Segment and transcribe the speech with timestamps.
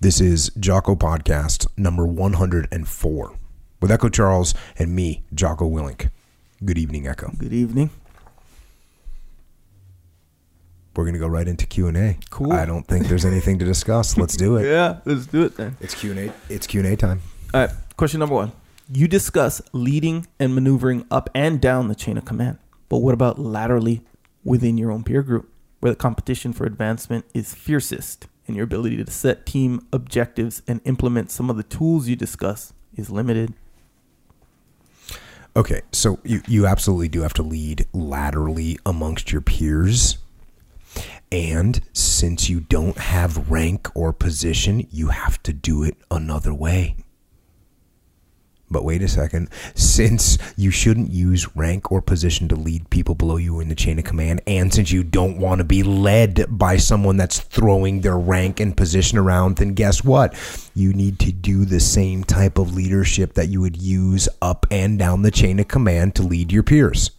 [0.00, 3.34] This is Jocko Podcast number 104
[3.82, 6.10] with Echo Charles and me, Jocko Willink.
[6.64, 7.32] Good evening, Echo.
[7.36, 7.90] Good evening.
[10.94, 12.16] We're going to go right into Q&A.
[12.30, 12.52] Cool.
[12.52, 14.16] I don't think there's anything to discuss.
[14.16, 14.66] Let's do it.
[14.70, 15.76] Yeah, let's do it then.
[15.80, 16.32] It's Q&A.
[16.48, 17.20] It's Q&A time.
[17.52, 18.52] All right, question number one.
[18.92, 22.58] You discuss leading and maneuvering up and down the chain of command.
[22.88, 24.02] But what about laterally
[24.44, 28.96] within your own peer group, where the competition for advancement is fiercest and your ability
[29.02, 33.54] to set team objectives and implement some of the tools you discuss is limited?
[35.54, 40.18] Okay, so you, you absolutely do have to lead laterally amongst your peers.
[41.30, 46.96] And since you don't have rank or position, you have to do it another way.
[48.70, 49.48] But wait a second.
[49.74, 53.98] Since you shouldn't use rank or position to lead people below you in the chain
[53.98, 58.18] of command, and since you don't want to be led by someone that's throwing their
[58.18, 60.34] rank and position around, then guess what?
[60.74, 64.98] You need to do the same type of leadership that you would use up and
[64.98, 67.10] down the chain of command to lead your peers.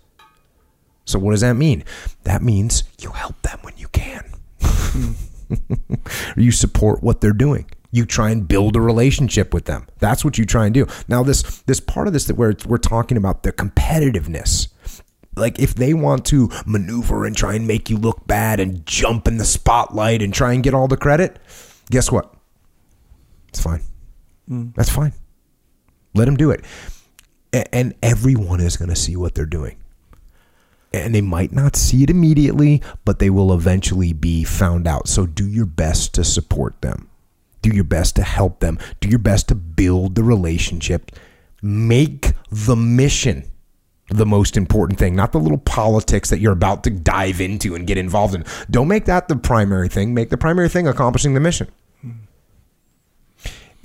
[1.05, 1.83] So, what does that mean?
[2.25, 4.31] That means you help them when you can.
[6.38, 9.88] you support what they're doing you try and build a relationship with them.
[10.00, 10.88] That's what you try and do.
[11.08, 14.68] Now this this part of this that where we're talking about the competitiveness
[15.36, 19.28] like if they want to maneuver and try and make you look bad and jump
[19.28, 21.40] in the spotlight and try and get all the credit
[21.90, 22.34] guess what?
[23.50, 23.82] It's fine.
[24.48, 24.70] Hmm.
[24.76, 25.14] That's fine.
[26.14, 26.64] Let them do it.
[27.52, 29.78] And everyone is going to see what they're doing.
[30.94, 35.08] And they might not see it immediately, but they will eventually be found out.
[35.08, 37.10] So do your best to support them.
[37.61, 38.79] Do your best to help them.
[38.99, 41.11] Do your best to build the relationship.
[41.61, 43.52] Make the mission
[44.09, 47.85] the most important thing, not the little politics that you're about to dive into and
[47.85, 48.43] get involved in.
[48.69, 50.13] Don't make that the primary thing.
[50.13, 51.67] Make the primary thing accomplishing the mission.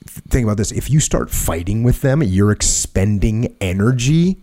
[0.07, 0.73] Think about this.
[0.73, 4.43] If you start fighting with them, you're expending energy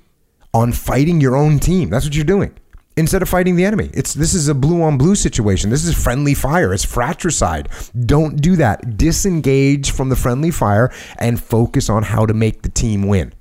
[0.53, 1.89] on fighting your own team.
[1.89, 2.53] That's what you're doing.
[2.97, 3.89] Instead of fighting the enemy.
[3.93, 5.69] It's this is a blue on blue situation.
[5.69, 6.73] This is friendly fire.
[6.73, 7.69] It's fratricide.
[8.05, 8.97] Don't do that.
[8.97, 13.33] Disengage from the friendly fire and focus on how to make the team win.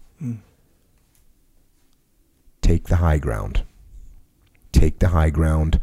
[2.62, 3.64] Take the high ground.
[4.70, 5.80] Take the high ground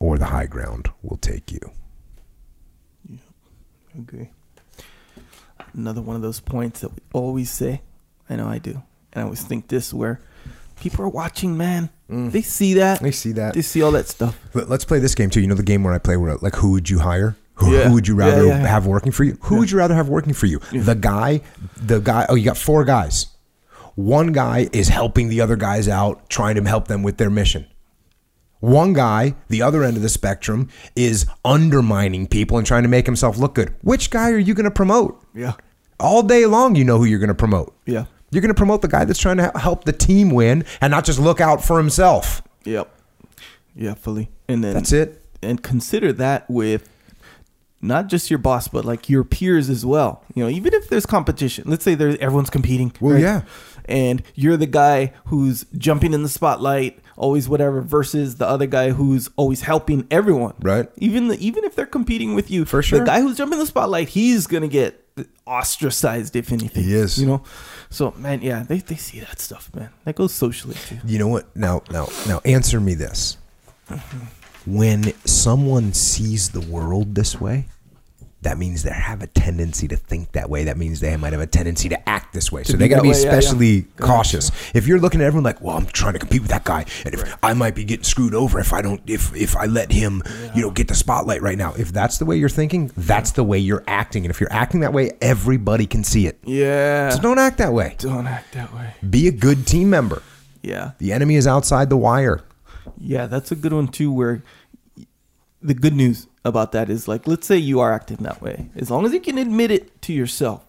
[0.00, 1.70] or the high ground will take you.
[3.08, 3.18] Yeah.
[3.96, 4.30] Agree.
[5.72, 7.82] Another one of those points that we always say.
[8.28, 8.82] I know I do.
[9.12, 10.20] And I always think this where
[10.80, 11.90] people are watching, man.
[12.08, 13.00] They see that.
[13.00, 13.54] They see that.
[13.54, 14.38] They see all that stuff.
[14.54, 15.40] Let- Let's play this game too.
[15.40, 17.36] You know the game where I play where like who would you hire?
[17.56, 17.88] Who, Yeah.
[17.88, 18.66] who would you rather yeah, yeah.
[18.66, 19.38] have working for you?
[19.42, 20.58] Who would you rather have working for you?
[20.72, 21.40] The guy,
[21.76, 22.26] the guy.
[22.28, 23.26] Oh, you got four guys.
[23.94, 27.66] One guy is helping the other guys out, trying to help them with their mission.
[28.60, 33.06] One guy, the other end of the spectrum, is undermining people and trying to make
[33.06, 33.74] himself look good.
[33.82, 35.22] Which guy are you going to promote?
[35.34, 35.52] Yeah.
[36.00, 37.74] All day long, you know who you're going to promote.
[37.86, 38.06] Yeah.
[38.34, 41.04] You're going to promote the guy that's trying to help the team win and not
[41.04, 42.42] just look out for himself.
[42.64, 42.90] Yep.
[43.76, 44.30] Yeah, fully.
[44.48, 45.22] And then That's it.
[45.42, 46.88] And consider that with
[47.80, 50.24] not just your boss, but like your peers as well.
[50.34, 52.92] You know, even if there's competition, let's say there's everyone's competing.
[53.00, 53.42] Well, yeah.
[53.84, 58.90] And you're the guy who's jumping in the spotlight, always whatever, versus the other guy
[58.90, 60.54] who's always helping everyone.
[60.62, 60.88] Right.
[60.96, 63.00] Even the, even if they're competing with you, For sure.
[63.00, 65.04] the guy who's jumping in the spotlight, he's gonna get
[65.46, 66.82] ostracized if anything.
[66.84, 67.18] He is.
[67.20, 67.42] You know.
[67.94, 69.88] So man, yeah, they, they see that stuff, man.
[70.04, 70.98] That goes socially too.
[71.04, 71.54] You know what?
[71.54, 73.38] Now, now, now, answer me this:
[73.88, 74.76] mm-hmm.
[74.76, 77.66] When someone sees the world this way,
[78.44, 80.64] that means they have a tendency to think that way.
[80.64, 82.62] That means they might have a tendency to act this way.
[82.62, 83.38] so they got to be way, yeah, yeah.
[83.38, 84.12] especially Gotcha.
[84.12, 84.50] cautious.
[84.74, 87.14] If you're looking at everyone like, "Well, I'm trying to compete with that guy, and
[87.14, 90.22] if I might be getting screwed over if I don't, if if I let him,
[90.54, 93.44] you know, get the spotlight right now." If that's the way you're thinking, that's the
[93.44, 94.24] way you're acting.
[94.24, 96.38] And if you're acting that way, everybody can see it.
[96.44, 97.10] Yeah.
[97.10, 97.96] So don't act that way.
[97.98, 98.94] Don't act that way.
[99.08, 100.22] Be a good team member.
[100.62, 100.92] Yeah.
[100.98, 102.42] The enemy is outside the wire.
[102.98, 104.12] Yeah, that's a good one too.
[104.12, 104.42] Where
[105.62, 108.90] the good news about that is like, let's say you are acting that way, as
[108.90, 110.64] long as you can admit it to yourself,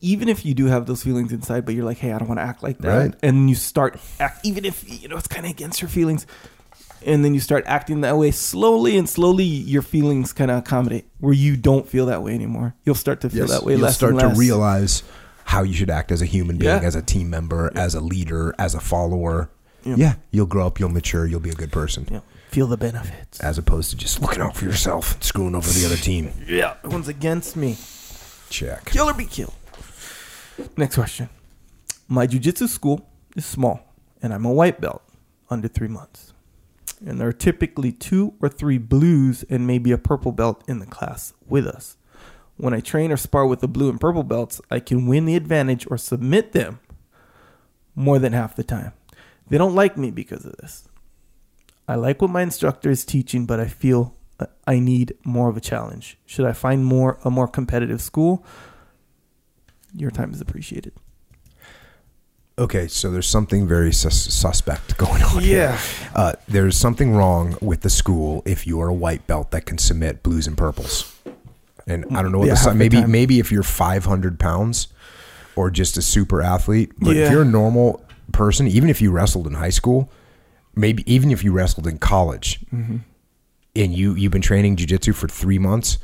[0.00, 2.38] even if you do have those feelings inside, but you're like, hey, I don't want
[2.38, 3.14] to act like that, Right.
[3.22, 6.26] and you start act, even if you know it's kind of against your feelings,
[7.04, 11.06] and then you start acting that way slowly and slowly, your feelings kind of accommodate
[11.18, 12.74] where you don't feel that way anymore.
[12.84, 13.76] You'll start to feel that way.
[13.76, 15.02] Less You'll less start and to realize
[15.44, 16.86] how you should act as a human being, Yeah.
[16.86, 19.50] as a team member, as a leader, as a follower.
[19.84, 19.94] Yeah.
[19.96, 23.40] Yeah, you'll grow up, you'll mature, you'll be a good person, Yeah, feel the benefits.
[23.40, 26.32] as opposed to just looking out for yourself, and screwing over the other team.
[26.46, 27.76] Yeah, everyone's against me.
[28.50, 28.84] Check.
[28.86, 29.54] Kill or be killed.
[30.76, 31.28] Next question.
[32.08, 35.02] My jujitsu school is small, and I'm a white belt
[35.50, 36.32] under three months.
[37.04, 40.86] And there are typically two or three blues and maybe a purple belt in the
[40.86, 41.96] class with us.
[42.56, 45.36] When I train or spar with the blue and purple belts, I can win the
[45.36, 46.80] advantage or submit them
[47.94, 48.92] more than half the time.
[49.48, 50.88] They don't like me because of this.
[51.88, 55.56] I like what my instructor is teaching, but I feel uh, I need more of
[55.56, 56.18] a challenge.
[56.26, 58.44] Should I find more a more competitive school?
[59.94, 60.92] Your time is appreciated.
[62.58, 65.76] Okay, so there's something very sus- suspect going on Yeah.
[65.76, 66.10] here.
[66.14, 69.76] Uh, there's something wrong with the school if you are a white belt that can
[69.76, 71.12] submit blues and purples.
[71.86, 74.38] And I don't know what Yeah, the half si- the maybe maybe if you're 500
[74.40, 74.88] pounds
[75.54, 77.26] or just a super athlete, but Yeah.
[77.26, 78.02] if you're a normal
[78.32, 80.10] person, even if you wrestled in high school,
[80.76, 82.98] maybe even if you wrestled in college, Mm-hmm.
[83.74, 85.98] and you you've been training jujitsu for three months,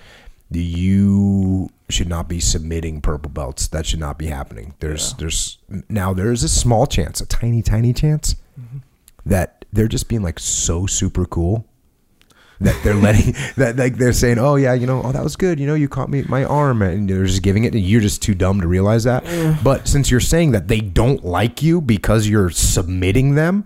[0.50, 3.68] you should not be submitting purple belts.
[3.68, 4.74] That should not be happening.
[4.80, 5.58] There's there's
[5.88, 8.78] now there's a small chance, a tiny tiny chance Mm-hmm.
[9.24, 11.64] that they're just being like so super cool
[12.60, 15.58] that they're letting that like they're saying, oh yeah, you know, oh that was good,
[15.58, 18.20] you know, you caught me my arm, and they're just giving it, and you're just
[18.22, 19.24] too dumb to realize that.
[19.64, 23.64] But since you're saying that they don't like you because you're submitting them,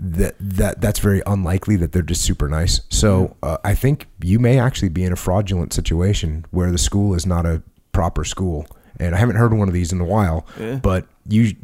[0.00, 2.82] that that that's very unlikely that they're just super nice.
[2.88, 7.14] So uh, I think you may actually be in a fraudulent situation where the school
[7.14, 7.62] is not a
[7.92, 8.66] proper school.
[9.00, 10.76] And I haven't heard one of these in a while, Yeah.
[10.76, 11.54] but you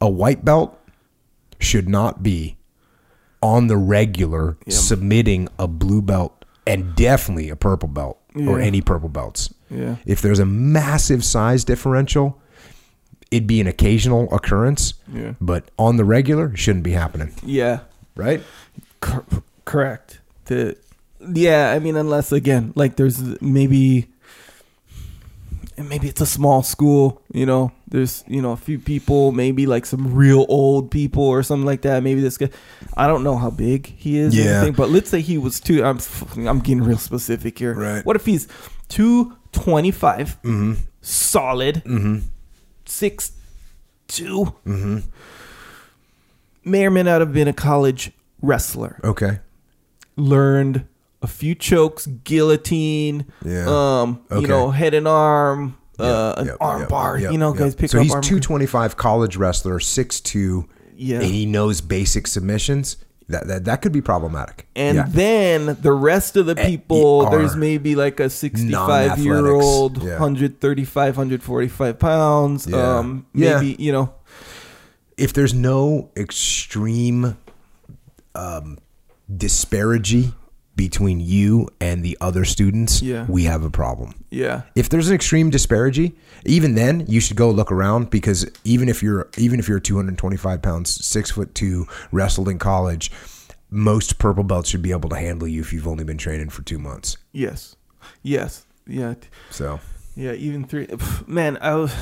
[0.00, 0.78] a white belt
[1.60, 2.56] should not be
[3.42, 9.08] on the regular submitting a blue belt and definitely a purple belt or any purple
[9.08, 9.52] belts.
[9.70, 9.96] Yeah.
[10.06, 12.40] If there's a massive size differential,
[13.34, 15.32] it'd be an occasional occurrence, Yeah.
[15.40, 17.80] but on the regular, it shouldn't be happening, Yeah.
[18.16, 18.40] right?
[19.00, 19.24] Cor-
[19.64, 20.20] correct.
[20.46, 20.76] The
[21.46, 24.06] yeah, I mean, unless again, like there's maybe
[25.76, 27.72] maybe it's a small school, you know.
[27.88, 31.82] There's you know a few people, maybe like some real old people or something like
[31.82, 32.02] that.
[32.02, 32.50] Maybe this guy,
[32.96, 34.44] I don't know how big he is, Yeah.
[34.58, 35.84] anything, but let's say he was two.
[35.84, 35.98] I'm
[36.46, 37.74] I'm getting real specific here.
[37.74, 38.04] Right.
[38.04, 38.48] What if he's
[38.88, 40.74] two twenty five, Mm-hmm.
[41.00, 42.18] solid, Mm-hmm.
[42.86, 43.32] Six
[44.08, 44.98] two, Mm-hmm.
[46.64, 48.10] may or may not have been a college
[48.42, 49.00] wrestler.
[49.04, 49.40] Okay.
[50.16, 50.86] learned
[51.22, 53.64] a few chokes, guillotine, Yeah.
[53.66, 54.42] um, okay.
[54.42, 57.18] you know, head and arm, uh, an Yep, arm yep, bar.
[57.18, 58.22] you know, guys pick so up So he's arm.
[58.22, 61.16] 225 college wrestler, 6'2", Yeah.
[61.16, 62.96] and he knows basic submissions.
[63.28, 64.66] That that, that could be problematic.
[64.76, 65.06] and Yeah.
[65.08, 70.18] then the rest of the Eh, people, there's maybe like a 65 year old, yeah.
[70.20, 72.66] 135, 145 pounds.
[72.66, 72.98] Yeah.
[72.98, 73.60] Um, Yeah.
[73.60, 74.12] maybe, you know,
[75.16, 77.36] if there's no extreme
[78.34, 78.78] um,
[79.34, 80.34] disparity
[80.76, 83.26] between you and the other students, Yeah.
[83.28, 84.14] we have a problem.
[84.30, 84.62] yeah.
[84.74, 89.02] If there's an extreme disparity, even then you should go look around because even if
[89.02, 93.10] you're even if you're 225 pounds, six foot two, wrestled in college,
[93.70, 96.62] most purple belts should be able to handle you if you've only been training for
[96.62, 97.16] two months.
[97.32, 97.76] Yes.
[98.22, 98.66] Yes.
[98.86, 99.14] Yeah.
[99.50, 99.80] So
[100.16, 100.88] Yeah, even three.
[101.26, 101.92] Man, I was,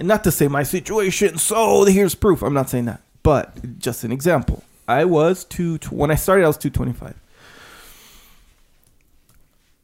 [0.00, 1.38] not to say my situation.
[1.38, 2.42] So here's proof.
[2.42, 4.62] I'm not saying that, but just an example.
[4.88, 6.44] I was two when I started.
[6.44, 7.14] I was two twenty five.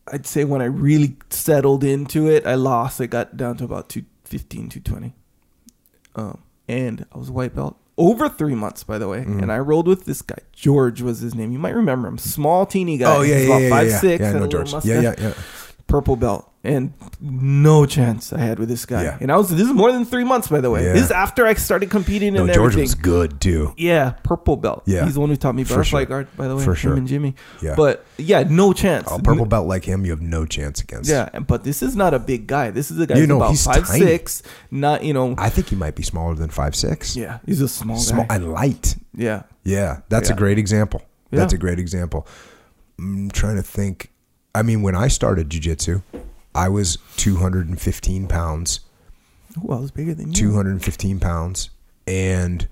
[0.08, 3.00] I'd say when I really settled into it, I lost.
[3.00, 5.14] I got down to about 215, 220.
[6.14, 9.20] Um, and I was a white belt over three months, by the way.
[9.20, 9.40] Mm-hmm.
[9.40, 10.38] And I rolled with this guy.
[10.52, 11.52] George was his name.
[11.52, 12.18] You might remember him.
[12.18, 13.16] Small, teeny guy.
[13.16, 14.20] Oh yeah, He's yeah, about yeah, five yeah, six.
[14.20, 14.28] yeah.
[14.28, 14.72] I a know George.
[14.84, 15.34] Yeah, yeah, yeah.
[15.86, 19.02] purple belt and no chance I had with this guy.
[19.02, 19.18] Yeah.
[19.20, 20.84] And I was this is more than three months by the way.
[20.84, 20.92] Yeah.
[20.92, 22.82] This is after I started competing No, and George everything.
[22.82, 23.74] was good too.
[23.76, 24.84] yeah, purple belt.
[24.86, 25.04] Yeah.
[25.04, 26.06] he's the one who taught me butterfly sure.
[26.06, 26.28] guard.
[26.36, 26.94] By the way, For sure.
[26.94, 27.34] and Jimmy.
[27.60, 27.74] Yeah.
[27.76, 29.10] but yeah, no chance.
[29.10, 31.10] A purple belt like him, you have no chance against.
[31.10, 32.70] Yeah, but this is not a big guy.
[32.70, 34.00] This is a guy You who's know, about he's five tiny.
[34.00, 34.42] six.
[34.70, 35.34] Not you know.
[35.38, 37.16] I think he might be smaller than five six.
[37.16, 38.36] yeah, he's a small, Small guy.
[38.36, 38.94] and light.
[39.16, 41.02] yeah, Yeah, that's a great example.
[41.32, 41.56] That's Yeah.
[41.56, 42.26] a great example.
[42.98, 44.10] I'm trying to think.
[44.54, 46.02] I mean, when I started jujitsu,
[46.54, 48.80] I was 215 pounds.
[49.58, 50.34] Ooh, I was bigger than you.
[50.34, 51.70] 215 pounds,
[52.06, 52.68] and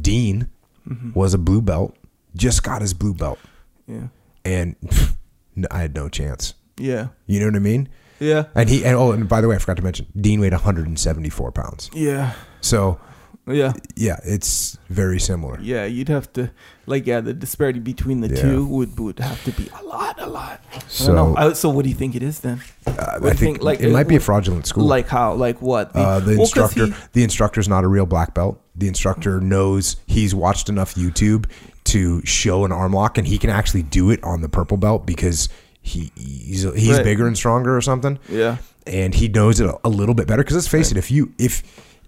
[0.00, 0.48] Dean
[0.88, 1.12] Mm-hmm.
[1.12, 1.94] was a blue belt.
[2.34, 3.38] Just got his blue belt,
[3.86, 4.08] Yeah,
[4.44, 4.74] and
[5.70, 6.54] I had no chance.
[6.76, 7.88] yeah, You know what I mean?
[8.18, 10.52] yeah, And he and oh, and by the way, I forgot to mention, Dean weighed
[10.52, 11.88] 174 pounds.
[11.94, 12.98] yeah, So
[13.46, 13.72] yeah.
[13.96, 15.58] yeah, it's very similar.
[15.60, 16.50] Yeah, you'd have to
[16.86, 18.42] like yeah, the disparity between the Yeah.
[18.42, 20.60] two would would have to be a lot, a lot.
[20.74, 21.36] I So- don't know.
[21.36, 22.60] I, so what do you think it is then?
[22.86, 24.84] Uh, I you think, like, it might be a fraudulent school.
[24.84, 25.34] Like how?
[25.34, 25.94] Like what?
[25.94, 28.60] Uh, the well, instructor, he- the instructor's not a real black belt.
[28.76, 31.46] The instructor knows he's watched enough YouTube
[31.84, 35.04] to show an arm lock, and he can actually do it on the purple belt
[35.04, 35.48] because
[35.82, 37.04] he he's he's Right.
[37.04, 40.42] bigger and stronger or something, yeah, and he knows it a, a little bit better.
[40.42, 41.62] Because let's face it, if you if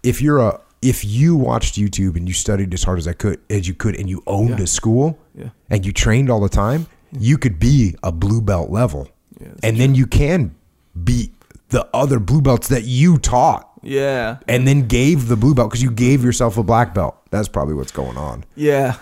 [0.04, 3.40] if you're a if you watched YouTube and you studied as hard as I could
[3.50, 4.64] as you could, and you owned Yeah.
[4.64, 5.48] a school, Yeah.
[5.70, 6.86] and you trained all the time,
[7.18, 9.08] you could be a blue belt level,
[9.40, 10.54] Yeah, and then you can
[11.02, 11.32] beat
[11.70, 14.36] the other blue belts that you taught Yeah.
[14.46, 17.16] and then gave the blue belt because you gave yourself a black belt.
[17.30, 18.44] That's probably what's going on.
[18.54, 18.94] Yeah.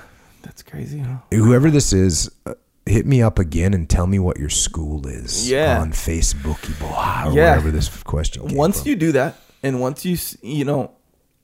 [0.42, 1.16] That's crazy, huh?
[1.30, 2.54] Whoever this is, uh,
[2.86, 5.80] hit me up again and tell me what your school is Yeah.
[5.80, 7.50] on Facebook, boy or Yeah.
[7.50, 8.88] wherever this question once from.
[8.88, 10.90] you do that and once you you know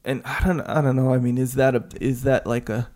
[0.09, 2.89] and i don't i don't know i mean is that a is that like a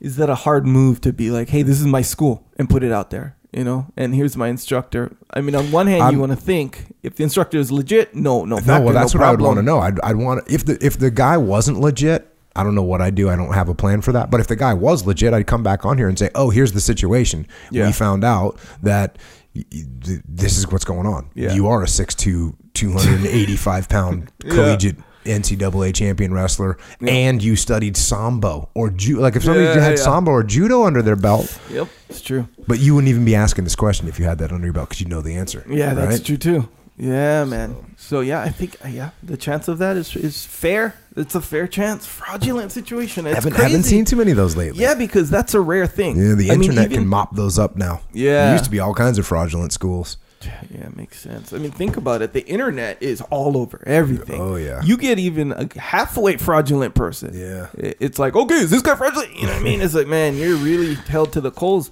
[0.00, 2.82] is that a hard move to be like hey this is my school and put
[2.82, 6.14] it out there you know and here's my instructor i mean on one hand I'm-
[6.14, 9.14] you want to think if the instructor is legit no no No, factor, well, that's
[9.14, 9.78] no what I would want to know.
[9.80, 12.26] I'd, I'd want if the if the guy wasn't legit.
[12.56, 13.30] I don't know what I do.
[13.30, 14.28] I don't have a plan for that.
[14.30, 16.72] But if the guy was legit, I'd come back on here and say, "Oh, here's
[16.72, 17.46] the situation.
[17.70, 17.86] Yeah.
[17.86, 19.18] We found out that
[19.54, 21.30] this is what's going on.
[21.34, 21.52] Yeah.
[21.54, 24.76] You are a 6'2", 285 pound Yeah.
[25.24, 29.90] Collegiate NCAA champion wrestler, and you studied sambo or ju- like if somebody Yeah, had
[29.98, 30.04] yeah.
[30.04, 33.64] sambo or judo under their belt, yep it's true but you wouldn't even be asking
[33.64, 35.64] this question if you had that under your belt because you know the answer.
[35.68, 39.78] yeah that's true too yeah man so yeah i think uh, yeah the chance of
[39.78, 44.16] that is is fair it's a fair chance fraudulent situation it's Haven't, haven't seen too
[44.16, 44.82] many of those lately.
[44.82, 47.58] yeah because that's a rare thing Yeah, the I mean, internet even- can mop those
[47.58, 48.00] up now.
[48.12, 48.44] Yeah.
[48.46, 50.18] There used to be all kinds of fraudulent schools.
[50.42, 51.52] Yeah, it makes sense.
[51.52, 52.32] I mean, think about it.
[52.32, 54.40] The internet is all over everything.
[54.40, 54.82] Oh, yeah.
[54.82, 57.38] You get even a halfway fraudulent person.
[57.38, 57.68] Yeah.
[57.74, 59.34] It's like, okay, is this guy fraudulent?
[59.36, 59.82] You know what I mean?
[59.82, 61.90] It's like, man, you're really held to the coals.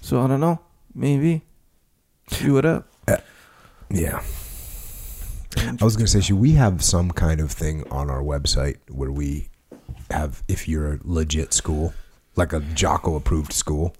[0.00, 0.58] So I don't know.
[0.92, 1.42] Maybe.
[2.28, 2.88] See what up.
[3.06, 3.18] Uh,
[3.90, 4.22] yeah.
[5.56, 8.78] I was going to say, should we have some kind of thing on our website
[8.88, 9.50] where we
[10.10, 11.94] have, if you're a legit school,
[12.34, 13.94] like a Jocko approved school?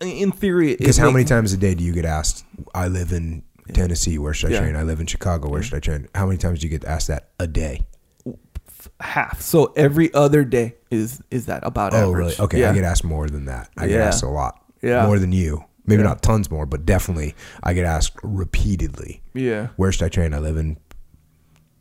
[0.00, 3.42] In theory, Because how many times a day do you get asked, I live in
[3.74, 4.60] Tennessee, where should I Yeah.
[4.60, 4.76] train?
[4.76, 6.08] I live in Chicago, where should I train?
[6.14, 7.86] How many times do you get asked that a day?
[9.00, 9.42] half.
[9.42, 12.16] So every other day is is that about Oh, average?
[12.16, 12.34] really?
[12.40, 12.70] Okay, Yeah.
[12.70, 13.68] I get asked more than that.
[13.76, 14.58] I get asked a lot.
[14.82, 15.04] Yeah.
[15.06, 15.64] More than you.
[15.86, 19.22] Maybe not tons more, but definitely I get asked repeatedly.
[19.34, 19.68] Yeah.
[19.76, 20.32] Where should I train?
[20.32, 20.78] I live in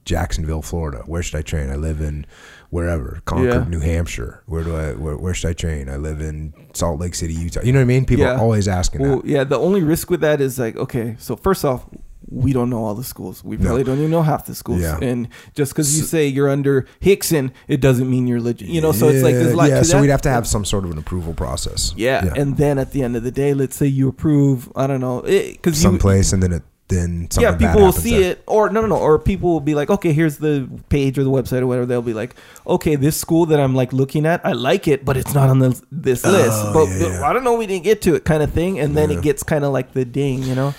[0.05, 1.03] Jacksonville, Florida.
[1.05, 1.69] Where should I train?
[1.69, 2.25] I live in
[2.69, 3.63] wherever, Concord, Yeah.
[3.69, 4.43] New Hampshire.
[4.45, 4.93] Where do I?
[4.93, 5.89] Where, where should I train?
[5.89, 7.61] I live in Salt Lake City, Utah.
[7.63, 8.05] You know what I mean?
[8.05, 8.33] People Yeah.
[8.35, 9.25] are always asking Well, that.
[9.25, 9.43] yeah.
[9.43, 11.85] The only risk with that is like, okay, so first off,
[12.31, 13.43] we don't know all the schools.
[13.43, 14.81] We probably don't even know half the schools.
[14.81, 14.99] Yeah.
[15.01, 18.67] And just because you say you're under Rickson, it doesn't mean you're legit.
[18.67, 19.81] You know, so it's like there's lot yeah.
[19.81, 20.01] So that.
[20.01, 21.91] we'd have to have some sort of an approval process.
[21.97, 22.31] yeah.
[22.35, 24.71] and then at the end of the day, let's say you approve.
[24.75, 25.89] I don't know, because you.
[25.89, 28.31] someplace, and then it then Yeah, people will see there.
[28.31, 31.23] it, or no, no, no, or people will be like, okay, here's the page or
[31.23, 31.85] the website or whatever.
[31.85, 32.35] They'll be like,
[32.67, 35.59] okay, this school that I'm like looking at, I like it, but it's not on
[35.59, 36.63] the this oh, list.
[36.73, 37.29] But Oh, yeah, yeah.
[37.29, 38.79] I don't know, we didn't get to it, kind of thing.
[38.79, 39.17] And then Yeah.
[39.19, 40.73] it gets kind of like the ding, you know,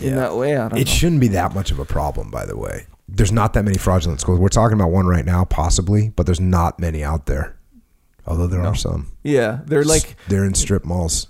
[0.00, 0.56] in that way.
[0.56, 0.92] I don't It know.
[0.92, 2.86] shouldn't be that much of a problem, by the way.
[3.08, 4.40] There's not that many fraudulent schools.
[4.40, 7.56] We're talking about one right now, possibly, but there's not many out there.
[8.26, 9.12] Although there are some.
[9.22, 11.28] Yeah, they're like they're in strip malls.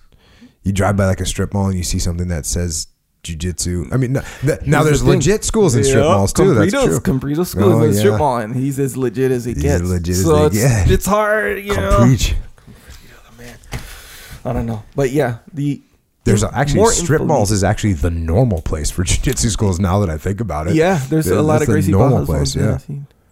[0.62, 2.87] You drive by like a strip mall and you see something that says
[3.25, 3.93] jujitsu.
[3.93, 6.54] I mean, no, th- now there's the legit schools in strip malls too.
[6.54, 7.00] That's Comprido's- true.
[7.00, 9.83] Comprido's schools Oh, in the strip mall, and he's as legit as he He's gets.
[9.83, 10.90] as legit as so they it's, get.
[10.90, 12.16] it's hard, you Come know.
[13.38, 13.57] Man.
[14.45, 15.83] I don't know, but yeah, the
[16.25, 19.81] There's actually strip malls is actually the normal place for jujitsu schools.
[19.81, 22.54] Now that I think about it, Yeah, there's Yeah, a lot of Gracie normal place.
[22.54, 22.78] Yeah.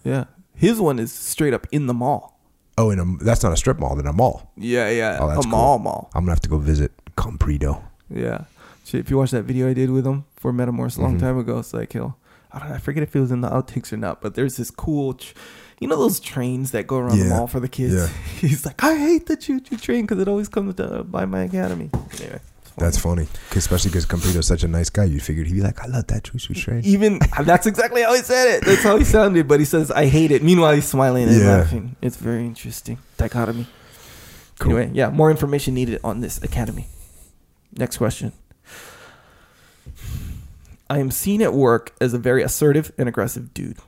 [0.05, 0.25] Yeah.
[0.55, 2.39] His one is straight up in the mall.
[2.79, 3.95] Oh, in a, that's not a strip mall.
[3.97, 4.51] Then a mall.
[4.57, 5.51] Yeah, yeah, Oh, that's a cool.
[5.51, 6.11] mall, mall.
[6.15, 7.83] I'm gonna have to go visit Comprido.
[8.09, 8.45] Yeah.
[8.93, 11.21] Shit, if you watch that video I did with him for Metamorph a long Mm-hmm.
[11.27, 12.19] time ago, it's like he'll
[12.53, 14.59] I don't know, I forget if it was in the outtakes or not, but there's
[14.59, 15.33] this cool tr-
[15.81, 17.95] you know those trains that go around the mall for the kids?
[17.95, 18.09] Yeah.
[18.41, 21.45] He's like, I hate the choo choo train because it always comes to, by my
[21.45, 21.89] academy.
[22.21, 22.77] Anyway, funny.
[22.77, 25.05] That's funny, especially because Comprido's such a nice guy.
[25.05, 26.83] You figured he'd be like, I love that choo choo train.
[26.85, 28.65] even that's exactly how he said it.
[28.67, 30.43] That's how he sounded, but he says, I hate it.
[30.43, 31.57] Meanwhile, he's smiling and Yeah.
[31.57, 31.97] laughing.
[32.03, 32.99] It's very interesting.
[33.17, 33.67] Dichotomy.
[34.59, 34.77] Cool.
[34.77, 36.89] Anyway, yeah, more information needed on this academy.
[37.75, 38.33] Next question.
[40.89, 43.79] I am seen at work as a very assertive and aggressive dude.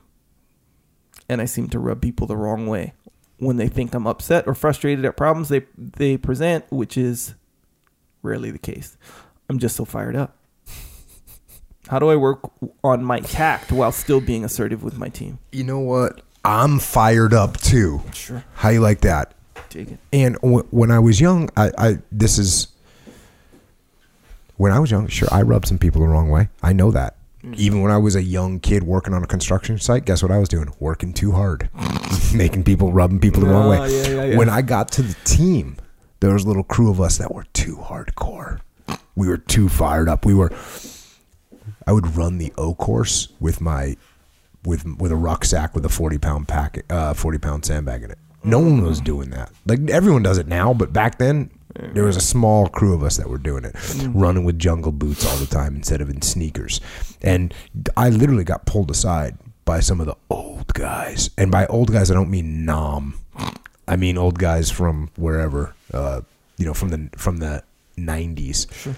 [1.29, 2.93] And I seem to rub people the wrong way
[3.37, 7.35] when they think I'm upset or frustrated at problems they they present, which is
[8.21, 8.97] rarely the case.
[9.49, 10.37] I'm just so fired up.
[11.89, 12.39] How do I work
[12.83, 15.39] on my tact while still being assertive with my team?
[15.51, 16.21] You know what?
[16.43, 18.01] I'm fired up too.
[18.13, 18.43] Sure.
[18.55, 19.33] How you like that?
[19.69, 19.99] Take it.
[20.13, 22.67] And w- when I was young, I, I this is
[24.57, 25.07] when I was young.
[25.07, 26.49] Sure, I rubbed some people the wrong way.
[26.63, 27.17] I know that.
[27.43, 27.53] Mm-hmm.
[27.57, 30.39] Even when I was a young kid working on a construction site, guess what I
[30.39, 30.73] was doing?
[30.79, 31.69] Working too hard,
[32.33, 33.91] making people rubbing people the wrong Oh, way.
[33.91, 34.37] yeah, yeah, yeah.
[34.37, 35.77] When I got to the team,
[36.21, 38.61] there was a little crew of us that were too hardcore.
[39.15, 40.25] We were too fired up.
[40.25, 40.51] We were.
[41.87, 43.95] I would run the O course with my
[44.65, 48.17] with with a rucksack with a forty pound pack, uh, forty pound sandbag in it.
[48.43, 48.77] No mm-hmm.
[48.77, 49.51] one was doing that.
[49.65, 53.17] Like everyone does it now, but back then There was a small crew of us
[53.17, 53.75] that were doing it,
[54.09, 56.79] running with jungle boots all the time instead of in sneakers.
[57.21, 57.53] And
[57.97, 61.29] I literally got pulled aside by some of the old guys.
[61.37, 63.19] And by old guys, I don't mean nom.
[63.87, 66.21] I mean old guys from wherever, uh,
[66.57, 67.63] you know, from the from the
[67.97, 68.95] '90s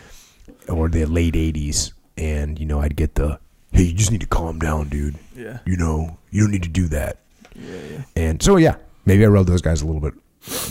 [0.70, 1.94] or the late '80s.
[2.16, 3.40] And you know, I'd get the,
[3.72, 5.16] "Hey, you just need to calm down, dude.
[5.36, 5.60] Yeah.
[5.66, 7.18] You know, you don't need to do that."
[7.56, 8.04] Yeah, yeah.
[8.16, 10.14] And so, yeah, maybe I rubbed those guys a little bit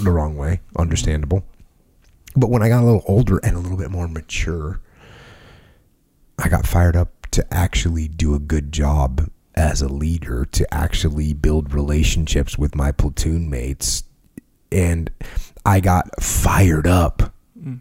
[0.02, 0.60] the wrong way.
[0.78, 1.44] Understandable.
[2.36, 4.80] But when I got a little older and a little bit more mature,
[6.38, 11.32] I got fired up to actually do a good job as a leader, to actually
[11.32, 14.04] build relationships with my platoon mates.
[14.70, 15.10] And
[15.64, 17.80] I got fired up mm.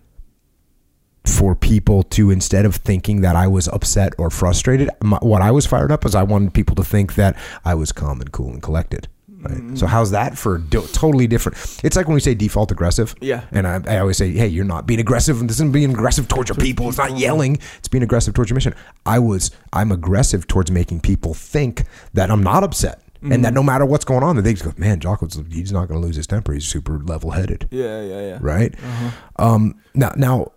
[1.25, 5.51] for people to instead of thinking that I was upset or frustrated, my, what I
[5.51, 7.35] was fired up is I wanted people to think that
[7.65, 9.09] I was calm and cool and collected.
[9.47, 9.57] Right.
[9.57, 9.75] Mm-hmm.
[9.75, 11.57] So how's that for do- totally different?
[11.83, 13.13] It's like when we say default aggressive.
[13.21, 13.43] Yeah.
[13.51, 15.39] And I, I always say, hey, you're not being aggressive.
[15.39, 16.89] This isn't being aggressive towards your people.
[16.89, 17.59] It's not yelling.
[17.77, 18.73] It's being aggressive towards your mission.
[19.05, 19.51] I was.
[19.71, 21.83] I'm aggressive towards making people think
[22.13, 23.01] that I'm not upset.
[23.21, 23.55] And that mm-hmm.
[23.55, 26.05] no matter what's going on, that they just go, man, Jocko's he's not going to
[26.05, 26.53] lose his temper.
[26.53, 28.37] He's super level headed Yeah, yeah, yeah.
[28.39, 28.75] right?
[28.77, 29.11] Uh-huh.
[29.37, 30.51] Um, now, now,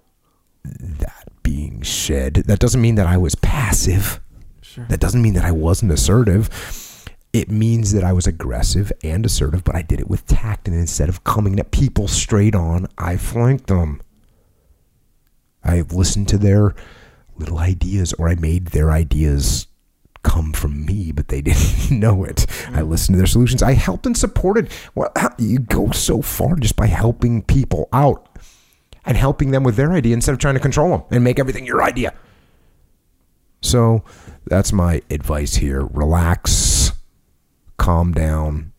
[0.64, 4.21] that being said, that doesn't mean that I was passive.
[4.61, 4.85] Sure.
[4.90, 6.50] That doesn't mean that I wasn't assertive.
[7.38, 10.66] It means that I was aggressive and assertive, but I did it with tact.
[10.66, 14.02] And instead of coming at people straight on, I flanked them.
[15.62, 16.75] I listened to their
[17.37, 19.68] little ideas, or I made their ideas
[20.25, 22.45] come from me, but they didn't know it.
[22.71, 22.88] I mm.
[22.88, 23.62] listened to their solutions.
[23.62, 24.68] I helped and supported.
[24.97, 28.37] Well, you go so far just by helping people out
[29.07, 31.64] and helping them with their idea instead of trying to control them and make everything
[31.64, 32.14] your idea.
[33.61, 34.02] So
[34.47, 35.85] that's my advice here.
[35.85, 36.50] Relax,
[37.88, 38.71] calm down,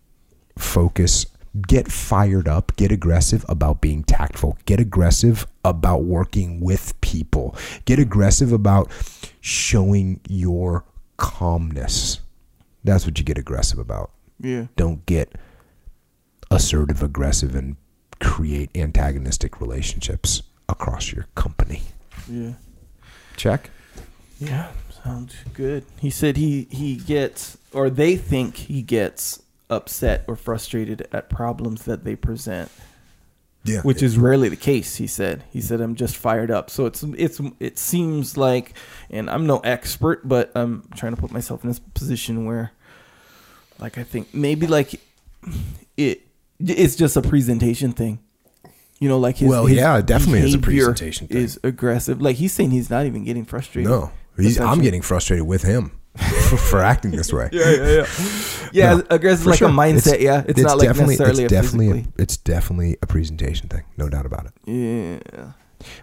[0.55, 1.25] focus,
[1.67, 7.97] get fired up, get aggressive about being tactful, get aggressive about working with people, get
[7.97, 8.87] aggressive about
[9.41, 10.85] showing your
[11.17, 12.19] calmness.
[12.83, 14.11] That's what you get aggressive about.
[14.39, 14.67] Yeah.
[14.75, 15.33] Don't get
[16.51, 17.77] assertive, aggressive, and
[18.21, 21.81] create antagonistic relationships across your company.
[22.29, 22.53] Yeah.
[23.37, 23.71] Check.
[24.39, 24.71] Yeah,
[25.03, 25.83] sounds good.
[25.99, 31.83] He said he he gets or they think he gets upset or frustrated at problems
[31.85, 32.71] that they present,
[33.63, 33.81] Yeah.
[33.81, 34.95] which is rarely the case.
[34.95, 35.43] He said.
[35.51, 36.69] He said I'm just fired up.
[36.69, 38.73] So it's it's it seems like,
[39.09, 42.71] and I'm no expert, but I'm trying to put myself in this position where,
[43.79, 44.99] like, I think maybe like
[45.97, 46.21] it
[46.59, 48.19] it's just a presentation thing.
[48.99, 51.37] You know, like his, Well, his yeah, definitely is a presentation thing.
[51.37, 52.21] Is aggressive.
[52.21, 53.89] Like he's saying, he's not even getting frustrated.
[53.89, 55.91] No, he's, I'm getting frustrated with him
[56.69, 57.49] for acting this way.
[57.51, 58.05] Yeah, yeah, yeah.
[58.71, 59.69] Yeah, No, aggressive for like sure.
[59.69, 60.19] a mindset.
[60.19, 63.83] yeah, it's, not like definitely, necessarily it's a definitely a, it's definitely a presentation thing,
[63.97, 64.53] no doubt about it.
[64.65, 65.51] yeah.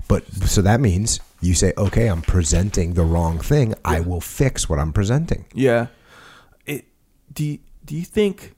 [0.09, 3.75] But so that means you say, okay, I'm presenting the wrong thing.
[3.85, 5.45] I will fix what I'm presenting.
[5.53, 5.89] Yeah.
[6.65, 6.87] It,
[7.33, 8.55] do you, do you think?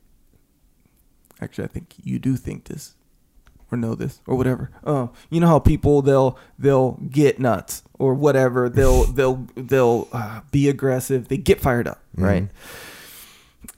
[1.41, 2.95] Actually, I think you do think this,
[3.71, 4.71] or know this, or whatever.
[4.85, 8.69] Oh, you know how people they'll they'll get nuts or whatever.
[8.69, 11.29] They'll they'll they'll uh, be aggressive.
[11.29, 12.49] They get fired up, right?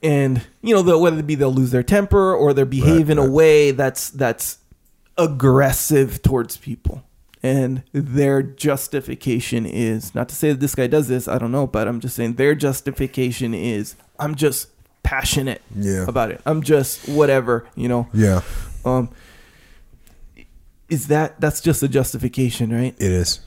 [0.03, 3.29] And you know, whether it be they'll lose their temper or they'll behave in a
[3.29, 4.57] way that's that's
[5.17, 7.03] aggressive towards people.
[7.43, 11.65] And their justification is not to say that this guy does this, I don't know,
[11.65, 14.67] but I'm just saying their justification is I'm just
[15.01, 16.05] passionate Yeah.
[16.07, 16.39] about it.
[16.45, 18.07] I'm just whatever, you know.
[18.13, 18.41] Yeah,
[18.85, 19.09] Um
[20.89, 22.93] is that that's just a justification, right?
[22.99, 23.39] it is.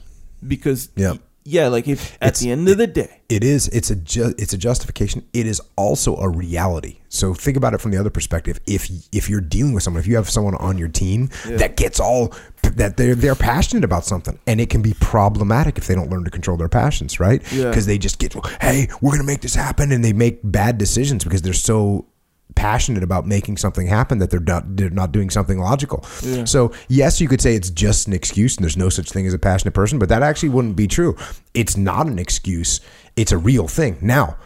[0.47, 1.13] Because Yeah.
[1.43, 3.67] yeah, like if at It's- the end of the day, It is.
[3.69, 3.95] It's a.
[3.95, 5.23] Ju- it's a justification.
[5.33, 6.97] It is also a reality.
[7.09, 8.59] So think about it from the other perspective.
[8.67, 11.99] If if you're dealing with someone, if you have someone on your team that gets
[11.99, 12.31] all
[12.75, 16.23] that they're they're passionate about something, and it can be problematic if they don't learn
[16.23, 17.41] to control their passions, right?
[17.51, 17.69] Yeah.
[17.69, 21.23] Because they just get, hey, we're gonna make this happen, and they make bad decisions
[21.23, 22.05] because they're so
[22.53, 26.05] passionate about making something happen that they're not they're not doing something logical.
[26.21, 26.45] Yeah.
[26.45, 29.33] So yes, you could say it's just an excuse and there's no such thing as
[29.33, 31.17] a passionate person, but that actually wouldn't be true.
[31.53, 32.79] It's not an excuse.
[33.15, 33.97] It's a real thing.
[34.01, 34.37] Now,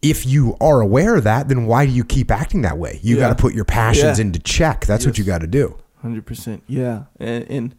[0.00, 3.00] if you are aware of that, then why do you keep acting that way?
[3.02, 3.22] You Yeah.
[3.22, 4.24] got to put your passions Yeah.
[4.26, 4.86] into check.
[4.86, 5.76] That's what you got to do.
[6.00, 7.04] hundred percent, yeah.
[7.18, 7.74] And, and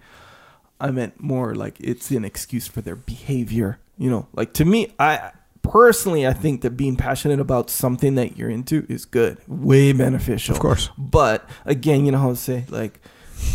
[0.82, 3.80] I meant more like it's an excuse for their behavior.
[3.98, 5.32] You know, like to me, I
[5.62, 10.56] personally I think that being passionate about something that you're into is good, way beneficial.
[10.56, 10.90] Of course.
[10.98, 13.00] But again, you know how to say like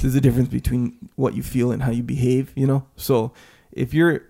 [0.01, 2.53] there's a difference between what you feel and how you behave.
[2.55, 3.33] You know, so
[3.73, 4.23] if you're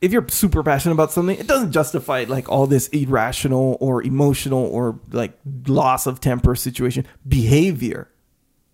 [0.00, 4.64] if you're super passionate about something, it doesn't justify like all this irrational or emotional
[4.64, 8.08] or like loss of temper situation behavior.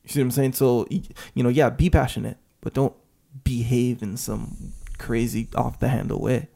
[0.05, 0.53] You see what I'm saying?
[0.53, 2.95] So, you know, yeah, be passionate, but don't
[3.43, 6.49] behave in some crazy off the handle way.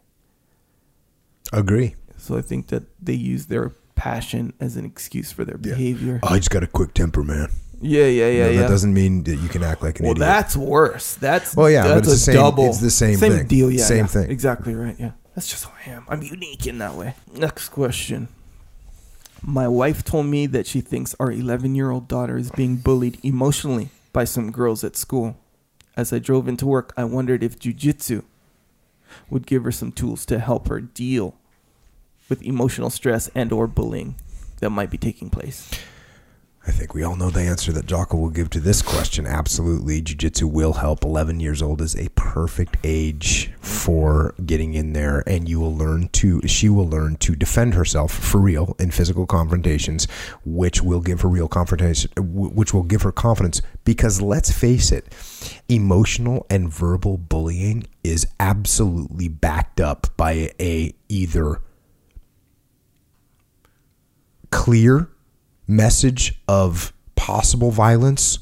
[1.52, 1.94] Agree.
[2.16, 5.74] So I think that they use their passion as an excuse for their Yeah.
[5.74, 6.20] behavior.
[6.22, 7.48] I just got a quick temper, man.
[7.82, 8.60] Yeah, yeah, yeah, No, yeah.
[8.62, 10.26] That doesn't mean that you can act like an well, idiot.
[10.26, 11.14] Well, that's worse.
[11.14, 12.66] That's Well, yeah, but it's the same- double.
[12.68, 13.46] it's the same thing.
[13.46, 13.70] deal.
[13.70, 14.06] Yeah, Same yeah.
[14.06, 14.30] thing.
[14.30, 14.96] Exactly right.
[14.98, 16.04] Yeah, that's just who I am.
[16.08, 17.14] I'm unique in that way.
[17.34, 18.28] Next question.
[19.42, 23.18] My wife told me that she thinks our 11 year old daughter is being bullied
[23.22, 25.38] emotionally by some girls at school.
[25.96, 28.22] As I drove into work, I wondered if jujitsu
[29.30, 31.34] would give her some tools to help her deal
[32.30, 34.14] with emotional stress and or bullying
[34.60, 35.70] that might be taking place.
[36.66, 39.26] I think we all know the answer that Jocko will give to this question.
[39.26, 40.02] Absolutely.
[40.02, 41.04] Jiu Jitsu will help.
[41.04, 46.08] 11 years old is a perfect age for getting in there, and you will learn
[46.08, 50.06] to, she will learn to defend herself for real in physical confrontations,
[50.44, 53.62] which will give her real confrontation, which will give her confidence.
[53.84, 55.14] Because let's face it,
[55.70, 61.62] emotional and verbal bullying is absolutely backed up by a either
[64.50, 65.08] clear
[65.66, 68.40] message of possible violence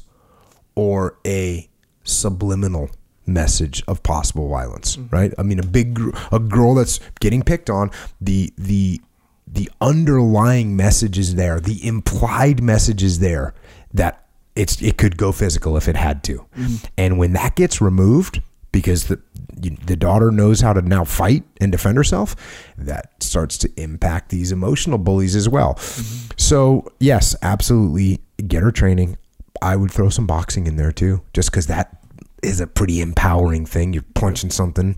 [0.75, 1.69] or a
[2.03, 2.89] subliminal
[3.25, 5.15] message of possible violence mm-hmm.
[5.15, 5.33] right?
[5.37, 5.99] I mean a big
[6.31, 9.01] a girl that's getting picked on the the
[9.47, 13.53] the underlying message is there the implied message is there
[13.93, 16.45] that it's it could go physical if it had to.
[16.57, 16.85] Mm-hmm.
[16.97, 19.21] And when that gets removed because the
[19.57, 22.35] the daughter knows how to now fight and defend herself
[22.77, 25.73] that starts to impact these emotional bullies as well.
[25.75, 26.31] Mm-hmm.
[26.37, 29.17] So yes absolutely get her training.
[29.61, 32.01] I would throw some boxing in there too just because that
[32.41, 33.91] is a pretty empowering thing.
[33.91, 34.97] You're punching something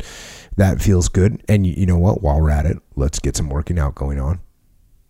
[0.57, 2.21] that feels good and you, you know what?
[2.21, 4.39] While we're at it let's get some working out going on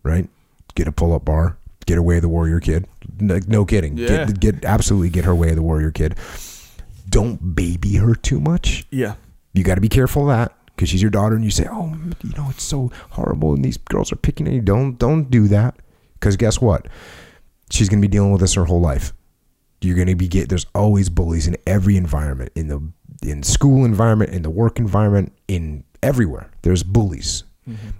[0.02, 0.28] right?
[0.74, 2.86] Get a pull-up bar get away the warrior kid.
[3.20, 3.96] No, no kidding.
[3.96, 4.26] Yeah.
[4.26, 6.16] get, get absolutely get her way of the warrior kid
[7.12, 8.84] don't baby her too much.
[8.90, 9.14] Yeah.
[9.54, 11.94] you got to be careful of that because she's your daughter and you say oh
[12.24, 14.60] you know it's so horrible and these girls are picking at you.
[14.60, 15.76] Don't don't do that
[16.14, 16.88] because guess what?
[17.70, 19.12] She's going to be dealing with this her whole life.
[19.80, 22.80] You're going to be get there's always bullies in every environment in the
[23.22, 26.50] in school environment in the work environment in everywhere.
[26.62, 27.44] There's bullies.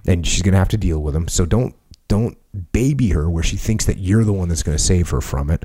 [0.09, 1.29] And she's going to have to deal with them.
[1.29, 1.75] So don't
[2.09, 2.37] don't
[2.73, 5.51] baby her where she thinks that you're the one that's going to save her from
[5.51, 5.65] it.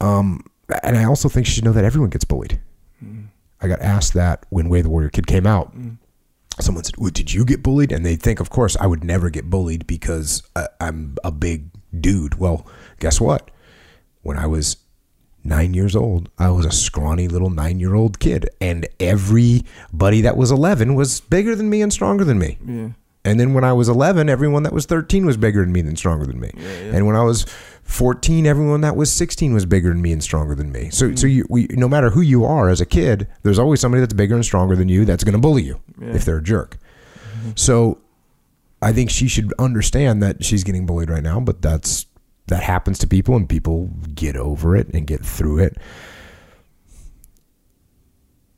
[0.00, 0.44] Um
[0.82, 2.60] and i also think she should know that everyone gets bullied
[3.02, 3.28] mm.
[3.60, 5.76] I got asked that when Way the Warrior Kid came out.
[5.76, 5.98] Mm.
[6.60, 9.30] Someone said, well, "Did you get bullied?" And they think, of course, I would never
[9.30, 12.36] get bullied because I, I'm a big dude.
[12.36, 12.66] Well,
[12.98, 13.50] guess what?
[14.22, 14.76] When I was
[15.44, 20.94] nine years old, I was a scrawny little nine-year-old kid, and everybody that was eleven
[20.94, 22.58] was bigger than me and stronger than me.
[22.66, 22.88] Yeah.
[23.28, 25.98] And then when I was 11, everyone that was 13 was bigger than me and
[25.98, 26.50] stronger than me.
[26.92, 27.44] And when I was
[27.84, 30.90] 14, everyone that was 16 was bigger than me and stronger than me.
[30.90, 31.34] So, so mm.
[31.34, 34.34] you, we, no matter who you are as a kid, there's always somebody that's bigger
[34.34, 36.78] and stronger than you that's going to bully you if they're a jerk.
[36.78, 37.50] Mm-hmm.
[37.54, 37.98] So,
[38.80, 42.06] I think she should understand that she's getting bullied right now, but that's
[42.46, 45.76] that happens to people, and people get over it and get through it.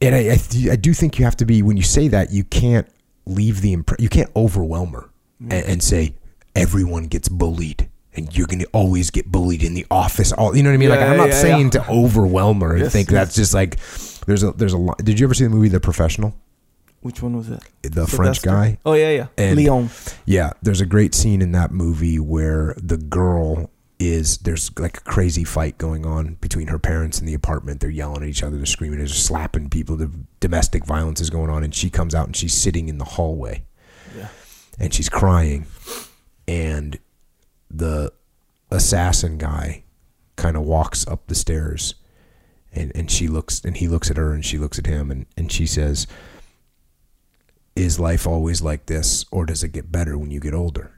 [0.01, 2.45] And I, I, I do think you have to be when you say that you
[2.45, 2.87] can't
[3.27, 4.03] leave the impression.
[4.03, 5.09] you can't overwhelm her
[5.41, 6.15] and, and say
[6.55, 10.33] everyone gets bullied and you're gonna always get bullied in the office.
[10.33, 10.89] All you know what I mean?
[10.91, 11.83] like I'm not yeah, saying yeah.
[11.83, 13.13] to overwhelm her and Yes, think yes.
[13.15, 13.79] that's just like
[14.27, 14.99] there's a there's a lot.
[14.99, 16.35] Did you ever see the movie The Professional?
[17.03, 17.63] Which one was that?
[17.83, 18.79] The French guy.
[18.85, 19.27] Oh yeah, yeah.
[19.39, 19.89] And- Leon.
[20.27, 23.71] Yeah, there's a great scene in that movie where the girl
[24.01, 27.81] is there's like a crazy fight going on between her parents in the apartment.
[27.81, 29.95] They're yelling at each other, they're screaming, they're slapping people.
[29.97, 30.11] The
[30.41, 33.63] domestic violence is going on, and she comes out and she's sitting in the hallway
[34.17, 34.29] Yeah.
[34.79, 35.67] and she's crying,
[36.49, 36.99] and
[37.71, 38.13] the
[38.71, 39.85] assassin guy
[40.37, 41.95] kind of walks up the stairs,
[42.73, 45.27] and and she looks and he looks at her and she looks at him and
[45.37, 46.07] and she says.
[47.77, 50.91] Is life always like this, or does it get better when you get older?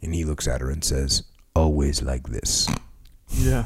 [0.00, 1.22] And he looks at her and says,
[1.54, 2.68] Always like this.
[3.28, 3.64] Yeah.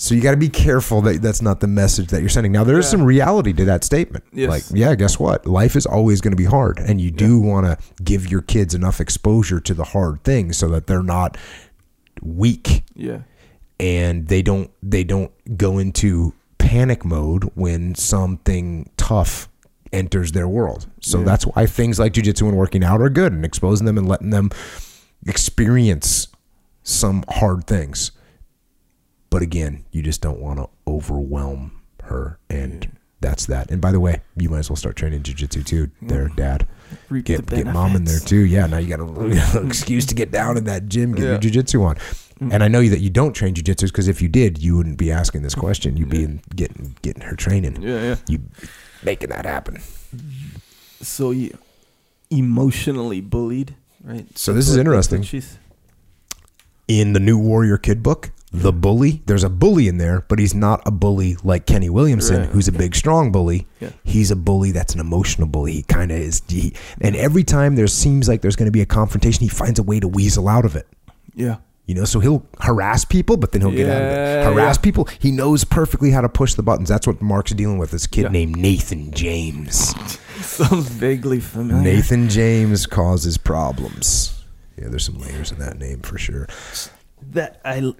[0.00, 2.52] So you got to be careful that that's not the message that you're sending.
[2.52, 2.90] Now there is Yeah.
[2.92, 4.24] some reality to that statement.
[4.32, 4.48] Yes.
[4.48, 5.44] Like, yeah, guess what?
[5.46, 8.74] Life is always going to be hard, and you do want to give your kids
[8.74, 11.36] enough exposure to the hard things so that they're not
[12.22, 13.22] weak Yeah.
[13.80, 19.48] and they don't they don't go into panic mode when something tough
[19.92, 20.86] enters their world.
[21.00, 21.24] So Yeah.
[21.24, 24.30] that's why things like jujitsu and working out are good and exposing them and letting
[24.30, 24.50] them
[25.26, 26.28] experience
[26.88, 28.10] some hard things.
[29.30, 33.70] But again, you just don't want to overwhelm her and that's that.
[33.70, 36.66] And by the way, you might as well start training jujitsu too, there, Dad.
[37.10, 38.38] Reap Get the get mom in there too.
[38.38, 41.30] Yeah, now you got an excuse to get down in that gym, get Yeah.
[41.32, 41.96] your jujitsu on.
[42.40, 42.54] Mm.
[42.54, 45.10] And I know that you don't train jujitsu because if you did, you wouldn't be
[45.10, 45.96] asking this question.
[45.96, 47.82] You'd be in, getting getting her training.
[47.82, 48.16] Yeah, yeah.
[48.28, 48.40] You
[49.02, 49.80] making that happen.
[51.02, 51.58] So you
[52.30, 53.74] emotionally bullied,
[54.04, 54.26] right?
[54.38, 55.22] So this That's is interesting.
[55.22, 55.58] she's-
[56.88, 58.80] in the new Warrior Kid book, the hmm.
[58.80, 62.48] bully, there's a bully in there, but he's not a bully like Kenny Williamson, Right.
[62.48, 63.66] who's a big, strong bully.
[63.78, 63.90] Yeah.
[64.04, 65.74] He's a bully that's an emotional bully.
[65.74, 66.42] He kind of is.
[66.48, 69.78] He, and every time there seems like there's going to be a confrontation, he finds
[69.78, 70.88] a way to weasel out of it.
[71.34, 71.56] Yeah.
[71.84, 74.44] You know, so he'll harass people, but then he'll get out of it.
[74.44, 74.82] Harass yeah.
[74.82, 75.08] people.
[75.18, 76.88] He knows perfectly how to push the buttons.
[76.88, 77.90] That's what Marc's dealing with.
[77.92, 78.28] This kid Yeah.
[78.28, 79.94] named Nathan James.
[80.40, 81.82] Sounds vaguely familiar.
[81.82, 84.37] Nathan James causes problems.
[84.80, 86.48] Yeah, there's some layers in that name for sure.
[87.30, 87.92] that I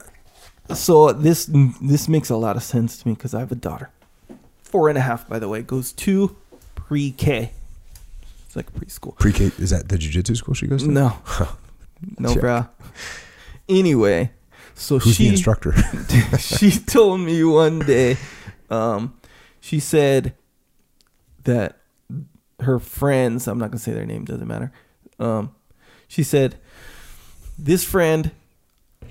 [0.75, 1.49] so this
[1.81, 3.91] this makes a lot of sense to me because I have a daughter,
[4.63, 6.37] four and a half by the way, goes to
[6.75, 7.53] pre-K.
[8.47, 9.19] It's like preschool.
[9.19, 10.91] Pre-K is that the jujitsu school she goes to?
[10.91, 11.19] No,
[12.19, 12.43] no, Check.
[12.43, 12.69] bruh.
[13.69, 14.31] Anyway,
[14.75, 15.73] so Who's the she instructor?
[16.39, 18.17] she told me one day,
[18.71, 19.19] um,
[19.61, 20.35] she said
[21.45, 21.79] that
[22.61, 24.73] her friends, I'm not gonna say their name, doesn't matter.
[25.19, 25.55] Um,
[26.07, 26.57] she said
[27.59, 28.31] this friend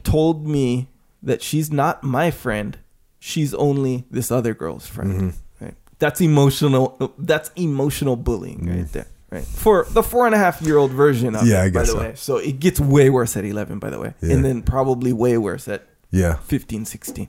[0.03, 0.87] told me
[1.23, 2.77] that she's not my friend.
[3.19, 5.13] She's only this other girl's friend.
[5.21, 5.33] Mhm.
[5.59, 5.73] Right.
[5.99, 7.13] That's emotional.
[7.17, 8.77] That's emotional bullying Mm.
[8.77, 9.07] right there.
[9.29, 9.43] Right.
[9.43, 11.87] For the four and a half year old version of Yeah, it, I by guess
[11.87, 11.99] the so.
[11.99, 12.11] way.
[12.15, 14.13] So it gets way worse at 11, by the way.
[14.21, 14.35] Yeah.
[14.35, 16.35] And then probably way worse at Yeah.
[16.45, 17.27] 15, 16.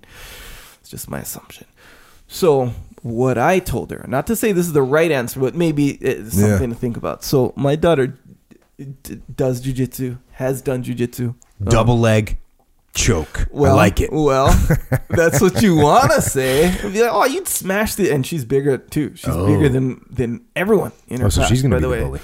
[0.81, 1.67] It's just my assumption.
[2.29, 5.93] So, what I told her, not to say this is the right answer, but maybe
[5.93, 6.51] it's Yeah.
[6.51, 7.25] something to think about.
[7.25, 8.15] So, my daughter
[8.79, 11.29] d- does jujitsu, has done jujitsu.
[11.29, 12.39] Um, Double leg
[12.95, 13.49] choke.
[13.51, 14.13] well, I like it.
[14.13, 14.49] Well,
[15.11, 16.75] that's what you want to say.
[16.83, 19.15] Be like, oh, you'd smash the, and she's bigger too.
[19.17, 19.47] She's Oh.
[19.47, 22.01] bigger than than everyone in her Oh, so class, she's gonna by be the way.
[22.03, 22.21] bully.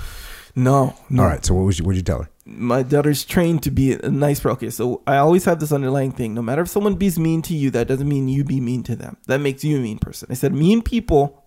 [0.57, 1.23] No, no.
[1.25, 1.45] All right.
[1.45, 2.29] So what was you, what'd you tell her?
[2.47, 4.53] my daughter's trained to be a nice girl.
[4.53, 6.35] Okay, so I always have this underlying thing.
[6.35, 8.95] No matter if someone be's mean to you, that doesn't mean you be mean to
[8.95, 9.17] them.
[9.29, 10.29] That makes you a mean person.
[10.31, 11.43] I said mean people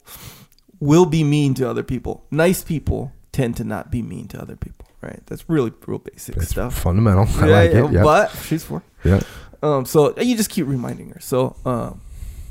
[0.79, 2.25] will be mean to other people.
[2.31, 4.86] Nice people tend to not be mean to other people.
[5.01, 5.21] Right?
[5.27, 6.79] That's really real basic That's stuff.
[6.79, 7.27] fundamental.
[7.41, 7.91] I yeah, like yeah, it.
[7.93, 8.03] Yeah.
[8.03, 8.83] But she's four.
[9.03, 9.21] yeah.
[9.61, 11.19] Um, so you just keep reminding her.
[11.19, 12.01] So, um,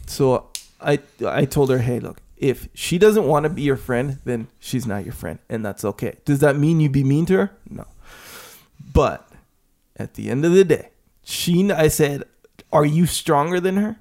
[0.06, 0.48] so
[0.80, 4.48] I I told her, hey, look, if she doesn't want to be your friend, then
[4.60, 6.16] she's not your friend, and that's okay.
[6.24, 7.50] Does that mean you be mean to her?
[7.68, 7.86] No.
[8.92, 9.28] But
[9.96, 10.90] at the end of the day,
[11.22, 12.24] she I said,
[12.72, 13.96] are you stronger than her?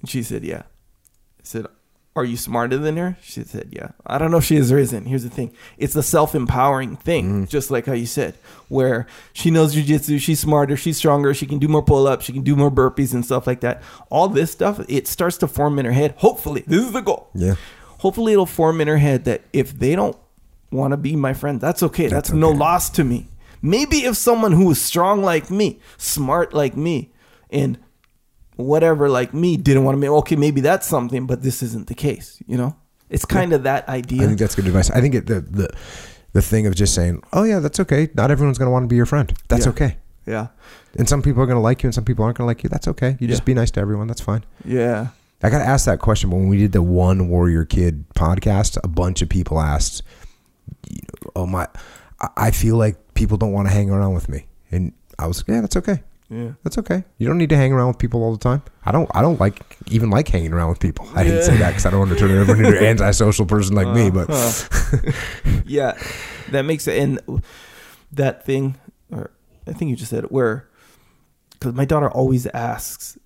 [0.00, 0.62] And she said, yeah.
[0.62, 1.66] I said,
[2.18, 3.16] are you smarter than her?
[3.22, 3.92] She said, yeah.
[4.06, 5.06] I don't know if she is or isn't.
[5.06, 5.52] Here's the thing.
[5.76, 7.44] It's a self-empowering thing, mm-hmm.
[7.44, 8.34] just like how you said,
[8.68, 12.42] where she knows jujitsu, she's smarter, she's stronger, she can do more pull-ups, she can
[12.42, 13.82] do more burpees and stuff like that.
[14.10, 16.14] All this stuff, it starts to form in her head.
[16.18, 17.30] Hopefully, this is the goal.
[17.34, 17.54] Yeah.
[17.98, 20.16] Hopefully it'll form in her head that if they don't
[20.70, 22.08] want to be my friend, that's okay.
[22.08, 23.28] That's, That's no loss to me.
[23.60, 27.12] Maybe if someone who is strong like me, smart like me,
[27.50, 27.78] and
[28.58, 31.94] whatever like me didn't want to make okay, maybe that's something, but this isn't the
[31.94, 32.76] case, you know?
[33.08, 34.22] It's kind of that idea.
[34.24, 34.90] I think that's good advice.
[34.90, 35.70] I think it, the the
[36.34, 38.10] the thing of just saying, "Oh yeah, that's okay.
[38.14, 39.32] Not everyone's going to want to be your friend.
[39.48, 39.70] That's Yeah.
[39.72, 40.48] okay." yeah.
[40.98, 42.62] And some people are going to like you, and some people aren't going to like
[42.62, 42.68] you.
[42.68, 43.16] That's okay.
[43.18, 44.08] You just be nice to everyone.
[44.08, 44.44] That's fine.
[44.64, 45.08] Yeah.
[45.42, 48.76] I got to ask that question when we did the One Warrior Kid podcast.
[48.84, 50.02] A bunch of people asked,
[50.90, 51.66] you know, "Oh my,
[52.20, 55.38] I- I feel like people don't want to hang around with me," and I was,
[55.38, 56.02] like "Yeah, that's okay.
[56.30, 56.52] Yeah.
[56.62, 57.04] That's okay.
[57.16, 58.62] You don't need to hang around with people all the time.
[58.84, 59.10] I don't.
[59.14, 61.08] I don't like even like hanging around with people.
[61.14, 63.74] I didn't say that because I don't want to turn everyone into an antisocial person
[63.74, 64.10] like me.
[64.10, 64.52] But Uh,
[65.66, 65.96] yeah,
[66.50, 66.98] that makes it.
[67.02, 67.42] And
[68.12, 68.76] that thing,
[69.10, 69.30] or
[69.66, 70.68] I think you just said it, where
[71.52, 73.16] because my daughter always asks,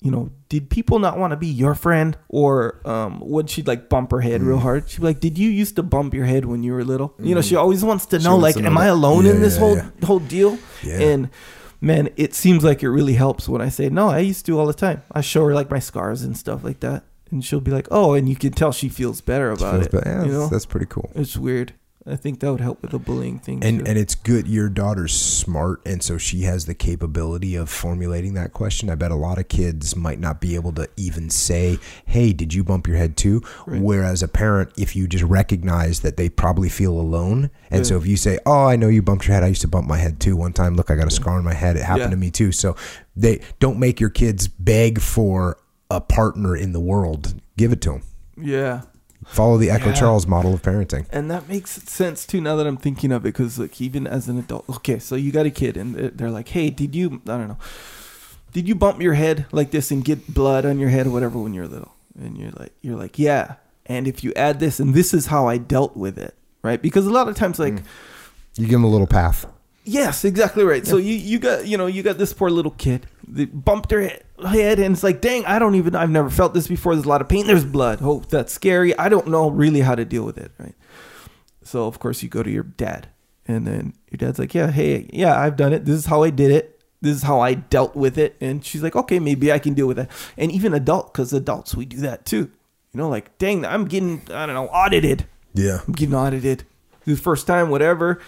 [0.00, 3.88] you know, did people not want to be your friend, or um, would she like
[3.88, 4.46] bump her head Mm.
[4.48, 4.90] real hard?
[4.90, 7.34] She'd be like, "Did you used to bump your head when you were little?" You
[7.34, 8.24] know, she always wants to Mm.
[8.24, 8.92] Know, wants like, to know am I that.
[8.92, 9.90] alone in this yeah, whole yeah.
[10.04, 10.58] whole deal?
[10.82, 11.00] Yeah.
[11.00, 11.30] And
[11.84, 14.66] man, it seems like it really helps when I say, "No, I used to all
[14.66, 17.70] the time." I show her like my scars and stuff like that, and she'll be
[17.70, 19.92] like, "Oh," and you can tell she feels better about feels it.
[19.92, 20.06] bad.
[20.06, 21.10] Yeah, you know, that's pretty cool.
[21.14, 21.74] it's weird.
[22.06, 23.64] I think that would help with the bullying thing.
[23.64, 23.84] And too.
[23.86, 24.46] and it's good.
[24.46, 28.90] Your daughter's smart, and so she has the capability of formulating that question.
[28.90, 32.52] I bet a lot of kids might not be able to even say, "Hey, did
[32.52, 33.80] you bump your head too?" Right.
[33.80, 38.06] Whereas a parent, if you just recognize that they probably feel alone, and so if
[38.06, 39.42] you say, "Oh, I know you bumped your head.
[39.42, 40.74] I used to bump my head too one time.
[40.76, 41.76] Look, I got a scar on my head.
[41.76, 42.10] It happened Yeah.
[42.10, 42.76] to me too." So
[43.16, 45.56] they don't make your kids beg for
[45.90, 47.34] a partner in the world.
[47.56, 48.02] Give it to them.
[48.36, 48.82] yeah,
[49.26, 49.94] Follow the Echo Yeah.
[49.94, 51.06] Charles model of parenting.
[51.10, 52.40] and that makes sense too.
[52.40, 55.32] Now that I'm thinking of it, because like even as an adult, okay, so you
[55.32, 57.20] got a kid, and they're- like, "Hey, did you?
[57.26, 57.58] I don't know,
[58.52, 61.38] did you bump your head like this and get blood on your head or whatever
[61.38, 63.54] when you're little?" And you're like, "You're like, yeah."
[63.86, 66.80] And if you add this, and this is how I dealt with it, right?
[66.80, 67.82] Because a lot of times, like, mm.
[68.56, 69.46] You give them a little path.
[69.84, 70.86] Yes, exactly right.
[70.86, 74.00] So you you got you know you got this poor little kid that bumped her
[74.02, 76.94] he- head and it's like, dang, I don't even I've never felt this before.
[76.94, 77.46] There's a lot of pain.
[77.46, 78.00] There's blood.
[78.02, 78.96] Oh, that's scary.
[78.98, 80.50] I don't know really how to deal with it.
[80.58, 80.74] Right.
[81.62, 83.08] So of course you go to your dad,
[83.46, 85.84] and then your dad's like, yeah, hey, yeah, I've done it.
[85.84, 86.80] This is how I did it.
[87.00, 88.36] This is how I dealt with it.
[88.40, 90.10] And she's like, okay, maybe I can deal with that.
[90.36, 92.50] And even adult, because adults we do that too.
[92.92, 95.26] You know, like, dang, I'm getting I don't know audited.
[95.52, 95.80] Yeah.
[95.86, 96.64] I'm getting audited.
[97.04, 98.20] The first time, whatever.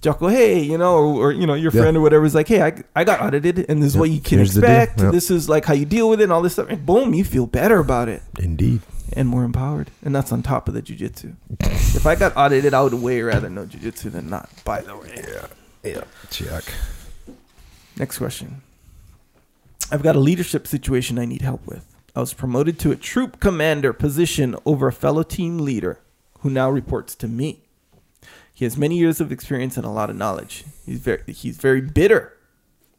[0.00, 1.80] Jocko, hey, you know, or, or, you know, your Yeah.
[1.82, 4.20] friend or whatever is like, hey, I, I got audited, and this is what you
[4.20, 5.00] can Here's expect.
[5.00, 5.12] Yep.
[5.12, 6.68] This is like how you deal with it, and all this stuff.
[6.70, 8.80] And boom, you feel better about it Indeed.
[9.12, 9.90] and more empowered.
[10.04, 11.34] And that's on top of the jujitsu.
[11.60, 14.48] if I got audited, I would way rather know jujitsu than not.
[14.64, 15.14] By the way.
[15.26, 15.46] Yeah.
[15.82, 16.04] Yeah.
[16.30, 16.64] Check.
[17.96, 18.62] Next question.
[19.90, 21.84] I've got a leadership situation I need help with.
[22.14, 25.98] I was promoted to a troop commander position over a fellow team leader
[26.40, 27.62] who now reports to me.
[28.58, 30.64] He has many years of experience and a lot of knowledge.
[30.84, 32.36] He's very he's very bitter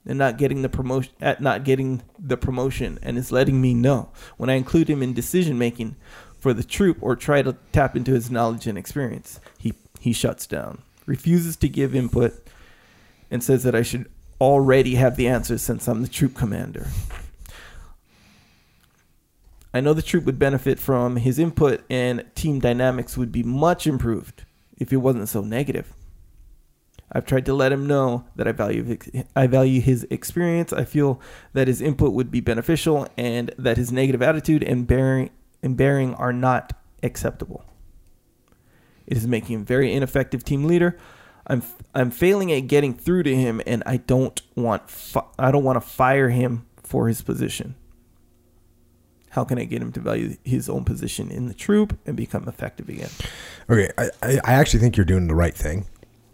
[0.06, 4.08] and not getting the promotion at not getting the promotion and is letting me know
[4.38, 5.98] when I include him in decision making
[6.38, 9.42] for the troop or try to tap into his knowledge and experience.
[9.58, 12.42] He he shuts down, refuses to give input
[13.30, 16.88] and says that I should already have the answers since I'm the troop commander.
[19.74, 23.86] I know the troop would benefit from his input and team dynamics would be much
[23.86, 24.46] improved
[24.80, 25.94] if it wasn't so negative.
[27.12, 28.98] I've tried to let him know that I value
[29.36, 30.72] I value his experience.
[30.72, 31.20] I feel
[31.54, 35.32] that his input would be beneficial and that his negative attitude and bearing
[35.64, 37.66] and bearing are not acceptable.
[39.08, 40.98] It is making him very ineffective team leader.
[41.48, 41.64] I'm
[41.96, 45.78] I'm failing at getting through to him, and I don't want fi- I don't want
[45.78, 47.76] to fire him for his position.
[49.30, 52.48] How can I get him to value his own position in the troop and become
[52.48, 53.10] effective again?
[53.70, 54.10] Okay, I,
[54.44, 55.86] I actually think you're doing the right thing,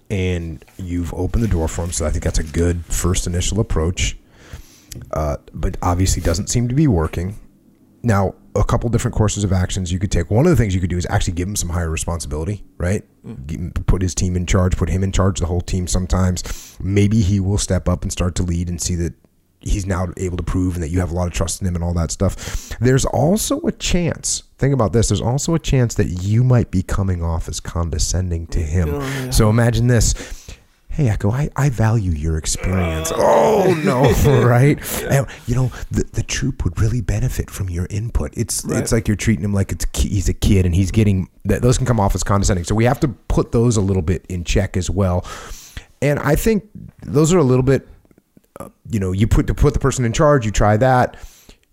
[0.10, 1.92] and you've opened the door for him.
[1.92, 4.18] So I think that's a good first initial approach.
[5.12, 7.38] Uh, but obviously, doesn't seem to be working.
[8.02, 10.32] Now, a couple different courses of actions you could take.
[10.32, 13.04] One of the things you could do is actually give him some higher responsibility, right?
[13.26, 15.88] Him- Put his team in charge, put him in charge, the whole team.
[15.88, 19.14] Sometimes, maybe he will step up and start to lead and see that
[19.66, 21.76] he's now able to prove and that you have a lot of trust in him
[21.76, 22.70] and all that stuff.
[22.80, 24.44] There's also a chance.
[24.58, 25.10] Think about this.
[25.10, 28.90] There's also a chance that you might be coming off as condescending to him.
[28.94, 29.30] Oh, yeah.
[29.32, 30.14] So imagine this.
[30.88, 33.12] Hey, Echo, I, I value your experience.
[33.14, 34.04] Oh, no,
[34.46, 34.78] right?
[35.04, 38.34] And, you know, the, the troop would really benefit from your input.
[38.38, 38.82] It's Right.
[38.82, 41.78] it's like you're treating him like it's he's a kid and he's getting that those
[41.78, 42.64] can come off as condescending.
[42.64, 45.26] So we have to put those a little bit in check as well.
[46.02, 46.64] And I think
[47.02, 47.88] those are a little bit
[48.60, 51.18] uh, you know, you put to put the person in charge, you try that.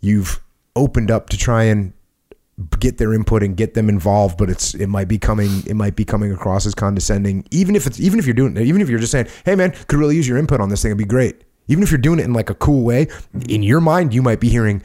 [0.00, 0.40] You've
[0.74, 1.92] opened up to try and
[2.78, 5.96] get their input and get them involved, but it's it might be coming it might
[5.96, 7.44] be coming across as condescending.
[7.50, 9.98] Even if it's even if you're doing even if you're just saying, "Hey man, could
[9.98, 10.90] really use your input on this thing.
[10.90, 13.06] It'd be great." Even if you're doing it in like a cool way,
[13.48, 14.82] in your mind you might be hearing,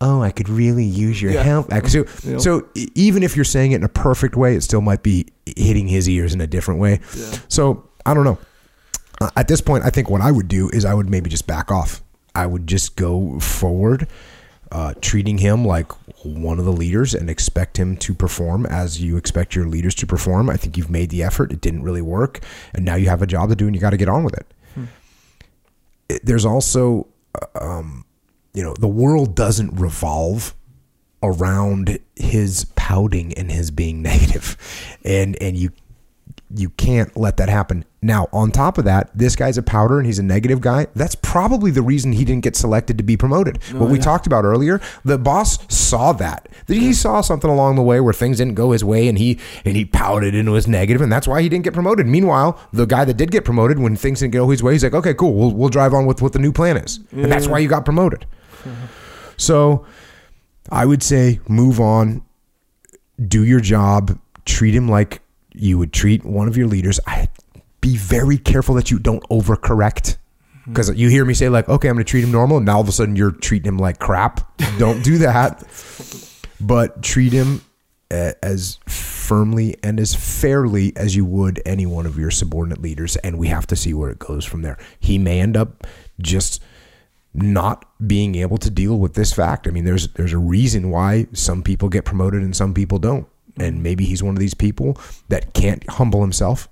[0.00, 1.42] "Oh, I could really use your Yeah.
[1.42, 2.38] help." So, Yeah.
[2.38, 5.26] so even if you're saying it in a perfect way, it still might be
[5.56, 7.00] hitting his ears in a different way.
[7.16, 7.38] Yeah.
[7.48, 8.38] So I don't know.
[9.22, 11.46] Uh, at this point, I think what I would do is I would maybe just
[11.46, 12.02] back off.
[12.34, 14.08] I would just go forward,
[14.72, 15.92] uh, treating him like
[16.24, 20.06] one of the leaders and expect him to perform as you expect your leaders to
[20.06, 20.50] perform.
[20.50, 21.52] I think you've made the effort.
[21.52, 22.40] It didn't really work.
[22.74, 24.34] And now you have a job to do and you got to get on with
[24.34, 24.46] it.
[26.08, 27.06] It- There's also,
[27.40, 28.04] uh, um,
[28.54, 30.54] you know, the world doesn't revolve
[31.22, 34.56] around his pouting and his being negative
[35.04, 35.70] and and you
[36.54, 37.84] you can't let that happen.
[38.00, 40.86] Now on top of that this guy's a powder and he's a negative guy.
[40.94, 43.62] That's probably the reason he didn't get selected to be promoted.
[43.72, 44.04] What we yeah.
[44.04, 46.48] talked about earlier the boss saw that.
[46.66, 49.38] That he saw something along the way where things didn't go his way and he
[49.64, 52.06] and he pouted and was negative and that's why he didn't get promoted.
[52.06, 54.94] Meanwhile the guy that did get promoted when things didn't go his way he's like
[54.94, 55.34] okay cool.
[55.34, 57.00] We'll, we'll drive on with what the new plan is.
[57.12, 58.26] And that's why you got promoted.
[59.36, 59.86] So
[60.70, 62.24] I would say move on,
[63.26, 65.20] do your job, treat him like
[65.54, 66.98] you would treat one of your leaders.
[67.06, 67.28] I
[67.80, 70.16] be very careful that you don't overcorrect.
[70.16, 70.72] Mm-hmm.
[70.72, 72.76] Because you hear me say like, okay, I'm going to treat him normal, and now
[72.76, 74.58] all of a sudden you're treating him like crap.
[74.78, 75.64] Don't do that.
[76.60, 77.62] but treat him
[78.10, 83.38] as firmly and as fairly as you would any one of your subordinate leaders, and
[83.38, 84.78] we have to see where it goes from there.
[85.00, 85.86] He may end up
[86.20, 86.62] just
[87.34, 89.66] not being able to deal with this fact.
[89.66, 93.26] I mean, there's there's a reason why some people get promoted and some people don't.
[93.58, 94.98] And maybe he's one of these people
[95.28, 96.68] that can't humble himself,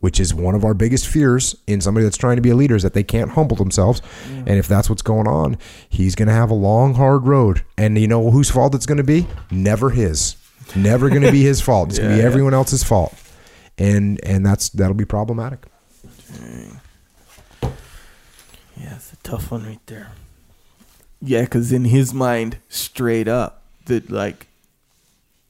[0.00, 2.76] which is one of our biggest fears in somebody that's trying to be a leader
[2.76, 4.00] is that they can't humble themselves.
[4.30, 7.64] And if that's what's going on, he's going to have a long hard road.
[7.76, 9.26] And you know whose fault it's going to be?
[9.50, 10.36] Never his.
[10.76, 11.88] Never going to be his fault.
[11.90, 12.28] It's going to Yeah, be yeah.
[12.28, 13.14] everyone else's fault,
[13.78, 15.64] and and that's that'll be problematic.
[18.76, 20.12] Yeah, it's a tough one right there.
[21.22, 24.46] Yeah, because in his mind, straight up, that like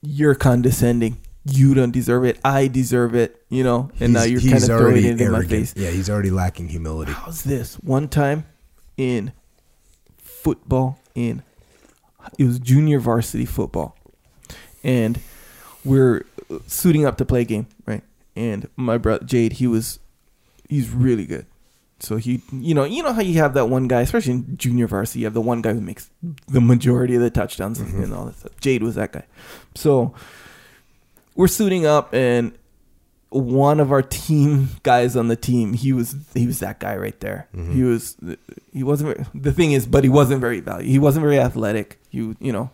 [0.02, 1.18] you're condescending.
[1.44, 2.40] You don't deserve it.
[2.44, 3.42] I deserve it.
[3.48, 5.74] You know, and now you're kind of throwing it in my face.
[5.76, 7.12] Yeah, he's already lacking humility.
[7.12, 7.76] How's this?
[7.76, 8.46] One time
[8.96, 9.32] in
[10.18, 11.42] football, in
[12.38, 13.96] it was junior varsity football,
[14.82, 15.20] and
[15.84, 18.02] we're uh, suiting up to play a game, right?
[18.34, 19.98] And my brother Jade, he was,
[20.68, 21.46] he's really good.
[21.98, 24.86] So he, you know, you know how you have that one guy, especially in junior
[24.86, 26.10] varsity, you have the one guy who makes
[26.46, 28.52] the majority of the touchdowns and all that stuff.
[28.60, 29.24] Jade was that guy.
[29.74, 30.14] So
[31.34, 32.52] we're suiting up, and
[33.30, 37.18] one of our team guys on the team, he was he was that guy right
[37.20, 37.48] there.
[37.72, 38.16] He was
[38.72, 40.90] he wasn't very- the thing is, but he wasn't very valuable.
[40.90, 41.98] He wasn't very athletic.
[42.10, 42.70] You you know,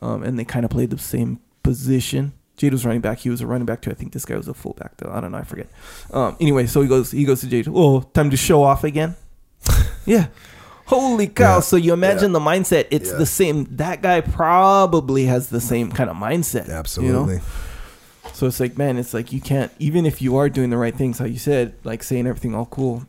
[0.00, 2.32] um, and they kind of played the same position.
[2.56, 3.18] Jade was running back.
[3.18, 3.90] He was a running back too.
[3.90, 5.10] I think this guy was a fullback though.
[5.12, 5.38] I don't know.
[5.38, 5.68] I forget.
[6.12, 7.66] Um, anyway, so he goes he goes to Jade.
[7.68, 9.16] Oh, time to show off again.
[10.06, 10.26] yeah.
[10.86, 11.54] Holy cow!
[11.56, 11.60] Yeah.
[11.60, 12.86] So you imagine the mindset.
[12.90, 13.16] It's Yeah.
[13.16, 13.64] the same.
[13.76, 16.66] That guy probably has the same kind of mindset.
[16.66, 16.78] you know?
[16.78, 17.40] Absolutely.
[18.34, 20.94] So it's like, man, it's like you can't, even if you are doing the right
[20.94, 23.04] things, how you said, like saying everything all cool,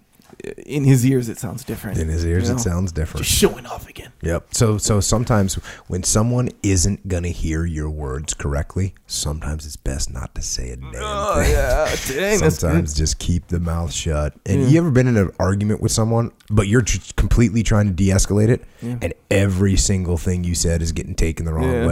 [0.65, 1.97] in his ears it sounds different.
[1.97, 3.25] In his ears, you it sounds different.
[3.25, 4.11] Just showing off again.
[4.21, 4.47] Yep.
[4.53, 5.55] So so sometimes
[5.87, 10.75] when someone isn't gonna hear your words correctly, sometimes it's best not to say a
[10.77, 11.51] damn Oh thing.
[11.51, 11.95] yeah,
[12.39, 14.33] dang, Sometimes just keep the mouth shut.
[14.45, 14.67] And Yeah.
[14.67, 18.49] you ever been in an argument with someone, but you're tr- completely trying to de-escalate
[18.49, 18.97] it, Yeah.
[19.01, 21.87] and every single thing you said is getting taken the wrong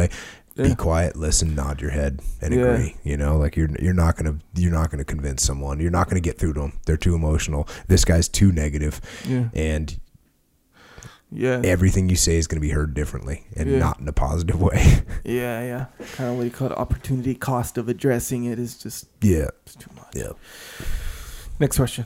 [0.56, 0.68] Yeah.
[0.68, 2.62] Be quiet, listen, nod your head, and Yeah.
[2.66, 2.96] agree.
[3.04, 5.80] You know, like you're you're not gonna you're not gonna convince someone.
[5.80, 6.74] You're not gonna get through to them.
[6.86, 7.68] They're too emotional.
[7.88, 10.00] This guy's too negative, Yeah, and
[11.32, 15.02] yeah, everything you say is gonna be heard differently and not in a positive way.
[15.24, 15.86] yeah, yeah.
[16.14, 19.48] Kind of what you call it, opportunity cost of addressing it is just yeah.
[19.66, 20.16] it's too much.
[20.16, 20.34] Yeah.
[21.60, 22.06] Next question.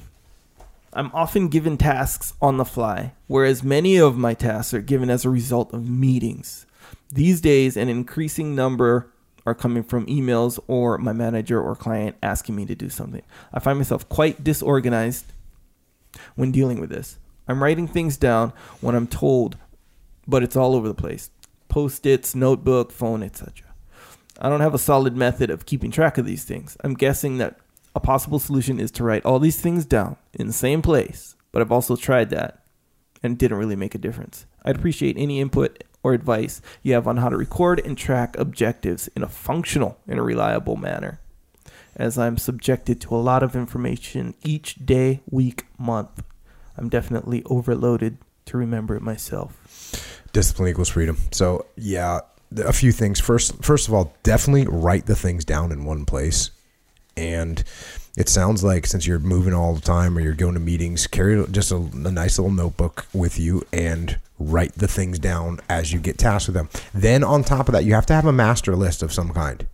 [0.93, 5.25] I'm often given tasks on the fly, whereas many of my tasks are given as
[5.25, 6.65] a result of meetings.
[7.11, 9.11] These days, an increasing number
[9.45, 13.23] are coming from emails or my manager or client asking me to do something.
[13.53, 15.25] I find myself quite disorganized
[16.35, 17.17] when dealing with this.
[17.47, 18.51] I'm writing things down
[18.81, 19.57] when I'm told,
[20.27, 21.29] but it's all over the place
[21.69, 23.67] post its, notebook, phone, etc.
[24.39, 26.77] I don't have a solid method of keeping track of these things.
[26.83, 27.59] I'm guessing that
[27.95, 31.61] a possible solution is to write all these things down in the same place, but
[31.61, 32.63] I've also tried that
[33.23, 34.45] and didn't really make a difference.
[34.63, 39.09] I'd appreciate any input or advice you have on how to record and track objectives
[39.15, 41.19] in a functional and reliable manner,
[41.95, 46.23] as I'm subjected to a lot of information each day, week, month.
[46.77, 49.57] I'm definitely overloaded to remember it myself.
[50.31, 51.17] discipline equals freedom.
[51.31, 52.19] So yeah,
[52.55, 53.19] a few things.
[53.19, 56.51] First, first of all, definitely write the things down in one place.
[57.17, 57.63] And
[58.17, 61.45] it sounds like since you're moving all the time or you're going to meetings, carry
[61.51, 65.99] just a, a nice little notebook with you and write the things down as you
[65.99, 66.67] get tasked with them.
[66.95, 69.67] Then on top of that, you have to have a master list of some kind,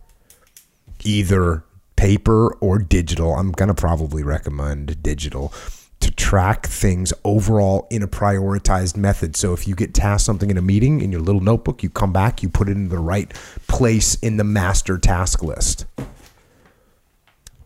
[1.04, 1.64] either
[1.96, 3.34] paper or digital.
[3.34, 5.52] I'm gonna probably recommend digital
[6.00, 9.36] to track things overall in a prioritized method.
[9.36, 12.12] So if you get tasked something in a meeting in your little notebook, you come
[12.12, 13.32] back, you put it in the right
[13.68, 15.86] place in the master task list.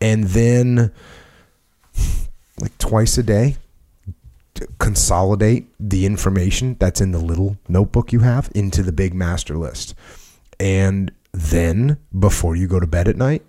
[0.01, 0.91] And then
[2.59, 3.57] like twice a day,
[4.77, 9.95] consolidate the information that's in the little notebook you have into the big master list.
[10.59, 13.43] And then before you go to bed at night,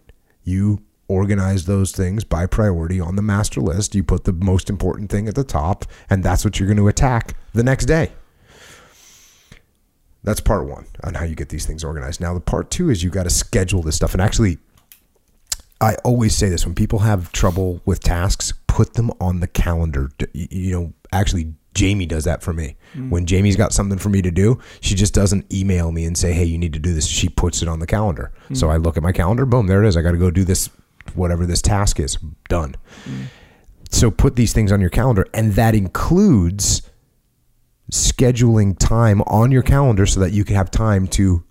[0.44, 3.94] you organize those things by priority on the master list.
[3.94, 6.88] You put the most important thing at the top, and that's what you're going to
[6.88, 8.12] attack the next day.
[10.22, 12.20] That's part one on how you get these things organized.
[12.20, 14.12] Now, the part two is you got to schedule this stuff.
[14.12, 14.58] And actually,
[15.80, 20.10] I always say this when people have trouble with tasks, put them on the calendar.
[20.34, 22.76] You know, actually, Jamie does that for me.
[22.94, 23.10] Mm.
[23.10, 26.32] When Jamie's got something for me to do, she just doesn't email me and say,
[26.32, 28.32] "Hey, you need to do this." She puts it on the calendar.
[28.50, 28.56] Mm.
[28.56, 29.96] So I look at my calendar, boom, there it is.
[29.96, 30.68] I got to go do this,
[31.14, 32.18] whatever this task is.
[32.48, 32.74] Done.
[33.08, 33.26] Mm.
[33.90, 36.82] So put these things on your calendar, and that includes
[37.90, 41.44] scheduling time on your calendar so that you can have time to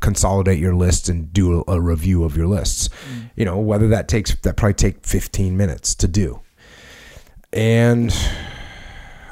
[0.00, 2.88] consolidate your lists and do a, a review of your lists.
[3.36, 6.40] You know, whether that takes that probably take 15 minutes to do.
[7.52, 8.14] And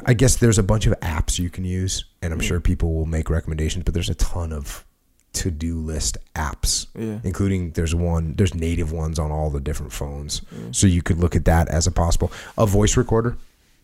[0.05, 3.07] I guess there's a bunch of apps you can use and I'm sure people will
[3.07, 4.85] make recommendations, but there's a ton of
[5.33, 6.87] to-do list apps.
[6.95, 7.19] Yeah.
[7.23, 10.43] Including there's one there's native ones on all the different phones.
[10.73, 13.37] So you could look at that as a possible a voice recorder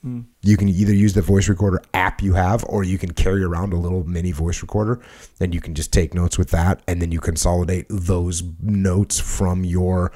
[0.04, 3.72] You can either use the voice recorder app you have, or you can carry around
[3.72, 5.00] a little mini voice recorder,
[5.38, 9.64] and you can just take notes with that, and then you consolidate those notes from
[9.64, 10.10] your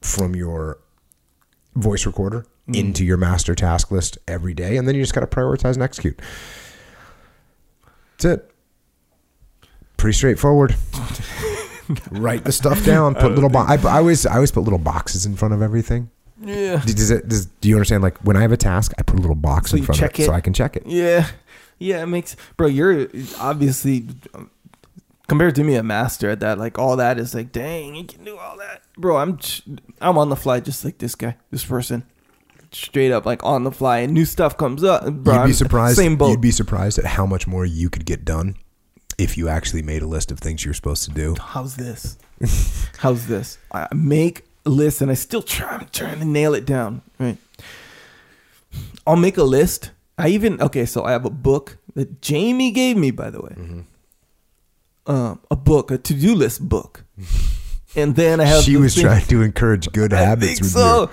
[0.00, 0.78] from your
[1.74, 5.26] voice recorder into your master task list every day, and then you just got to
[5.26, 6.18] prioritize and execute.
[8.12, 8.50] That's it.
[9.98, 10.74] Pretty straightforward.
[12.10, 13.14] Write the stuff down.
[13.14, 13.50] Put little.
[13.50, 16.10] Bo- I, I always I always put little boxes in front of everything.
[16.42, 16.82] Yeah.
[16.84, 18.02] Does it, does, do you understand?
[18.02, 20.10] Like when I have a task, I put a little box So in front of
[20.10, 20.32] it, so?
[20.32, 20.84] I can check it.
[20.86, 21.26] Yeah.
[21.78, 23.08] Yeah, it makes bro, you're
[23.40, 24.06] obviously
[25.28, 26.58] compared to me a master at that.
[26.58, 28.82] Like all that is like, dang, you can do all that.
[28.96, 29.38] Bro, I'm
[30.00, 32.04] I'm on the fly just like this guy, this person.
[32.70, 35.04] Straight up like on the fly and new stuff comes up.
[35.04, 35.96] Bro, you'd I'm be surprised.
[35.96, 36.30] Same boat.
[36.30, 38.56] You'd be surprised at how much more you could get done
[39.18, 41.34] if you actually made a list of things you're supposed to do.
[41.38, 42.16] How's this?
[42.98, 43.58] How's this?
[43.72, 47.02] I make list and I still try I'm trying to nail it down.
[47.18, 47.36] Right.
[49.06, 49.90] I'll make a list.
[50.18, 53.84] I even okay, so I have a book that Jamie gave me, by the way.
[55.06, 57.04] Um, a book, a to-do list book.
[57.94, 61.10] And then I have She was trying to encourage good I habits think with so.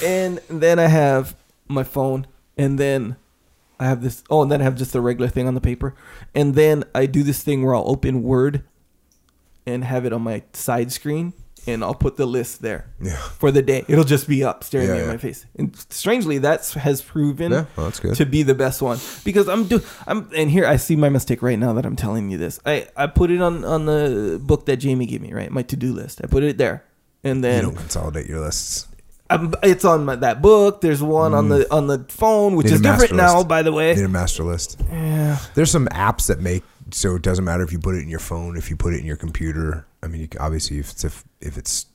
[0.00, 0.06] you.
[0.06, 1.34] And then I have
[1.66, 2.26] my phone,
[2.56, 3.16] and then
[3.80, 4.22] I have this.
[4.30, 5.94] Oh, and then I have just a regular thing on the paper,
[6.34, 8.62] and then I do this thing where I'll open Word
[9.66, 11.32] and have it on my side screen,
[11.66, 13.16] and I'll put the list there Yeah.
[13.38, 13.84] for the day.
[13.88, 15.12] It'll just be up, staring Yeah, me in yeah.
[15.12, 15.46] my face.
[15.56, 19.80] And strangely, that has proven Yeah, well, to be the best one because I'm do
[20.06, 22.60] I'm and here I see my mistake right now that I'm telling you this.
[22.66, 25.50] I I put it on on the book that Jamie gave me, right?
[25.50, 26.20] My to do list.
[26.24, 26.84] I put it there,
[27.24, 28.86] and then You don't consolidate your lists.
[29.30, 30.80] um, it's on my, that book.
[30.80, 32.70] There's one on the on the phone, which Mm.
[32.70, 33.94] Need is different master now, by the way.
[33.94, 34.80] Need a master list.
[34.90, 38.08] Yeah, There's some apps that make so it doesn't matter if you put it in
[38.08, 39.86] your phone, if you put it in your computer.
[40.02, 41.86] I mean, you can, obviously, if it's if, if it's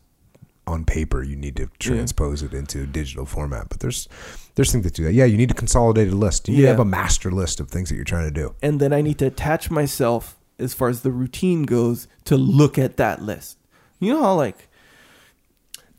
[0.67, 3.69] on paper, you need to transpose it into digital format.
[3.69, 4.07] But there's
[4.55, 5.13] there's things that do that.
[5.13, 6.47] Yeah, you need a consolidated list.
[6.47, 6.67] You need Yeah.
[6.67, 8.55] to have a master list of things that you're trying to do.
[8.61, 12.77] and then I need to attach myself as far as the routine goes to look
[12.79, 13.57] at that list.
[13.99, 14.67] You know how like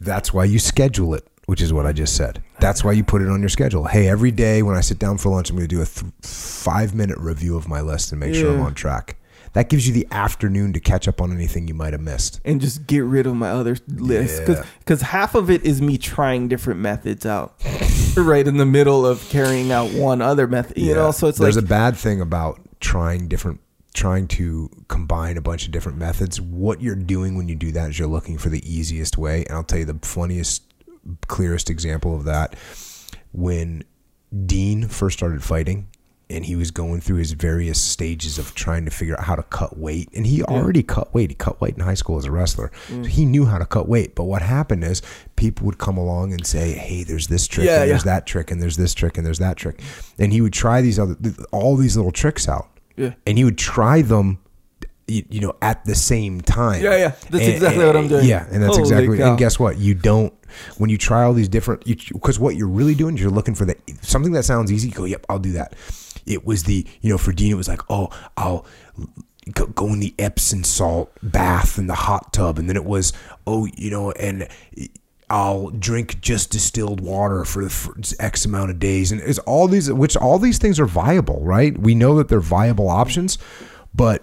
[0.00, 2.42] That's why you schedule it, which is what I just said.
[2.61, 3.84] That's why you put it on your schedule.
[3.84, 6.11] Hey, every day when I sit down for lunch, I'm going to do a th-
[6.22, 9.16] five minute review of my list and make sure I'm on track.
[9.57, 12.42] That gives you the afternoon to catch up on anything you might have missed.
[12.44, 14.42] and just get rid of my other list.
[14.46, 14.64] Yeah.
[14.80, 17.54] because half of it is me trying different methods out.
[18.18, 21.11] Right in the middle of carrying out one other method you know?
[21.11, 23.61] So it's there's like a bad thing about trying different
[23.92, 26.40] trying to combine a bunch of different methods.
[26.40, 29.44] What you're doing when you do that is you're looking for the easiest way.
[29.46, 30.64] And i'll tell you the funniest
[31.28, 32.57] clearest example of that.
[33.32, 33.84] When
[34.46, 35.86] dean first started fighting
[36.29, 39.43] and he was going through his various stages of trying to figure out how to
[39.45, 42.31] cut weight and he already cut weight he cut weight in high school as a
[42.33, 43.05] wrestler Mm.
[43.05, 45.03] so he knew how to cut weight but what happened is
[45.37, 48.14] people would come along and say hey there's this trick Yeah, and there's yeah.
[48.14, 49.81] that trick and there's this trick and there's that trick
[50.18, 51.16] and he would try these other
[51.53, 53.14] all these little tricks out Yeah.
[53.27, 54.39] and he would try them
[55.07, 57.09] you, you know at the same time Yeah, yeah.
[57.31, 58.27] That's And- exactly what I'm doing.
[58.27, 59.29] yeah and that's Holy exactly cow.
[59.31, 60.35] and guess what you don't
[60.79, 63.64] when you try all these different because what you're really doing is you're looking for
[63.64, 65.74] the something that sounds easy you go yep i'll do that
[66.27, 68.66] it was the you know for dean it was like oh i'll
[69.53, 73.12] go, go in the epsom salt bath in the hot tub and then it was
[73.47, 74.49] oh you know and
[75.29, 79.93] I'll drink just distilled water for, for X amount of days, and it's all these,
[79.93, 81.77] which all these things are viable, right?
[81.77, 83.37] We know that they're viable options,
[83.93, 84.22] but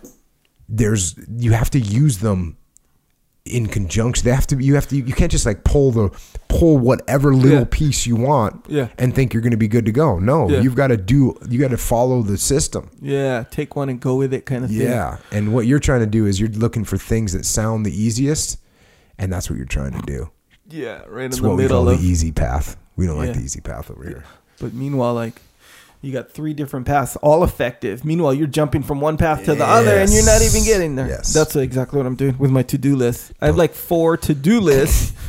[0.70, 2.58] there's you have to use them
[3.46, 4.24] in conjunction.
[4.26, 4.58] They have to.
[4.64, 4.96] You have to.
[4.96, 6.10] You can't just like pull the
[6.48, 7.66] pull whatever little Yeah.
[7.70, 8.88] piece you want, Yeah.
[8.98, 10.20] and think you're going to be good to go.
[10.20, 10.62] No, Yeah.
[10.62, 11.36] you've got to do.
[11.50, 12.90] You got to follow the system.
[13.02, 16.00] yeah take one and go with it kind of thing Yeah, and what you're trying
[16.02, 18.58] to do is you're looking for things that sound the easiest,
[19.18, 20.30] and that's what you're trying to do.
[20.70, 22.78] yeah right It's in the what we call middle the easy path.
[22.96, 24.24] We don't like the easy path over here.
[24.60, 25.42] But meanwhile, like
[26.04, 28.04] you got three different paths, all effective.
[28.06, 31.08] Meanwhile, you're jumping from one path to the other, and you're not even getting there.
[31.08, 31.34] Yes.
[31.34, 33.32] That's exactly what I'm doing with my to-do list.
[33.42, 35.14] I have like four to-do lists.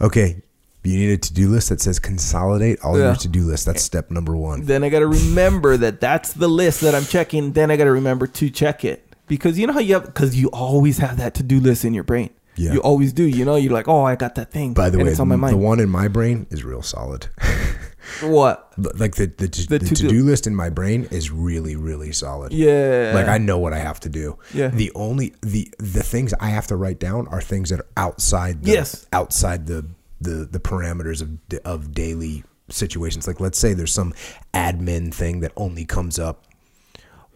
[0.00, 0.40] Okay,
[0.84, 3.06] you need a to-do list that says consolidate all Yeah.
[3.06, 3.66] your to-do list.
[3.66, 4.62] That's step number one.
[4.64, 7.52] then I got to remember that that's the list that I'm checking.
[7.52, 10.36] Then I got to remember to check it because you know how you have because
[10.36, 12.30] you always have that to-do list in your brain.
[12.54, 12.74] Yeah.
[12.74, 13.24] You always do.
[13.24, 14.72] You know, you're like, oh, I got that thing.
[14.74, 15.54] By the way, it's on my mind.
[15.54, 17.26] the one in my brain is real solid.
[18.22, 18.72] what?
[18.98, 22.52] like the the, the, to-do- to-do list in my brain is really really solid.
[22.52, 23.12] Yeah.
[23.14, 24.38] Like I know what I have to do.
[24.54, 24.68] Yeah.
[24.68, 28.62] The only the the things I have to write down are things that are outside
[28.64, 29.06] the Yes.
[29.12, 29.86] outside the
[30.20, 33.26] the the parameters of of daily situations.
[33.26, 34.14] Like let's say there's some
[34.54, 36.44] admin thing that only comes up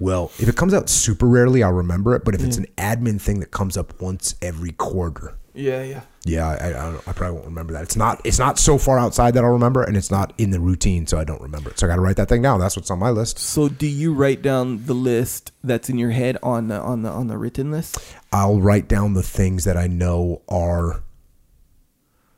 [0.03, 2.25] well, if it comes out super rarely, I'll remember it.
[2.25, 2.66] But if it's mm.
[2.77, 6.01] an admin thing that comes up once every quarter, Yeah, yeah.
[6.25, 6.97] Yeah, I, I.
[7.07, 7.83] I probably won't remember that.
[7.83, 8.20] It's not.
[8.25, 11.18] It's not so far outside that I'll remember, and it's not in the routine, so
[11.18, 11.79] I don't remember it.
[11.81, 12.61] So I got to write that thing down.
[12.61, 13.39] That's what's on my list.
[13.39, 17.11] So do you write down the list that's in your head on the on the
[17.11, 17.99] on the written list?
[18.33, 21.03] I'll write down the things that I know are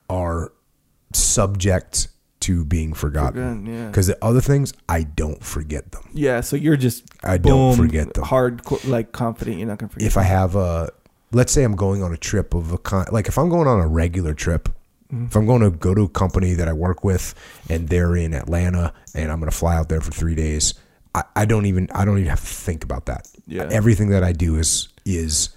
[0.08, 0.52] are
[1.12, 2.08] subject
[2.40, 3.34] to being forgotten.
[3.34, 3.86] Forgotten, yeah.
[3.86, 6.08] Because the other things, I don't forget them.
[6.12, 8.24] Yeah, so you're just I don't forget them.
[8.24, 10.06] Hard, like confident you're not gonna forget.
[10.06, 10.90] If I have a,
[11.34, 13.80] let's say I'm going on a trip of a kind, like if I'm going on
[13.80, 14.68] a regular trip,
[15.12, 15.26] Mm-hmm.
[15.26, 17.34] if I'm going to go to a company that I work with
[17.68, 20.72] and they're in Atlanta and I'm going to fly out there for three days,
[21.14, 23.28] I, I don't even I don't even have to think about that.
[23.46, 23.68] Yeah.
[23.70, 25.50] Everything that I do is is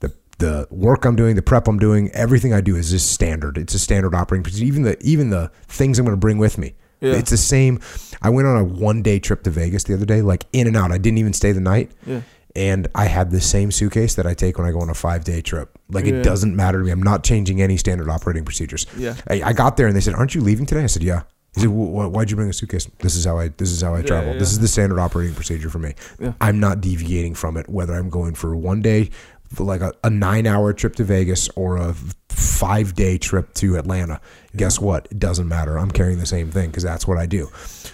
[0.00, 3.56] the the work I'm doing, the prep I'm doing, everything I do is just standard.
[3.58, 4.66] It's a standard operating procedure.
[4.66, 6.74] Even the even the things I'm going to bring with me.
[7.00, 7.12] Yeah.
[7.12, 7.78] It's the same.
[8.20, 10.76] I went on a one day trip to Vegas the other day, like in and
[10.76, 10.90] out.
[10.90, 11.92] I didn't even stay the night.
[12.04, 12.22] Yeah.
[12.56, 15.24] And I had the same suitcase that I take when I go on a five
[15.24, 15.78] day trip.
[15.88, 16.14] Like Yeah.
[16.14, 16.90] it doesn't matter to me.
[16.90, 18.86] I'm not changing any standard operating procedures.
[18.96, 19.14] Yeah.
[19.28, 21.22] I, I got there and they said, "Aren't you leaving today?" I said, "Yeah."
[21.54, 23.48] He said, "Wh- wh- "Why'd you bring a suitcase?" This is how I.
[23.48, 24.32] This is how I travel.
[24.34, 24.54] This yeah.
[24.54, 25.94] is the standard operating procedure for me.
[26.18, 26.32] Yeah.
[26.40, 27.68] I'm not deviating from it.
[27.68, 29.10] Whether I'm going for one day,
[29.58, 31.94] like a, a nine hour trip to Vegas or a
[32.28, 34.20] five day trip to Atlanta.
[34.56, 35.06] Guess what?
[35.10, 35.78] It doesn't matter.
[35.78, 37.48] I'm carrying the same thing because that's what I do.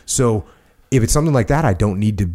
[0.07, 0.45] So
[0.91, 2.31] if it's something like that, I don't need to.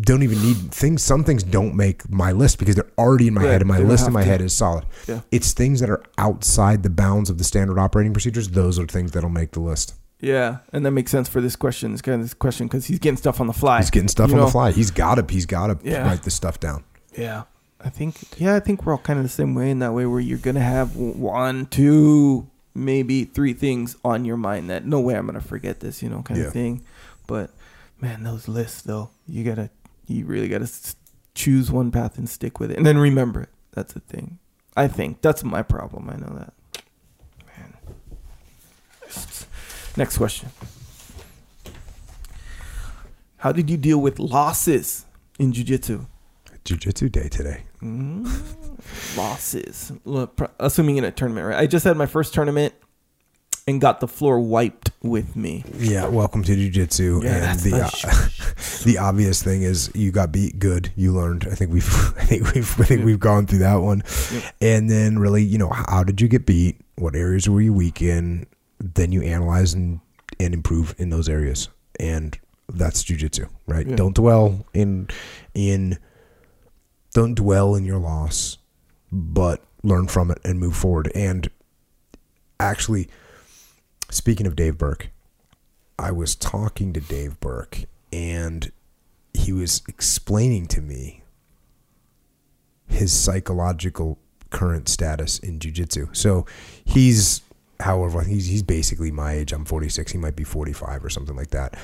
[0.00, 1.02] Don't even need things.
[1.02, 4.06] Some things don't make my list because they're already in my head, and my list
[4.06, 4.28] in my to.
[4.28, 4.84] head is solid.
[5.06, 5.20] Yeah.
[5.30, 8.48] It's things that are outside the bounds of the standard operating procedures.
[8.48, 9.94] Those are things that'll make the list.
[10.18, 11.92] Yeah, and that makes sense for this question.
[11.92, 13.78] This kind of this question because he's getting stuff on the fly.
[13.78, 14.46] He's getting stuff You on know?
[14.46, 14.72] the fly.
[14.72, 15.26] He's got to.
[15.32, 16.04] He's got to Yeah.
[16.06, 16.82] write this stuff down.
[17.16, 17.42] Yeah,
[17.80, 18.16] I think.
[18.40, 20.38] Yeah, I think we're all kind of the same way in that way, where you're
[20.38, 25.40] gonna have one, two, maybe three things on your mind that no way I'm gonna
[25.40, 26.82] forget this, you know, kind of thing.
[27.26, 27.50] But
[28.00, 29.68] man, those lists though, you gotta,
[30.06, 30.96] you really gotta s-
[31.34, 33.48] choose one path and stick with it, and then remember it.
[33.72, 34.38] That's the thing.
[34.76, 36.08] I think that's my problem.
[36.10, 36.52] I know that.
[37.46, 37.74] Man.
[39.96, 40.50] Next question.
[43.38, 45.04] How did you deal with losses
[45.38, 46.06] in jiu-jitsu?
[46.64, 47.62] Jiu-jitsu day today.
[47.82, 49.18] Mm-hmm.
[49.18, 49.92] losses.
[50.58, 51.58] Assuming in a tournament, right?
[51.58, 52.74] I just had my first tournament
[53.66, 55.64] and got the floor wiped with me.
[55.76, 57.22] Yeah, welcome to jiu-jitsu.
[57.24, 60.92] Yeah, and that's the the uh, the obvious thing is you got beat good.
[60.94, 61.48] You learned.
[61.50, 64.02] I think we've I think we've I think we've gone through that one.
[64.60, 66.80] And then really, you know, how did you get beat?
[66.96, 68.46] What areas were you weak in?
[68.78, 70.00] Then you analyze and
[70.38, 71.68] and improve in those areas.
[71.98, 72.38] And
[72.68, 73.86] that's jiu-jitsu, right?
[73.86, 73.96] Yeah.
[73.96, 75.08] Don't dwell in
[75.54, 75.98] in
[77.14, 78.58] don't dwell in your loss,
[79.10, 81.10] but learn from it and move forward.
[81.14, 81.48] And
[82.60, 83.08] actually
[84.10, 85.10] speaking of Dave Burke,
[85.98, 88.70] I was talking to Dave Burke and
[89.34, 91.22] he was explaining to me
[92.86, 94.18] his psychological
[94.50, 96.08] current status in jiu-jitsu.
[96.12, 96.46] So
[96.84, 97.42] he's
[97.80, 99.52] however he's he's basically my age.
[99.52, 100.12] I'm 46.
[100.12, 101.78] He might be 45 or something like that.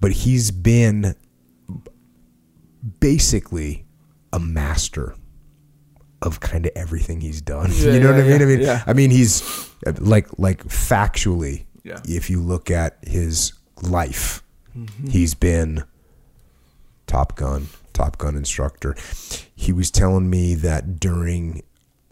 [0.00, 1.14] But he's been
[3.00, 3.84] basically
[4.32, 5.14] a master
[6.22, 7.70] of kind of everything he's done.
[7.72, 8.42] Yeah, you know what I yeah, mean?
[8.42, 8.82] I mean, yeah.
[8.86, 12.00] I mean he's like like factually Yeah.
[12.08, 13.52] if you look at his
[13.82, 14.42] life,
[14.76, 15.08] Mm-hmm.
[15.08, 15.82] he's been
[17.08, 18.94] Top Gun, Top Gun instructor.
[19.56, 21.62] He was telling me that during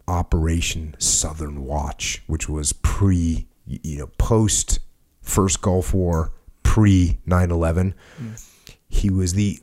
[0.09, 4.79] Operation Southern Watch, which was pre, you know, post
[5.21, 6.33] First Gulf War,
[6.63, 7.93] pre 9 11,
[8.89, 9.59] he was the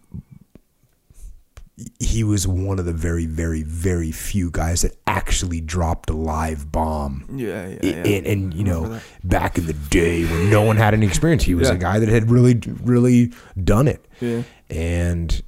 [2.01, 6.72] he was one of the very, very, very few guys that actually dropped a live
[6.72, 7.27] bomb.
[7.35, 7.93] Yeah, yeah, yeah.
[7.93, 11.55] And, and, you know, back in the day when no one had any experience, he
[11.55, 11.74] was Yeah.
[11.74, 14.07] a guy that had really, really done it.
[14.20, 14.43] Yeah.
[14.70, 15.43] And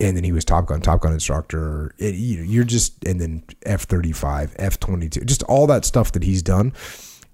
[0.00, 1.94] and then he was Top Gun, Top Gun instructor.
[1.98, 5.84] It, you you're just and then F thirty five, F twenty two, just all that
[5.84, 6.72] stuff that he's done.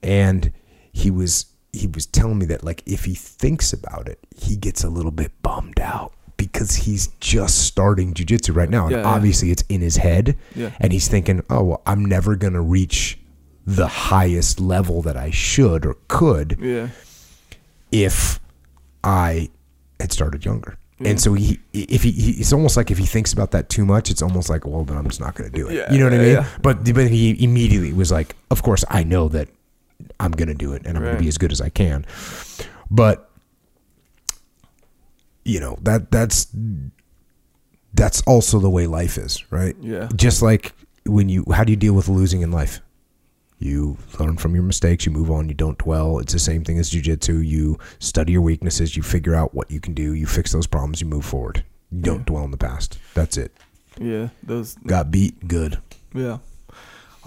[0.02, 0.52] And
[0.92, 4.84] he was he was telling me that like if he thinks about it, he gets
[4.84, 6.12] a little bit bummed out
[6.48, 9.06] because he's just starting jujitsu right now, and Yeah, yeah.
[9.14, 10.70] obviously it's in his head, Yeah.
[10.80, 13.18] and he's thinking, oh, well, I'm never gonna reach
[13.66, 16.88] the highest level that I should or could Yeah.
[17.92, 18.40] if
[19.04, 19.50] I
[20.00, 20.76] had started younger.
[21.02, 23.86] And so he, if he, he, it's almost like if he thinks about that too
[23.86, 25.74] much, it's almost like, well, then I'm just not going to do it.
[25.74, 26.28] Yeah, you know what I mean?
[26.34, 26.46] yeah.
[26.60, 29.48] But but he immediately was like, of course, I know that
[30.18, 32.04] I'm going to do it, and I'm going to be as good as I can.
[32.90, 33.29] But
[35.44, 36.46] you know that that's
[37.94, 39.76] that's also the way life is, right?
[39.80, 40.08] Yeah.
[40.14, 40.72] Just like
[41.06, 42.80] when you, how do you deal with losing in life?
[43.58, 46.18] You learn from your mistakes, you move on, you don't dwell.
[46.18, 47.44] It's the same thing as jujitsu.
[47.46, 51.00] You study your weaknesses, you figure out what you can do, you fix those problems,
[51.00, 51.64] you move forward.
[51.90, 52.24] You don't Yeah.
[52.24, 52.98] dwell in the past.
[53.14, 53.52] That's it.
[53.98, 54.28] Yeah.
[54.42, 54.76] Those.
[54.86, 55.78] Got beat, good.
[56.14, 56.38] Yeah.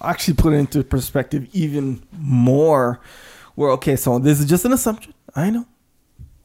[0.01, 2.99] actually put it into perspective even more.
[3.55, 5.13] Where okay, so this is just an assumption.
[5.35, 5.65] I know.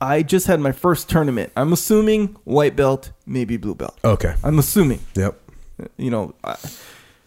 [0.01, 1.53] I just had my first tournament.
[1.57, 3.99] I'm assuming white belt, maybe blue belt.
[4.05, 4.35] Okay.
[4.45, 5.01] I'm assuming.
[5.15, 5.41] Yep.
[5.97, 6.57] You know, I,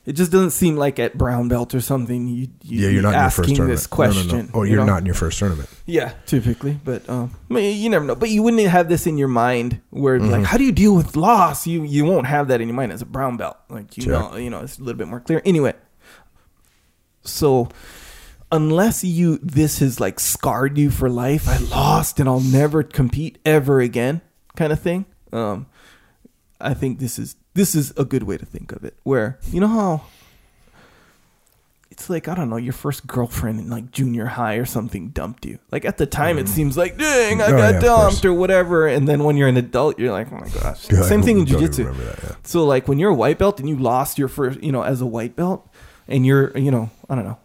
[0.05, 2.27] it just doesn't seem like at brown belt or something.
[2.27, 3.77] You, you Yeah, you're not in your first asking tournament.
[3.79, 4.27] this question.
[4.29, 4.49] No, no, no.
[4.53, 4.91] Or you you're know?
[4.93, 5.69] not in your first tournament.
[5.85, 8.15] Yeah, typically, but um, I mean, you never know.
[8.15, 10.31] But you wouldn't have this in your mind where Mm-hmm.
[10.31, 11.67] like, how do you deal with loss?
[11.67, 13.57] You you won't have that in your mind as a brown belt.
[13.69, 14.13] Like you Sure.
[14.13, 15.41] know, you know, it's a little bit more clear.
[15.45, 15.73] Anyway,
[17.23, 17.69] so
[18.51, 23.37] unless you this has like scarred you for life, I lost and I'll never compete
[23.45, 24.21] ever again,
[24.55, 25.05] kind of thing.
[25.33, 25.67] Um,
[26.59, 28.95] I think this is this is a good way to think of it.
[29.03, 30.01] Where you know how
[31.89, 35.45] it's like I don't know, your first girlfriend in like junior high or something dumped
[35.45, 35.59] you.
[35.71, 38.87] Like at the time, it seems like, dang, I Oh, got yeah, dumped or whatever.
[38.87, 40.87] And then when you're an adult, you're like, oh my gosh.
[40.87, 41.95] God, Same thing in jujitsu.
[41.97, 42.35] that, yeah.
[42.43, 45.01] So like when you're a white belt and you lost your first, you know, as
[45.01, 45.67] a white belt,
[46.07, 47.37] and you're, you know, I don't know,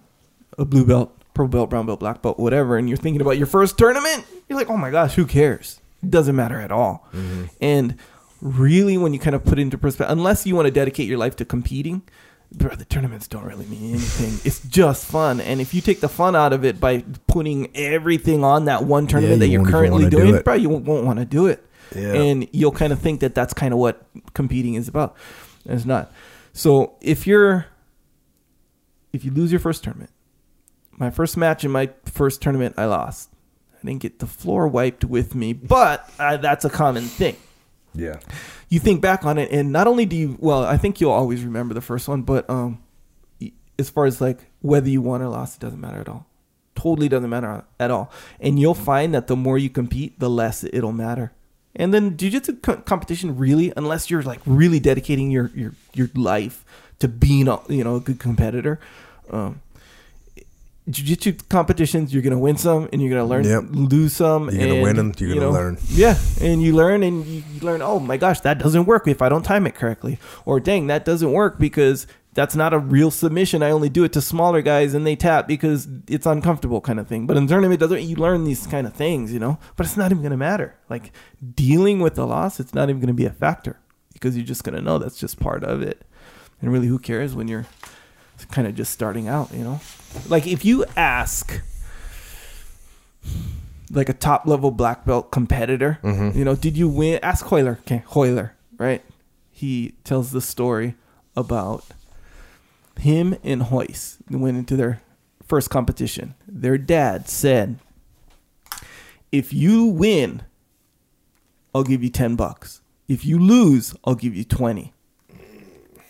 [0.58, 3.46] a blue belt, purple belt, brown belt, black belt, whatever, and you're thinking about your
[3.46, 5.80] first tournament, you're like, oh my gosh, who cares?
[6.02, 7.06] It doesn't matter at all.
[7.12, 7.44] Mm-hmm.
[7.60, 7.96] And
[8.40, 11.18] really, when you kind of put it into perspective, unless you want to dedicate your
[11.18, 12.02] life to competing,
[12.52, 14.38] bro, the tournaments don't really mean anything.
[14.44, 18.44] it's just fun, and if you take the fun out of it by putting everything
[18.44, 21.04] on that one tournament that you you're currently wanna do doing, bro, you won't, won't
[21.04, 22.12] want to do it Yeah.
[22.14, 25.16] and you'll kind of think that that's kind of what competing is about.
[25.64, 26.12] And it's not.
[26.52, 27.66] So if you're,
[29.12, 30.10] if you lose your first tournament,
[30.98, 33.30] my first match in my first tournament, I lost.
[33.74, 37.36] I didn't get the floor wiped with me, but uh, that's a common thing.
[37.94, 38.18] Yeah.
[38.68, 41.44] You think back on it, and not only do you, well, I think you'll always
[41.44, 42.82] remember the first one, but um,
[43.78, 46.26] as far as like whether you won or lost, it doesn't matter at all.
[46.74, 48.10] Totally doesn't matter at all.
[48.40, 51.32] And you'll find that the more you compete, the less it'll matter.
[51.74, 56.64] And then jiu-jitsu co- competition really, unless you're like really dedicating your your your life
[56.98, 58.80] to being a you know a good competitor,
[59.30, 59.60] um,
[60.88, 63.64] jiu-jitsu competitions you're gonna win some and you're gonna learn Yep.
[63.70, 64.48] lose some.
[64.50, 65.78] You're gonna and, win 'em, you're you gonna learn.
[65.88, 67.82] Yeah, and you learn and you learn.
[67.82, 70.18] Oh my gosh, that doesn't work if I don't time it correctly.
[70.44, 73.62] Or dang, that doesn't work because that's not a real submission.
[73.62, 77.08] I only do it to smaller guys and they tap because it's uncomfortable, kind of
[77.08, 77.26] thing.
[77.26, 78.02] But in tournament, it doesn't.
[78.02, 79.58] You learn these kind of things, you know.
[79.76, 80.74] But it's not even gonna matter.
[80.88, 81.12] Like
[81.54, 83.78] dealing with the loss, it's not even gonna be a factor
[84.12, 86.04] because you're just gonna know that's just part of it.
[86.62, 87.66] And really, who cares when you're
[88.44, 89.80] kind of just starting out, you know?
[90.28, 91.60] Like if you ask
[93.90, 96.38] like a top level black belt competitor, Mm-hmm.
[96.38, 97.18] you know, did you win?
[97.22, 97.78] Ask Royler.
[97.80, 99.02] Okay, Royler, right?
[99.50, 100.94] He tells the story
[101.36, 101.84] about
[102.98, 105.00] him and Royce went into their
[105.46, 106.34] first competition.
[106.48, 107.78] Their dad said,
[109.32, 110.42] "If you win,
[111.74, 112.80] I'll give you 10 bucks.
[113.08, 114.92] If you lose, I'll give you 20."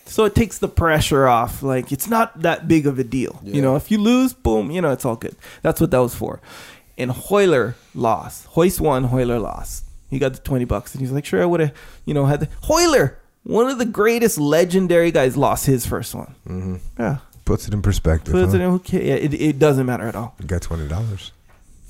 [0.07, 1.61] So it takes the pressure off.
[1.61, 3.39] Like it's not that big of a deal.
[3.43, 5.35] You know, if you lose, boom, you know, it's all good.
[5.61, 6.41] That's what that was for.
[6.97, 8.47] And Royler lost.
[8.55, 9.85] Royce won, Royler lost.
[10.09, 11.73] He got the 20 bucks and he's like, sure, I would have,
[12.05, 16.33] you know, had the Royler, one of the greatest legendary guys, lost his first one.
[16.47, 16.75] Mm-hmm.
[16.97, 17.17] Yeah.
[17.45, 18.33] Puts it in perspective.
[18.33, 18.57] Puts huh?
[18.57, 19.07] it in, okay.
[19.07, 20.35] Yeah, it, it doesn't matter at all.
[20.39, 21.31] You got twenty dollars.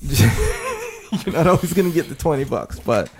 [0.00, 3.10] You're not always gonna get the twenty bucks, but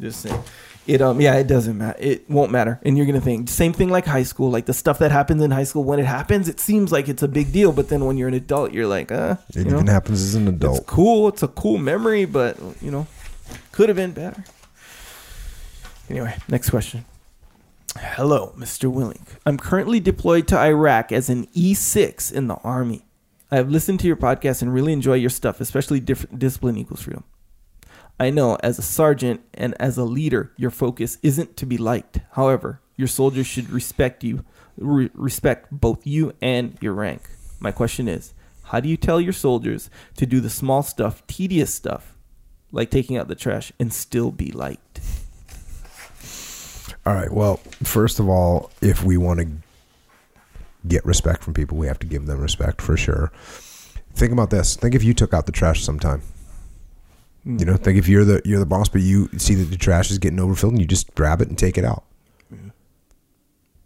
[0.00, 0.42] just saying.
[0.88, 1.98] It um yeah, it doesn't matter.
[2.00, 4.98] It won't matter, and you're gonna think same thing like high school, like the stuff
[5.00, 5.84] that happens in high school.
[5.84, 8.32] When it happens, it seems like it's a big deal, but then when you're an
[8.34, 10.78] adult, you're like, uh, It you know, even happens as an adult.
[10.78, 11.28] it's cool.
[11.28, 13.06] It's a cool memory, but you know,
[13.70, 14.42] could have been better.
[16.08, 17.04] Anyway, next question.
[17.98, 18.90] Hello, Mr.
[18.90, 19.36] Willink.
[19.44, 23.04] I'm currently deployed to Iraq as an E6 in the Army.
[23.50, 27.02] I have listened to your podcast and really enjoy your stuff, especially diff- Discipline Equals
[27.02, 27.24] Freedom.
[28.20, 32.20] I know as a sergeant and as a leader, your focus isn't to be liked.
[32.32, 34.44] However, your soldiers should respect you,
[34.76, 37.22] re- respect both you and your rank.
[37.60, 41.72] My question is, how do you tell your soldiers to do the small stuff, tedious
[41.72, 42.16] stuff,
[42.72, 45.00] like taking out the trash, and still be liked?
[47.06, 47.32] All right.
[47.32, 49.48] Well, first of all, if we want to
[50.86, 53.32] get respect from people, we have to give them respect for sure.
[54.12, 54.76] Think about this.
[54.76, 56.22] Think if you took out the trash sometime.
[57.44, 60.10] You know, think if you're the you're the boss, but you see that the trash
[60.10, 62.04] is getting overfilled, and you just grab it and take it out.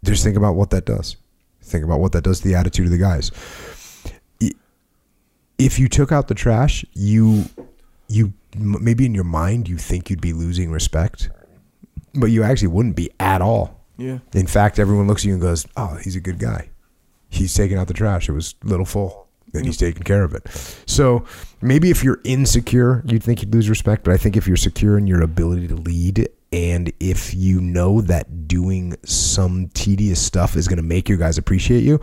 [0.03, 1.15] Just think about what that does.
[1.61, 3.31] Think about what that does to the attitude of the guys.
[5.57, 7.45] If you took out the trash, you
[8.09, 11.29] you maybe in your mind you think you'd be losing respect,
[12.13, 13.79] but you actually wouldn't be at all.
[13.97, 14.19] Yeah.
[14.33, 16.69] In fact, everyone looks at you and goes, "Oh, he's a good guy.
[17.29, 18.27] He's taking out the trash.
[18.27, 19.22] It was a little full,
[19.53, 20.47] and he's taking care of it."
[20.85, 21.25] So
[21.61, 24.03] maybe if you're insecure, you'd think you'd lose respect.
[24.03, 28.01] But I think if you're secure in your ability to lead, and if you know
[28.01, 31.99] that doing some tedious stuff is going to make your guys appreciate you,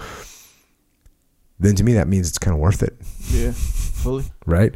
[1.60, 2.96] then to me that means it's kind of worth it,
[3.28, 3.52] Yeah.
[3.54, 4.24] Fully.
[4.46, 4.74] right?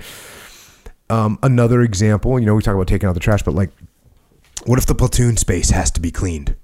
[1.11, 3.71] Um, another example, you know, we talk about taking out the trash, but like,
[4.65, 6.55] what if the platoon space has to be cleaned?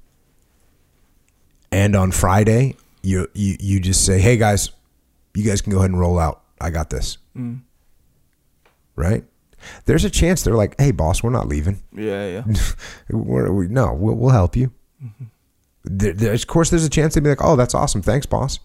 [1.73, 4.71] And on Friday, you you you just say, "Hey guys,
[5.35, 6.43] you guys can go ahead and roll out.
[6.61, 7.61] I got this." Mm.
[8.97, 9.25] Right?
[9.85, 12.55] There's a chance they're like, "Hey boss, we're not leaving." Yeah, yeah.
[13.11, 14.73] we're, we, no, we'll, we'll help you.
[15.85, 18.59] There, there- of course, there's a chance they'd be like, "Oh, that's awesome, thanks, boss,"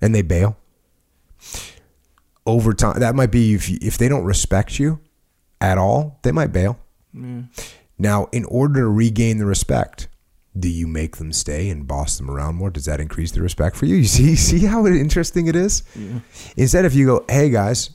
[0.00, 0.56] and they bail.
[2.46, 5.00] Over time, that might be if you, if they don't respect you
[5.60, 6.78] at all, they might bail.
[7.96, 10.08] Now, in order to regain the respect,
[10.58, 12.70] do you make them stay and boss them around more?
[12.70, 13.96] Does that increase the respect for you?
[13.96, 15.82] You see, see how interesting it is.
[15.94, 16.20] Yeah.
[16.56, 17.90] Instead, if you go, "Hey guys,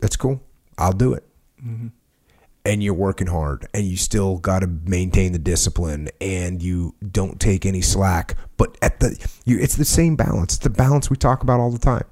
[0.00, 0.40] that's cool,
[0.78, 1.24] I'll do it,"
[1.62, 1.88] mm-hmm.
[2.64, 7.38] and you're working hard, and you still got to maintain the discipline, and you don't
[7.40, 10.54] take any slack, but at the, you, it's the same balance.
[10.54, 12.04] It's the balance we talk about all the time.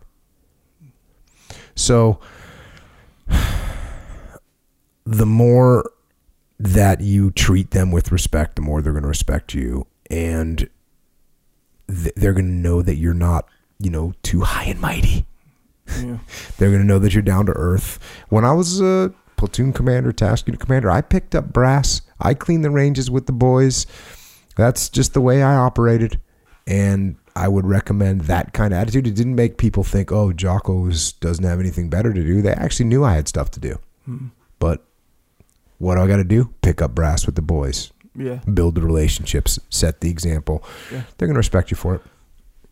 [1.75, 2.21] So,
[5.05, 5.91] the more
[6.59, 10.69] that you treat them with respect, the more they're going to respect you, and
[11.89, 13.49] th- they're going to know that you're not,
[13.79, 15.27] you know, too high and mighty.
[16.03, 16.19] Yeah.
[16.59, 18.01] They're going to know that you're down to earth.
[18.29, 22.03] When I was a platoon commander, task unit commander, I picked up brass.
[22.19, 23.87] I cleaned the ranges with the boys.
[24.57, 26.21] That's just the way I operated.
[26.67, 29.07] And I would recommend that kind of attitude.
[29.07, 30.89] It didn't make people think, oh, Jocko
[31.21, 32.43] doesn't have anything better to do.
[32.43, 33.79] They actually knew I had stuff to do.
[34.07, 34.29] Hmm.
[34.59, 34.83] But
[35.79, 36.55] what do I got to do?
[36.63, 38.41] Pick up brass with the boys, Yeah.
[38.53, 40.65] build the relationships, set the example.
[40.93, 41.03] Yeah.
[41.19, 42.03] They're going to respect you for it.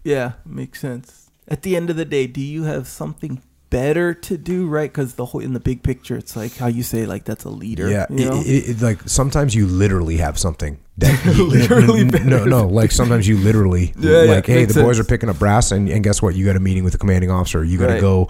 [0.03, 1.31] Yeah, makes sense.
[1.49, 4.91] At the end of the day, do you have something better to do, right?
[4.93, 7.51] Because the whole in the big picture, it's like how you say, like that's a
[7.51, 7.89] leader.
[7.91, 8.41] Yeah, you know?
[8.41, 12.93] it, it, it- like sometimes you literally have something that Literally no, no, no, like
[12.93, 15.89] sometimes you literally Yeah, yeah, like, hey, makes the boys are picking up brass, and,
[15.89, 16.35] and guess what?
[16.37, 17.65] You got a meeting with the commanding officer.
[17.65, 18.01] You got to Right.
[18.01, 18.29] go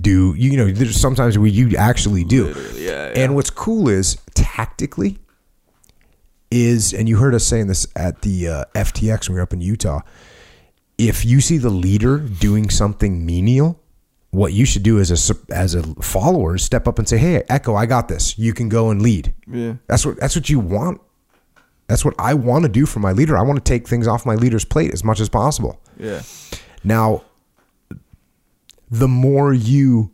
[0.00, 0.70] do you know?
[0.70, 2.54] There's sometimes where you actually do.
[2.76, 3.12] Yeah, yeah.
[3.22, 5.18] And what's cool is tactically
[6.50, 9.52] is, and you heard us saying this at the uh, FTX when we were up
[9.52, 10.00] in Utah.
[10.98, 13.80] If you see the leader doing something menial,
[14.30, 17.42] what you should do as a as a follower is step up and say, "Hey,
[17.48, 18.38] Echo, I got this.
[18.38, 21.00] You can go and lead." yeah, That's what that's what you want.
[21.88, 23.36] That's what I want to do for my leader.
[23.36, 25.80] I want to take things off my leader's plate as much as possible.
[25.98, 26.22] yeah,
[26.84, 27.24] Now,
[28.90, 30.10] the more you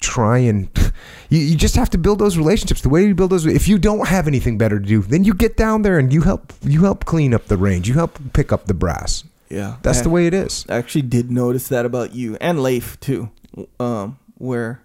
[0.00, 0.68] try and
[1.28, 2.80] you, you just have to build those relationships.
[2.80, 5.34] The way you build those, if you don't have anything better to do, then you
[5.34, 7.88] get down there and you help you help clean up the range.
[7.88, 9.24] You help pick up the brass.
[9.48, 9.76] yeah.
[9.82, 10.64] That's I- the way it is.
[10.68, 13.30] I actually did notice that about you and Leif too,
[13.78, 14.80] um, where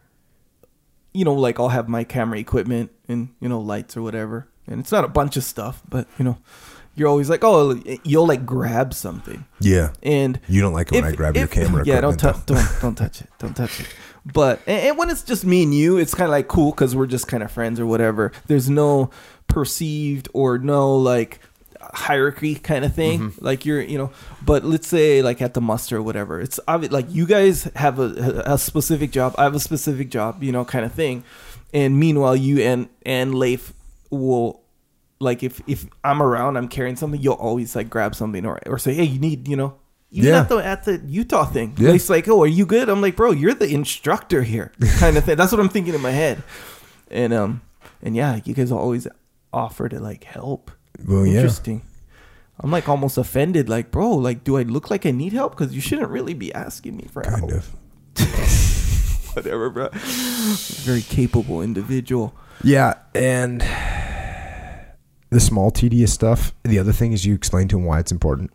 [1.13, 4.81] you know, like I'll have my camera equipment and you know lights or whatever, and
[4.81, 6.37] it's not a bunch of stuff, but you know,
[6.95, 9.89] you're always like, oh, you'll like grab something, Yeah.
[10.01, 11.83] and You don't like it when I grab your camera.
[11.85, 13.87] Yeah, don't touch, don't don't touch it, don't touch it.
[14.25, 16.95] But and, and when it's just me and you, it's kind of like cool because
[16.95, 18.31] we're just kind of friends or whatever.
[18.47, 19.11] There's no
[19.47, 21.39] perceived or no like
[21.79, 23.19] hierarchy kind of thing.
[23.29, 23.45] Mm-hmm.
[23.45, 24.11] Like you're, you know.
[24.43, 26.91] But let's say like at the muster or whatever, it's obvious.
[26.91, 29.35] Like you guys have a, a specific job.
[29.37, 31.23] I have a specific job, you know, kind of thing.
[31.73, 33.73] And meanwhile, you and and Leif
[34.09, 34.61] will
[35.19, 38.77] like if if I'm around, I'm carrying something, you'll always like grab something or or
[38.77, 39.75] say, hey, you need, you know,
[40.11, 40.41] even Yeah.
[40.41, 41.73] at the at the Utah thing.
[41.77, 41.91] Yeah.
[41.93, 42.89] It's like, oh, are you good?
[42.89, 45.37] I'm like, bro, you're the instructor here, kind of thing.
[45.37, 46.43] That's what I'm thinking in my head,
[47.09, 47.61] and um,
[48.01, 49.07] and yeah, you guys always
[49.53, 50.71] offer to like help.
[51.07, 51.35] Well, yeah.
[51.35, 51.81] Interesting.
[52.59, 53.67] I'm like almost offended.
[53.67, 55.57] Like, bro, like, do I look like I need help?
[55.57, 57.51] Because you shouldn't really be asking me for Kind help.
[57.51, 57.69] of.
[59.35, 59.89] Whatever, bro.
[59.91, 62.33] Very capable individual.
[62.63, 63.61] Yeah, and
[65.35, 66.53] the small tedious stuff.
[66.63, 68.51] The other thing is you explain to them why it's important,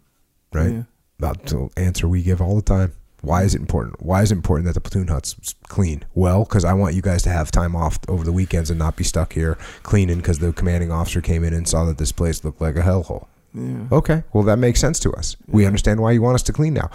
[0.50, 0.72] right?
[0.72, 0.82] Yeah.
[1.18, 2.94] That's the answer we give all the time.
[3.20, 4.02] Why is it important?
[4.02, 6.06] Why is it important that the platoon hut's clean?
[6.14, 8.96] Well, because I want you guys to have time off over the weekends and not
[8.96, 12.42] be stuck here cleaning because the commanding officer came in and saw that this place
[12.44, 13.26] looked like a hellhole.
[13.52, 13.84] Yeah.
[13.92, 15.36] Okay, well that makes sense to us.
[15.48, 16.88] We understand why you want us to clean now.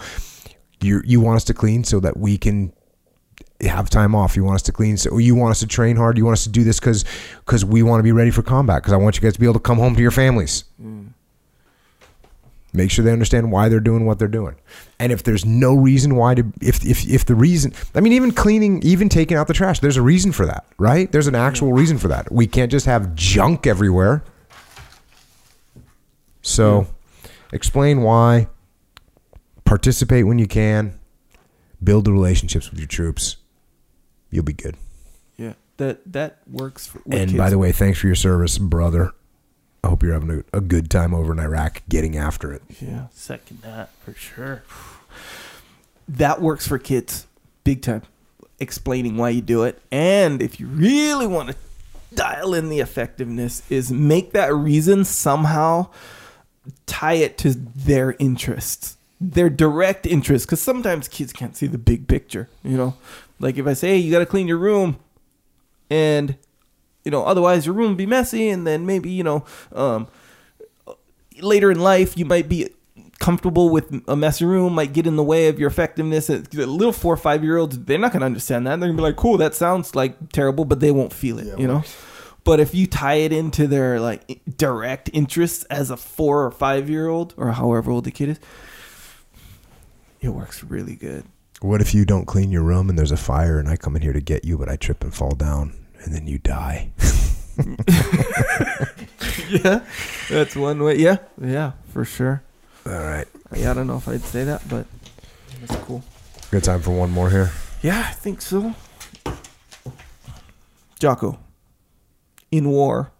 [0.80, 2.72] You you want us to clean so that we can
[3.60, 4.36] have time off.
[4.36, 6.18] You want us to clean so you want us to train hard.
[6.18, 7.04] You want us to do this because
[7.44, 8.82] because we want to be ready for combat.
[8.82, 10.64] Because I want you guys to be able to come home to your families.
[10.82, 11.08] Mm.
[12.76, 14.54] Make sure they understand why they're doing what they're doing.
[14.98, 18.32] And if there's no reason why to, if if if the reason, I mean, even
[18.32, 21.10] cleaning, even taking out the trash, there's a reason for that, right?
[21.10, 22.30] There's an actual reason for that.
[22.30, 24.22] We can't just have junk everywhere.
[26.42, 26.86] So,
[27.50, 28.48] explain why.
[29.64, 30.98] Participate when you can.
[31.82, 33.36] Build the relationships with your troops.
[34.30, 34.76] You'll be good.
[35.36, 35.54] Yeah.
[35.76, 36.86] That that works.
[36.86, 37.34] For, and kids.
[37.34, 39.12] by the way, thanks for your service, brother.
[39.84, 42.62] I hope you're having a, a good time over in Iraq getting after it.
[42.80, 44.64] Yeah, second that for sure.
[46.08, 47.26] that works for kids
[47.62, 48.02] big time.
[48.58, 51.56] Explaining why you do it, and if you really want to
[52.14, 55.88] dial in the effectiveness, is make that reason somehow
[56.86, 60.46] tie it to their interests, their direct interests.
[60.46, 62.48] Because sometimes kids can't see the big picture.
[62.64, 62.94] You know,
[63.38, 64.98] like if I say, hey, you got to clean your room,
[65.90, 66.36] and
[67.04, 70.08] you know, otherwise your room will be messy, and then maybe you know, um,
[71.40, 72.68] later in life you might be
[73.18, 76.28] comfortable with a messy room might get in the way of your effectiveness.
[76.28, 78.78] A little four or five year olds, they're not going to understand that.
[78.78, 81.58] They're going to be like, cool, that sounds like terrible, but they won't feel it,
[81.58, 81.82] you know?
[82.44, 86.88] But if you tie it into their like direct interests as a four or five
[86.88, 88.40] year old or however old the kid is,
[90.20, 91.24] it works really good.
[91.60, 94.02] What if you don't clean your room and there's a fire and I come in
[94.02, 96.90] here to get you, but I trip and fall down and then you die?
[99.48, 99.80] yeah,
[100.28, 100.96] that's one way.
[100.96, 102.42] Yeah, yeah, for sure.
[102.84, 103.26] All right.
[103.56, 104.86] Yeah, I don't know if I'd say that, but
[105.60, 106.04] that's cool.
[106.50, 107.50] Good time for one more here.
[107.82, 108.74] Yeah, I think so.
[110.98, 111.38] Jocko,
[112.50, 113.12] in war,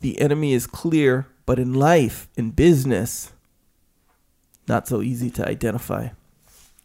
[0.00, 3.32] the enemy is clear, but in life, in business,
[4.68, 6.08] not so easy to identify.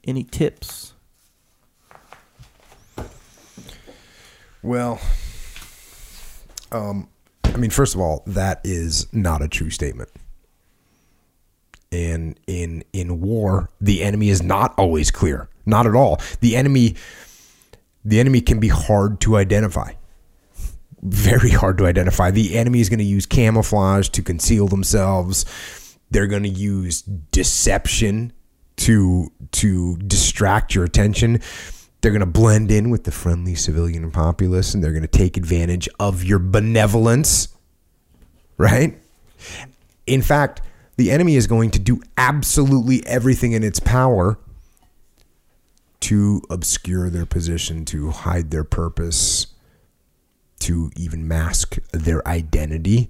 [0.03, 0.90] Any tips?
[4.63, 5.01] Well,
[6.71, 7.07] um,
[7.43, 10.09] I mean, first of all, that is not a true statement.
[11.91, 15.49] And in in war, the enemy is not always clear.
[15.65, 16.21] Not at all.
[16.39, 16.95] The enemy
[18.05, 19.93] the enemy can be hard to identify.
[21.01, 22.31] Very hard to identify.
[22.31, 25.45] The enemy is going to use camouflage to conceal themselves.
[26.11, 28.33] They're going to use deception
[28.77, 31.41] to to distract your attention.
[32.01, 35.37] They're going to blend in with the friendly civilian populace, and they're going to take
[35.37, 37.49] advantage of your benevolence,
[38.57, 38.97] right?
[40.07, 40.61] In fact,
[40.97, 44.39] the enemy is going to do absolutely everything in its power
[46.01, 49.47] to obscure their position, to hide their purpose,
[50.59, 53.09] to even mask their identity.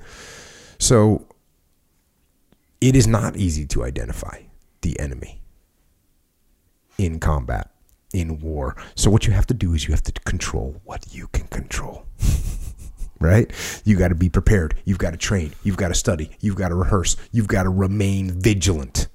[0.77, 1.25] So
[2.81, 4.43] it is not easy to identify
[4.81, 5.41] the enemy
[6.97, 7.70] in combat,
[8.13, 8.75] in war.
[8.95, 12.05] So what you have to do is you have to control what you can control.
[13.19, 13.51] right?
[13.85, 14.75] You got to be prepared.
[14.83, 15.53] You've got to train.
[15.63, 16.31] You've got to study.
[16.39, 17.15] You've got to rehearse.
[17.31, 19.07] You've got to remain vigilant.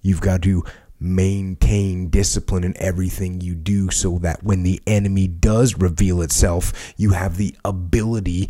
[0.00, 0.64] You've got to
[1.00, 7.10] maintain discipline in everything you do so that when the enemy does reveal itself, you
[7.10, 8.48] have the ability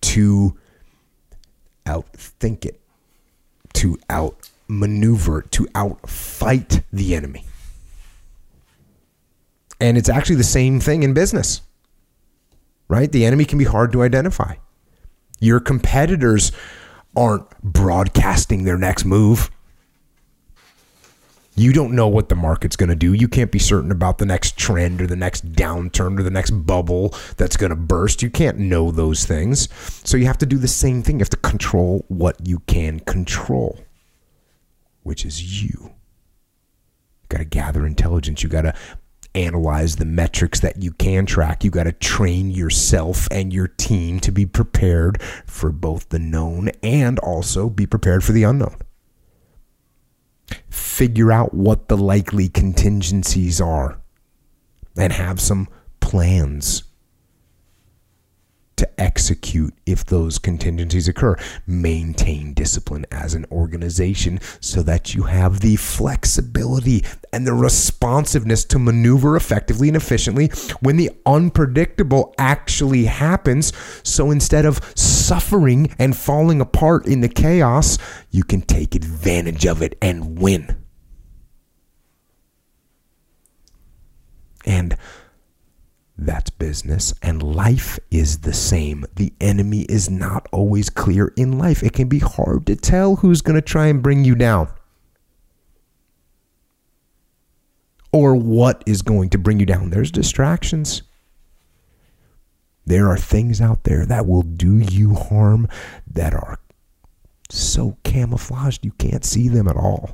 [0.00, 0.56] to
[1.84, 2.80] outthink it,
[3.74, 7.44] to outmaneuver, to outfight the enemy.
[9.80, 11.62] And it's actually the same thing in business,
[12.88, 13.10] right?
[13.10, 14.56] The enemy can be hard to identify.
[15.40, 16.52] Your competitors
[17.16, 19.50] aren't broadcasting their next move.
[21.56, 23.12] You don't know what the market's going to do.
[23.12, 26.52] You can't be certain about the next trend or the next downturn or the next
[26.52, 28.22] bubble that's going to burst.
[28.22, 29.68] You can't know those things.
[30.08, 31.16] So you have to do the same thing.
[31.16, 33.78] You have to control what you can control,
[35.02, 35.90] which is you.
[37.22, 38.42] You got to gather intelligence.
[38.42, 38.74] You got to
[39.34, 41.64] analyze the metrics that you can track.
[41.64, 46.70] You got to train yourself and your team to be prepared for both the known
[46.82, 48.76] and also be prepared for the unknown
[50.68, 53.98] figure out what the likely contingencies are
[54.96, 55.68] and have some
[56.00, 56.84] plans
[58.80, 61.36] to execute if those contingencies occur.
[61.66, 68.78] Maintain discipline as an organization so that you have the flexibility and the responsiveness to
[68.78, 70.48] maneuver effectively and efficiently
[70.80, 73.72] when the unpredictable actually happens.
[74.02, 77.98] So instead of suffering and falling apart in the chaos,
[78.30, 80.76] you can take advantage of it and win.
[84.64, 84.96] And
[86.26, 87.14] that's business.
[87.22, 89.04] And life is the same.
[89.16, 91.82] The enemy is not always clear in life.
[91.82, 94.68] It can be hard to tell who's going to try and bring you down
[98.12, 99.90] or what is going to bring you down.
[99.90, 101.02] There's distractions.
[102.86, 105.68] There are things out there that will do you harm
[106.06, 106.58] that are
[107.48, 110.10] so camouflaged you can't see them at all.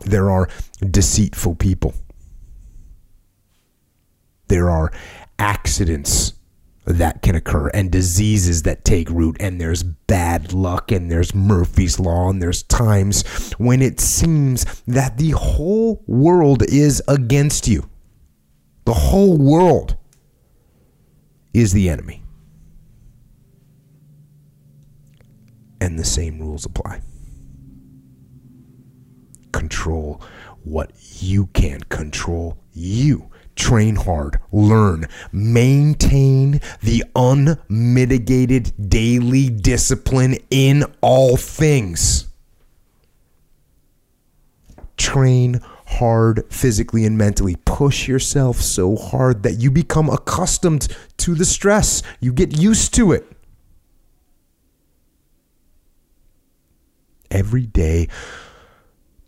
[0.00, 0.48] There are
[0.80, 1.94] deceitful people
[4.54, 4.92] there are
[5.40, 6.34] accidents
[6.84, 11.98] that can occur and diseases that take root and there's bad luck and there's Murphy's
[11.98, 13.26] law and there's times
[13.58, 17.90] when it seems that the whole world is against you.
[18.84, 19.96] The whole world
[21.52, 22.22] is the enemy.
[25.80, 27.00] And the same rules apply.
[29.52, 30.22] control
[30.62, 32.56] what you can control.
[32.72, 42.26] You train hard, learn, maintain the unmitigated daily discipline in all things.
[44.96, 47.56] Train hard physically and mentally.
[47.64, 50.88] Push yourself so hard that you become accustomed
[51.18, 52.02] to the stress.
[52.20, 53.30] You get used to it.
[57.30, 58.08] Every day,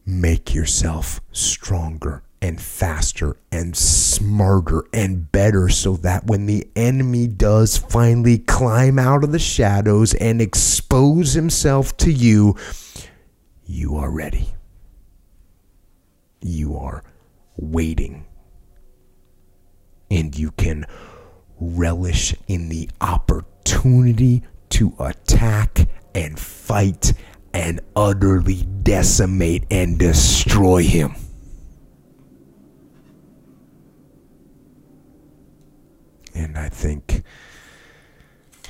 [0.05, 7.77] make yourself stronger and faster and smarter and better so that when the enemy does
[7.77, 12.57] finally climb out of the shadows and expose himself to you,
[13.65, 14.55] you are ready.
[16.41, 17.03] You are
[17.57, 18.27] waiting.
[20.11, 20.87] And you can
[21.59, 27.13] relish in the opportunity to attack and fight
[27.53, 31.15] and utterly decimate and destroy him.
[36.37, 37.23] And I think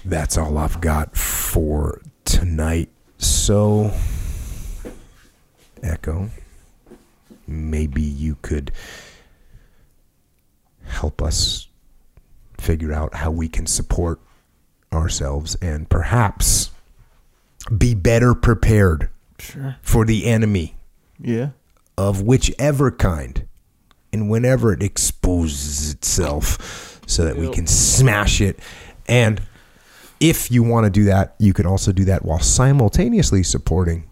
[0.04, 2.90] that's all I've got for tonight.
[3.18, 3.92] So,
[5.82, 6.30] Echo,
[7.48, 8.70] maybe you could
[10.84, 11.66] help us
[12.56, 14.20] figure out how we can support
[14.92, 16.70] ourselves and perhaps
[17.76, 19.10] be better prepared
[19.40, 19.76] Sure.
[19.82, 20.76] for the enemy
[21.18, 21.50] Yeah.
[21.98, 23.46] of whichever kind
[24.12, 28.58] and whenever it exposes itself so that we can smash it
[29.08, 29.40] and
[30.20, 34.08] if you want to do that you can also do that while simultaneously supporting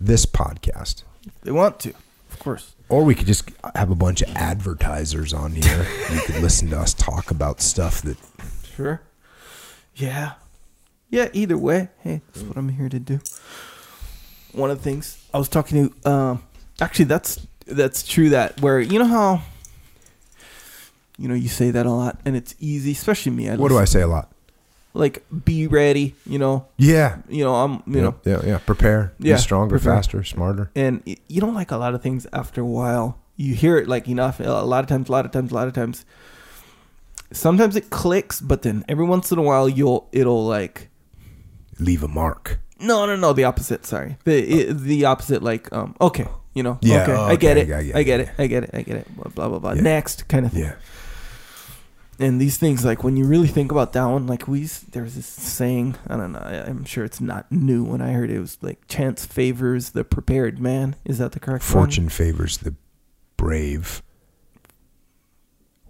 [0.00, 1.02] this podcast
[1.42, 1.90] They want to,
[2.30, 2.74] of course.
[2.88, 6.78] or we could just have a bunch of advertisers on here you could listen to
[6.78, 8.16] us talk about stuff that
[8.74, 9.02] Sure.
[9.94, 10.32] Yeah.
[11.10, 13.20] Yeah, either way, hey, that's what I'm here to do.
[14.52, 16.42] One of the things I was talking to um
[16.80, 19.42] actually that's that's true that where you know how
[21.22, 23.48] you know you say that a lot and it's easy, especially me.
[23.48, 24.26] I what do i say a lot
[24.94, 26.66] like be ready, you know.
[26.76, 29.94] yeah You know, I'm you yeah, know yeah yeah prepare Yeah, be stronger prepare.
[29.96, 33.08] faster smarter and you don't like a lot of things after a while.
[33.36, 34.40] You hear it like enough.
[34.40, 36.04] A lot of times, a lot of times, a lot of times.
[37.32, 40.90] Sometimes it clicks, but then every once in a while, you'll it'll like
[41.78, 43.32] leave a mark no, no, no.
[43.32, 43.86] The opposite.
[43.86, 45.40] Sorry, the it, the opposite.
[45.42, 48.00] Like um, okay, you know, Yeah, okay, oh, I get okay, it, I get I
[48.00, 49.06] it, get it, I get it, I get it.
[49.16, 49.58] Blah blah blah.
[49.60, 49.72] blah.
[49.74, 49.82] Yeah.
[49.82, 50.64] Next kind of thing.
[50.64, 50.74] yeah
[52.22, 55.26] And these things, like when you really think about that one, like we there's this
[55.26, 55.96] saying.
[56.06, 56.38] I don't know.
[56.38, 57.82] I'm sure it's not new.
[57.84, 60.94] When I heard it, it was like chance favors the prepared man.
[61.04, 61.84] Is that the correct one?
[61.84, 62.74] Fortune favors the
[63.36, 64.02] brave.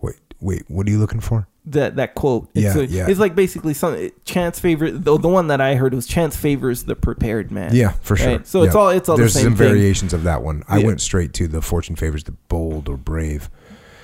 [0.01, 1.47] Wait, wait, what are you looking for?
[1.65, 2.49] that that quote.
[2.55, 3.07] It's, Yeah, a- yeah.
[3.09, 4.91] it's like basically some chance favor.
[4.91, 7.73] The, the one that I heard was chance favors the prepared man.
[7.73, 8.27] Yeah, for sure.
[8.39, 8.47] Right.
[8.49, 9.69] So it's all it's all There's the same some thing.
[9.69, 10.65] variations of that one.
[10.67, 10.87] I Yeah.
[10.87, 13.49] went straight to the fortune favors the bold or brave.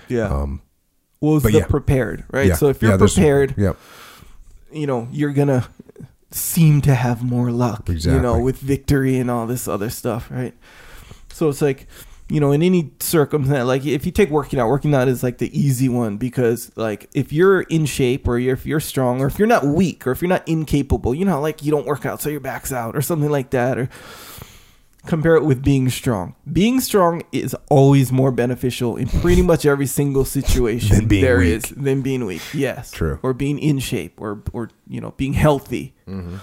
[0.09, 0.29] Yeah.
[0.29, 0.63] Um,
[1.21, 1.67] it's but the yeah.
[1.67, 2.49] prepared, right?
[2.49, 3.77] yeah, So if you're yeah, prepared, Yep.
[4.73, 5.69] you know you're gonna
[6.31, 7.89] seem to have more luck.
[7.89, 10.55] You know, with victory and all this other stuff, right?
[11.31, 11.87] So it's like.
[12.31, 15.39] You know, in any circumstance, like if you take working out, working out is like
[15.39, 19.29] the easy one because, like, if you're in shape or you're, if you're strong or
[19.29, 22.05] if you're not weak or if you're not incapable, you know, like you don't work
[22.05, 23.89] out so your back's out or something like that, or
[25.09, 26.35] compare it with being strong.
[26.53, 31.39] Being strong is always more beneficial in pretty much every single situation Than being there
[31.39, 31.55] weak.
[31.57, 32.43] is than being weak.
[32.55, 33.19] Yes, True.
[33.23, 36.37] Or being in shape, or or you know, being healthy, mm-hmm.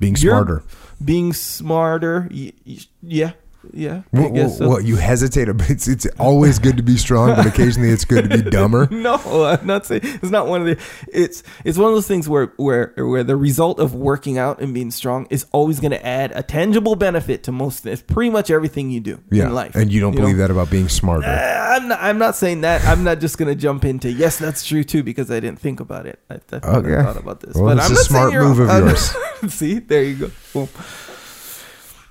[0.00, 0.62] Being You're- smarter.
[1.04, 2.28] being smarter.
[2.30, 3.32] Y- y- yeah,
[3.72, 4.02] yeah.
[4.10, 4.68] What, so.
[4.68, 5.48] what, you hesitate.
[5.48, 5.62] a bit.
[5.72, 8.88] It's, it's always good to be strong, but occasionally it's good to be dumber.
[8.90, 10.82] No, I'm not saying it's not one of the.
[11.12, 14.74] It's it's one of those things where where where the result of working out and
[14.74, 17.86] being strong is always going to add a tangible benefit to most.
[17.86, 19.46] It's pretty much everything you do Yeah.
[19.46, 19.74] in life.
[19.74, 20.20] And you don't know?
[20.22, 21.26] believe that about being smarter.
[21.26, 21.98] Uh, I'm not.
[22.02, 22.84] I'm not saying that.
[22.86, 26.06] I'm not just gonna jump into yes, that's true too because I didn't think about
[26.06, 26.18] it.
[26.28, 27.02] I, I Okay.
[27.02, 27.54] thought about this.
[27.54, 29.14] Well, but it's I'm a smart move of yours.
[29.54, 30.30] See, there you go.
[30.52, 30.68] Boom.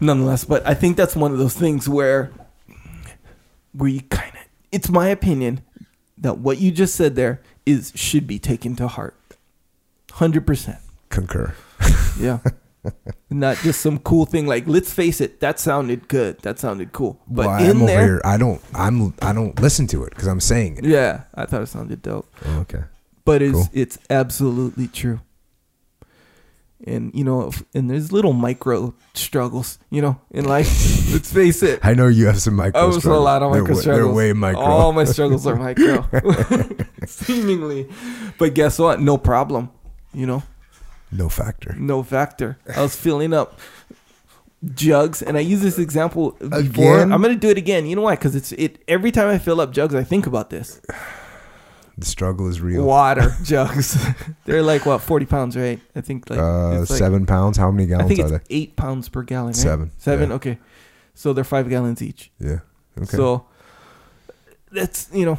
[0.02, 2.32] Nonetheless, but I think that's one of those things where,
[3.73, 4.41] where you kind of.
[4.72, 5.61] It's my opinion
[6.18, 9.15] that what you just said there is should be taken to heart.
[10.14, 10.80] Hundred percent.
[11.10, 11.53] Concur.
[12.19, 12.40] Yeah.
[13.30, 16.40] Not just some cool thing like let's face it, that sounded good.
[16.40, 17.19] That sounded cool.
[17.28, 18.22] But well, in I'm over there, here.
[18.26, 18.61] I don't.
[18.73, 19.14] I'm.
[19.22, 20.86] I don't listen to it because I'm saying it.
[20.86, 22.28] yeah, I thought it sounded dope.
[22.45, 22.84] Oh, okay.
[23.23, 23.69] but it's Cool.
[23.72, 25.22] it's absolutely true.
[26.85, 30.67] And you know, and there's little micro struggles, you know, in life.
[31.11, 31.79] Let's face it.
[31.83, 32.81] I know you have some micro.
[32.81, 34.05] I was a lot of They're micro struggles.
[34.05, 34.61] They're way micro.
[34.61, 36.07] All my struggles are micro,
[37.05, 37.87] seemingly.
[38.37, 38.99] But guess what?
[38.99, 39.69] No problem.
[40.13, 40.43] You know,
[41.11, 41.75] no factor.
[41.77, 42.57] no factor.
[42.75, 43.59] I was filling up
[44.73, 46.97] jugs, and I use this example before.
[46.97, 47.13] Again?
[47.13, 47.85] I'm gonna do it again.
[47.85, 48.15] You know why?
[48.15, 48.83] Because it's it.
[48.87, 50.81] Every time I fill up jugs, I think about this.
[52.02, 52.84] The struggle is real.
[52.84, 53.98] Water jugs.
[54.45, 55.80] They're like what, 40 pounds, right?
[55.95, 57.57] I think like, Uh, like- seven pounds.
[57.57, 58.56] How many I gallons think are it's they?
[58.56, 59.48] eight pounds per gallon.
[59.48, 59.56] Right?
[59.56, 60.30] Seven, Seven.
[60.30, 60.36] yeah.
[60.36, 60.57] Okay.
[61.14, 62.32] So they're five gallons each.
[62.40, 62.60] Yeah.
[62.98, 63.18] Okay.
[63.18, 63.45] So
[64.72, 65.38] that's you know,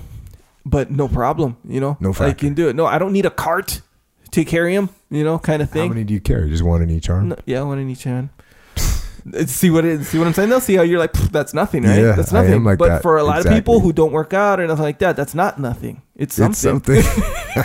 [0.64, 1.56] but no problem.
[1.68, 2.76] You know, No I can do it.
[2.76, 3.80] No, I don't need a cart
[4.30, 4.88] to carry them.
[5.10, 5.88] You know, kind of thing.
[5.88, 6.48] How many do you carry?
[6.50, 7.30] Just one in each arm.
[7.30, 8.28] No, yeah, one in each hand.
[9.46, 10.48] See what it, see what I'm saying?
[10.48, 11.98] They'll see how you're like that's nothing, right?
[11.98, 12.64] Yeah, that's nothing.
[12.64, 13.02] like but that.
[13.02, 15.58] for a lot of people who don't work out or nothing like that, that's not
[15.58, 16.02] nothing.
[16.16, 16.96] It's something.
[16.96, 17.64] It's something.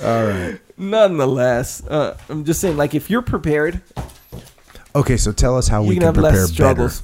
[0.04, 0.60] All right.
[0.76, 3.80] Nonetheless, uh, I'm just saying, like if you're prepared,
[4.96, 7.02] Okay, so tell us how we can can have prepare less struggles.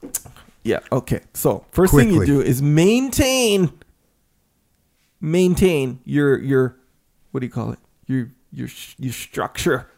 [0.00, 0.30] better.
[0.62, 0.80] Yeah.
[0.92, 1.20] Okay.
[1.34, 3.72] So first thing you do is maintain,
[5.20, 6.76] maintain your your,
[7.32, 7.78] what do you call it?
[8.06, 9.88] Your your your structure,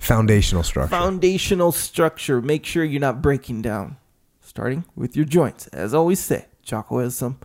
[0.00, 0.90] Foundational structure.
[0.90, 2.40] foundational structure.
[2.40, 3.96] Make sure you're not breaking down.
[4.40, 7.38] Starting with your joints, as I always say, Jocko has some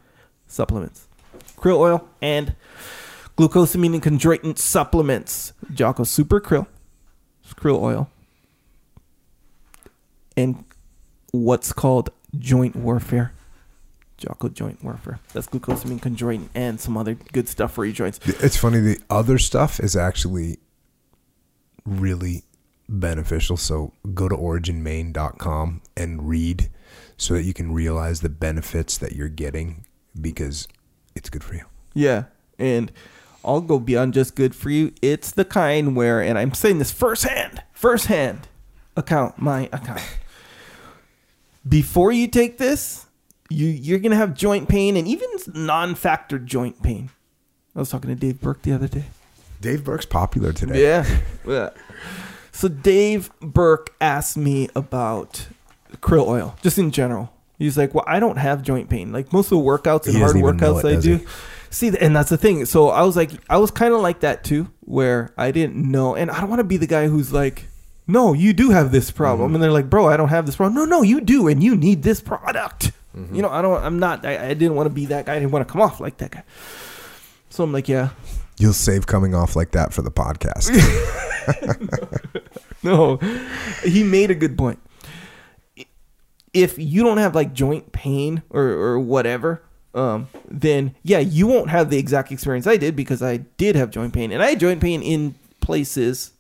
[0.47, 1.07] supplements,
[1.57, 2.55] krill oil and
[3.37, 5.53] glucosamine and chondroitin supplements.
[5.73, 6.67] Jocko Super Krill,
[7.55, 8.09] krill oil,
[10.37, 10.63] and
[11.31, 13.33] what's called joint warfare.
[14.17, 15.19] Jocko joint warfare.
[15.33, 18.19] That's glucosamine, chondroitin, and some other good stuff for your joints.
[18.25, 18.79] It's funny.
[18.79, 20.59] The other stuff is actually
[21.85, 22.43] really
[22.87, 23.57] beneficial.
[23.57, 26.69] So go to originmaine.com and read
[27.17, 29.85] so that you can realize the benefits that you're getting
[30.19, 30.67] because
[31.15, 31.65] it's good for you.
[31.93, 32.25] Yeah,
[32.57, 32.91] and
[33.43, 34.93] I'll go beyond just good for you.
[35.01, 38.47] It's the kind where, and I'm saying this firsthand, firsthand
[38.95, 40.01] account, my account.
[41.67, 43.05] Before you take this,
[43.49, 47.09] you you're gonna have joint pain and even non-factor joint pain.
[47.75, 49.05] I was talking to Dave Burke the other day.
[49.61, 50.81] Dave Burke's popular today.
[50.83, 51.05] Yeah.
[51.47, 51.69] yeah.
[52.51, 55.47] So Dave Burke asked me about
[56.01, 57.31] krill oil, just in general.
[57.57, 59.11] He's like, "Well, I don't have joint pain.
[59.13, 61.25] Like most of the workouts and hard doesn't even know workouts it, I do." he?
[61.69, 62.65] See, and that's the thing.
[62.65, 66.15] So I was like, I was kind of like that too, where I didn't know,
[66.15, 67.67] and I don't want to be the guy who's like,
[68.07, 69.55] "No, you do have this problem," Mm-hmm.
[69.55, 71.75] and they're like, "Bro, I don't have this problem." No, no, you do, and you
[71.77, 72.91] need this product.
[73.15, 73.35] Mm-hmm.
[73.35, 73.81] You know, I don't.
[73.83, 74.25] I'm not.
[74.25, 75.35] I, I didn't want to be that guy.
[75.35, 76.43] I didn't want to come off like that guy.
[77.49, 78.09] So I'm like, yeah,
[78.57, 80.69] You'll save coming off like that for the podcast.
[82.83, 83.17] no,
[83.83, 84.79] he made a good point.
[86.53, 89.63] If you don't have like joint pain or, or whatever,
[89.93, 93.89] um, then yeah, you won't have the exact experience I did because I did have
[93.89, 96.33] joint pain, and I had joint pain in places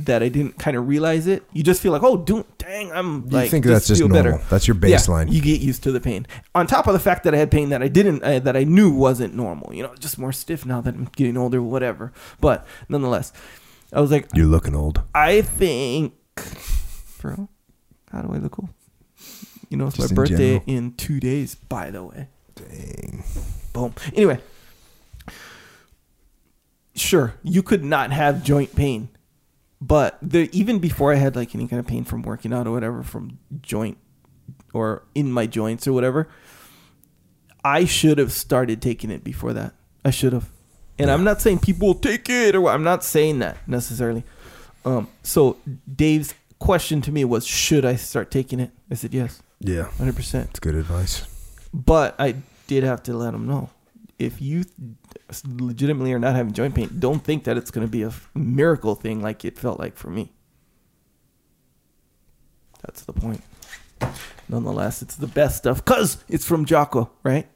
[0.00, 1.42] that I didn't kind of realize it.
[1.52, 4.40] You just feel like, oh, do, dang, I'm you like, think that's just feel normal.
[4.48, 5.26] That's your baseline.
[5.26, 6.26] Yeah, you get used to the pain.
[6.54, 8.62] On top of the fact that I had pain that I didn't, uh, that I
[8.64, 9.74] knew wasn't normal.
[9.74, 12.12] You know, just more stiff now that I'm getting older, whatever.
[12.40, 13.32] But nonetheless,
[13.92, 15.02] I was like, You're looking old.
[15.14, 16.14] I think,
[17.20, 17.48] bro,
[18.12, 18.68] how do I look old?
[19.68, 20.62] You know, it's Just my birthday general.
[20.66, 22.28] in two days, by the way.
[22.54, 23.24] Dang.
[23.72, 23.94] Boom.
[24.14, 24.38] Anyway,
[26.94, 29.08] sure, you could not have joint pain,
[29.80, 32.72] but the even before I had like any kind of pain from working out or
[32.72, 33.98] whatever, from joint
[34.74, 36.28] or in my joints or whatever,
[37.64, 39.74] I should have started taking it before that.
[40.04, 40.48] I should have.
[40.98, 42.68] And I'm not saying people take it or.
[42.70, 44.24] I'm not saying that necessarily.
[44.84, 45.58] Um, so
[45.92, 48.70] Dave's question to me was, should I start taking it?
[48.90, 49.82] I said yes, Yeah.
[49.84, 50.16] 100.
[50.16, 51.24] percent It's good advice.
[51.72, 52.36] but I
[52.66, 53.70] did have to let him know
[54.18, 54.64] if you
[55.44, 58.94] legitimately are not having joint pain, don't think that it's going to be a miracle
[58.94, 60.32] thing like it felt like for me.
[62.82, 63.42] That's the point.
[64.48, 67.46] Nonetheless, it's the best stuff because it's from Jocko, right?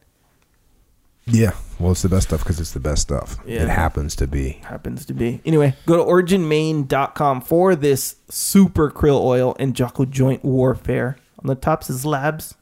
[1.27, 1.53] Yeah.
[1.79, 3.39] Well, it's the best stuff because it's the best stuff.
[3.47, 3.63] Yeah.
[3.63, 4.61] It happens to be.
[4.65, 5.41] Happens to be.
[5.45, 11.17] Anyway, go to originmaine.com for this super krill oil and Jocko joint warfare.
[11.39, 12.55] On the top says labs.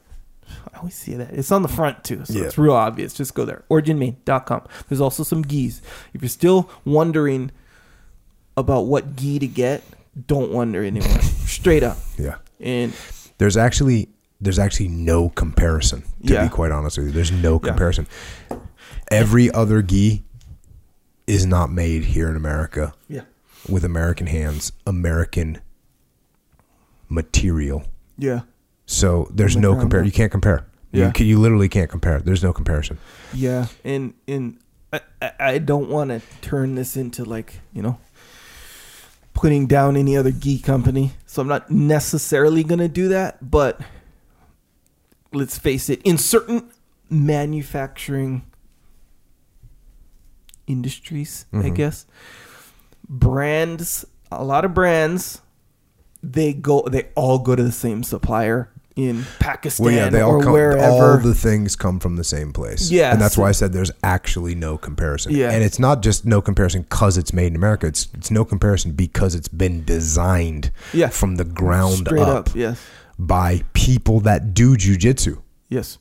[0.81, 1.31] Always see that.
[1.33, 2.45] It's on the front too, so Yeah.
[2.47, 3.13] it's real obvious.
[3.15, 3.65] Just go there.
[3.71, 4.63] Originmaine.com.
[4.89, 5.81] There's also some gis.
[6.15, 7.51] If you're still wondering
[8.57, 9.83] about what gi to get,
[10.27, 11.21] don't wonder anymore.
[11.47, 11.99] Straight up.
[12.19, 12.37] Yeah.
[12.61, 12.93] And
[13.39, 14.09] There's actually
[14.41, 16.03] there's actually no comparison.
[16.27, 16.45] To Yeah.
[16.45, 17.69] be quite honest with you, there's no Yeah.
[17.69, 18.07] comparison.
[19.11, 20.25] Every other gi
[21.27, 23.23] is not made here in America yeah.
[23.69, 25.59] with American hands, American
[27.11, 27.85] material.
[28.19, 28.41] Yeah.
[28.87, 30.03] So there's no compare.
[30.05, 30.67] You can't compare.
[30.93, 31.07] Yeah.
[31.07, 32.21] You, can, you literally can't compare.
[32.21, 32.99] There's no comparison.
[33.33, 34.59] Yeah, and and
[34.93, 37.99] I I- I don't want to turn this into like you know
[39.35, 43.51] putting down any other geek company, so I'm not necessarily gonna do that.
[43.51, 43.81] But
[45.33, 46.71] let's face it, in certain
[47.09, 48.43] manufacturing
[50.67, 51.75] industries, I Mhm.
[51.75, 52.07] guess
[53.09, 55.41] brands, a lot of brands
[56.23, 58.69] they go they all go to the same supplier
[59.09, 60.53] in Pakistan Well, yeah, they all or come.
[60.53, 60.83] wherever.
[60.83, 62.91] All the things come from the same place.
[62.91, 63.13] Yes.
[63.13, 65.33] and that's why I said there's actually no comparison.
[65.35, 65.51] Yeah.
[65.51, 67.87] and it's not just no comparison because it's made in America.
[67.87, 70.71] It's it's no comparison because it's been designed.
[70.93, 71.09] Yeah.
[71.09, 72.81] from the ground Straight up, up, yes.
[73.19, 75.99] by people that do jujitsu, Yes.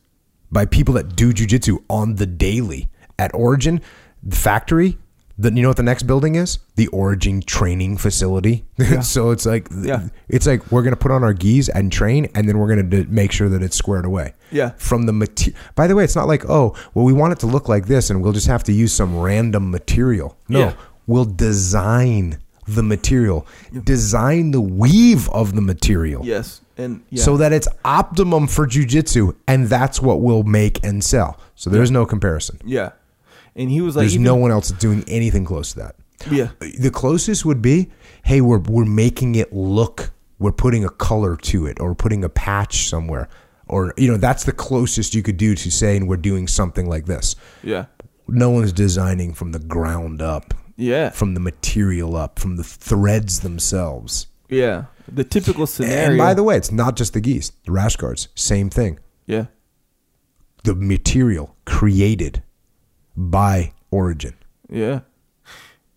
[0.52, 3.82] by people that do jujitsu on the daily at Origin
[4.24, 4.98] the factory.
[5.42, 6.60] The, you know what the next building is?
[6.76, 8.66] The Origin training facility.
[9.02, 10.10] so it's like, Yeah.
[10.28, 13.06] it's like we're gonna put on our gis and train, and then we're gonna d-
[13.10, 14.34] make sure that it's squared away.
[14.52, 14.72] Yeah.
[14.78, 15.58] From the material.
[15.76, 18.10] By the way, it's not like oh, well, we want it to look like this,
[18.10, 20.38] and we'll just have to use some random material.
[20.50, 20.74] No, Yeah.
[21.08, 22.38] we'll design
[22.68, 23.48] the material,
[23.86, 26.62] design the weave of the material, Yes.
[26.78, 27.24] And yeah.
[27.24, 31.38] so that it's optimum for jujitsu, and that's what we'll make and sell.
[31.56, 32.60] So there's no comparison.
[32.64, 32.92] yeah.
[33.56, 35.96] And he was like There's even- no one else doing anything close to that.
[36.30, 36.50] Yeah.
[36.62, 37.90] Uh, the closest would be,
[38.24, 42.30] hey, we're we're making it look, we're putting a color to it, or putting a
[42.30, 43.30] patch somewhere,
[43.68, 47.06] or you know, that's the closest you could do to saying we're doing something like
[47.06, 47.36] this.
[47.64, 47.86] Yeah.
[48.28, 51.10] No one's designing from the ground up, Yeah.
[51.10, 54.28] from the material up, from the threads themselves.
[54.50, 54.86] Yeah.
[55.12, 56.10] The typical scenario.
[56.10, 59.00] And by the way, it's not just the gis, the rash guards, same thing.
[59.26, 59.46] yeah.
[60.66, 62.44] The material created
[63.20, 64.34] by Origin.
[64.70, 65.02] Yeah.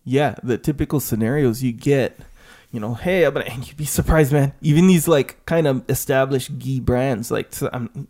[0.03, 2.19] Yeah, the typical scenarios you get,
[2.71, 4.51] you know, hey, I'm gonna, and you'd be surprised, man.
[4.61, 8.07] Even these like kind of established gi brands, like I'm, um,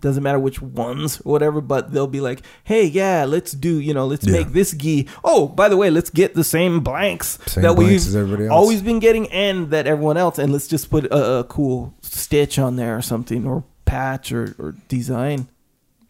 [0.00, 3.94] doesn't matter which ones or whatever, but they'll be like, hey, yeah, let's do, you
[3.94, 4.32] know, let's Yeah.
[4.32, 5.06] make this gi.
[5.22, 8.44] Oh, by the way, let's get the same blanks Same that blanks we've as everybody
[8.46, 8.52] else.
[8.52, 12.58] always been getting and that everyone else, and let's just put a, a cool stitch
[12.58, 15.46] on there or something, or patch or, or design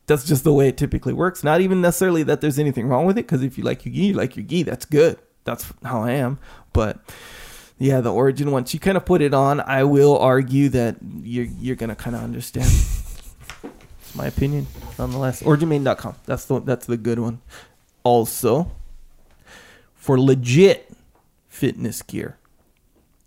[0.07, 1.43] that's just the way it typically works.
[1.43, 4.07] Not even necessarily that there's anything wrong with it, because if you like your gi,
[4.07, 4.63] you like your gi.
[4.63, 5.19] That's good.
[5.45, 6.39] That's how I am.
[6.73, 6.99] But
[7.79, 11.47] yeah, the origin once you kind of put it on, I will argue that you're
[11.61, 12.67] you're gonna kind of understand.
[12.67, 14.67] it's my opinion,
[14.99, 15.43] nonetheless.
[15.43, 16.15] Originmaine.com.
[16.27, 17.41] That's the that's the good one.
[18.03, 18.71] Also,
[19.95, 20.93] for legit
[21.49, 22.37] fitness gear,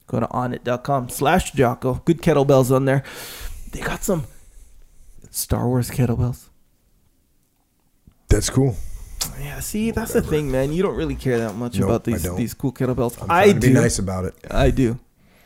[0.05, 2.01] go to onnit.com slash Jocko.
[2.05, 3.03] Good kettlebells on there.
[3.71, 4.25] They got some
[5.29, 6.46] Star Wars kettlebells.
[8.29, 8.75] That's cool.
[9.41, 10.71] Yeah, see, that's the thing, man.
[10.71, 13.21] You don't really care that much Nope, about these these cool kettlebells.
[13.21, 13.59] I'm I do.
[13.67, 14.35] be nice about it.
[14.49, 14.99] I do.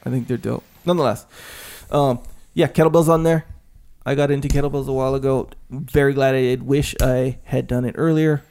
[0.06, 0.64] I think they're dope.
[0.86, 1.26] Nonetheless,
[1.92, 2.20] um,
[2.54, 3.46] yeah, kettlebells on there.
[4.06, 5.50] I got into kettlebells a while ago.
[5.70, 6.64] Very glad I did.
[6.64, 8.44] Wish I had done it earlier.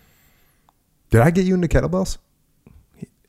[1.11, 2.19] Did I get you into kettlebells?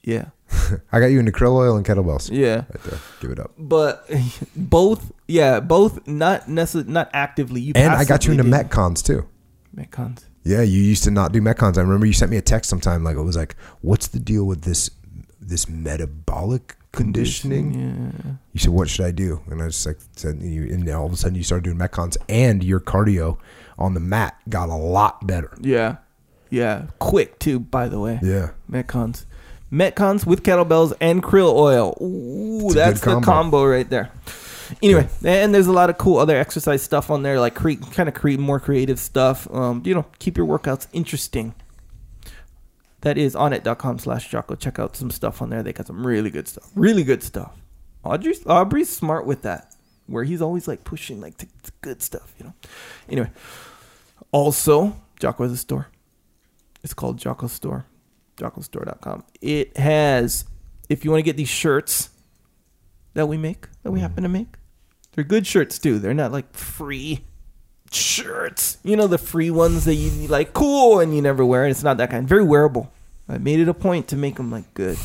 [0.04, 0.26] Yeah,
[0.92, 2.30] I got you into krill oil and kettlebells.
[2.32, 2.56] yeah.
[2.58, 3.00] Right there.
[3.20, 3.52] Give it up.
[3.58, 4.10] But
[4.56, 7.62] both, yeah, both not necess- not actively.
[7.62, 8.52] You And I got you into did.
[8.54, 9.28] metcons too.
[9.76, 10.24] Metcons.
[10.44, 11.78] Yeah, you used to not do metcons.
[11.78, 14.46] I remember you sent me a text sometime like it was like, "What's the deal
[14.46, 14.90] with this
[15.40, 18.32] this metabolic conditioning?" Yeah.
[18.54, 21.14] You said, "What should I do?" And I just like said, you, and all of
[21.14, 23.38] a sudden you started doing metcons, and your cardio
[23.78, 25.56] on the mat got a lot better.
[25.62, 25.98] Yeah.
[26.50, 26.88] Yeah.
[27.00, 28.20] Quick too, by the way.
[28.22, 29.26] Yeah, Metcons.
[29.72, 31.98] Metcons with kettlebells and krill oil.
[32.02, 33.26] Ooh, that's the combo.
[33.26, 34.12] combo right there.
[34.82, 38.10] Anyway, and there's a lot of cool other exercise stuff on there, like cre- kind
[38.10, 39.52] of create more creative stuff.
[39.54, 41.54] Um, you know, keep your workouts interesting.
[43.02, 44.56] That is onnit.com slash Jocko.
[44.56, 45.64] Check out some stuff on there.
[45.64, 46.70] They got some really good stuff.
[46.76, 47.52] Really good stuff.
[48.04, 49.74] Audrey's, Aubrey's smart with that,
[50.08, 52.54] where he's always like pushing like the the good stuff, you know.
[53.10, 53.32] Anyway,
[54.32, 55.88] also, Jocko has a store.
[56.84, 57.86] It's called Jocko Store.
[58.38, 59.24] JockoStore.com.
[59.42, 60.46] It has,
[60.90, 62.10] if you want to get these shirts
[63.14, 64.56] that we make, that we happen to make,
[65.14, 66.00] they're good shirts too.
[66.00, 67.26] They're not like free
[67.92, 68.78] shirts.
[68.84, 71.68] You know, the free ones that you like, cool, and you never wear.
[71.68, 72.28] It's not that kind.
[72.28, 72.92] Very wearable.
[73.28, 74.98] I made it a point to make them like good.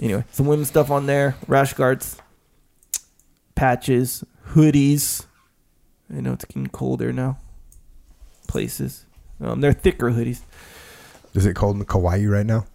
[0.00, 2.16] Anyway, some women's stuff on there, rash guards,
[3.54, 5.26] patches, hoodies.
[6.14, 7.38] I know it's getting colder now.
[8.46, 9.06] Places.
[9.40, 10.42] Um, they're thicker hoodies.
[11.34, 12.66] is it cold in Kauai right now?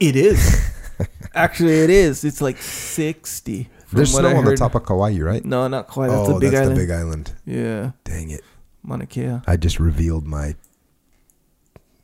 [0.00, 0.72] It is.
[1.34, 2.24] Actually, it is.
[2.24, 3.68] It's like 60.
[3.92, 5.44] There's snow I on the top of Kauai, right?
[5.44, 6.08] No, not quite.
[6.08, 6.76] That's oh, a big that's island.
[6.76, 7.32] the big island.
[7.46, 7.90] Yeah.
[8.04, 8.42] Dang it!
[8.82, 9.40] Mauna Kea.
[9.46, 10.54] I just revealed my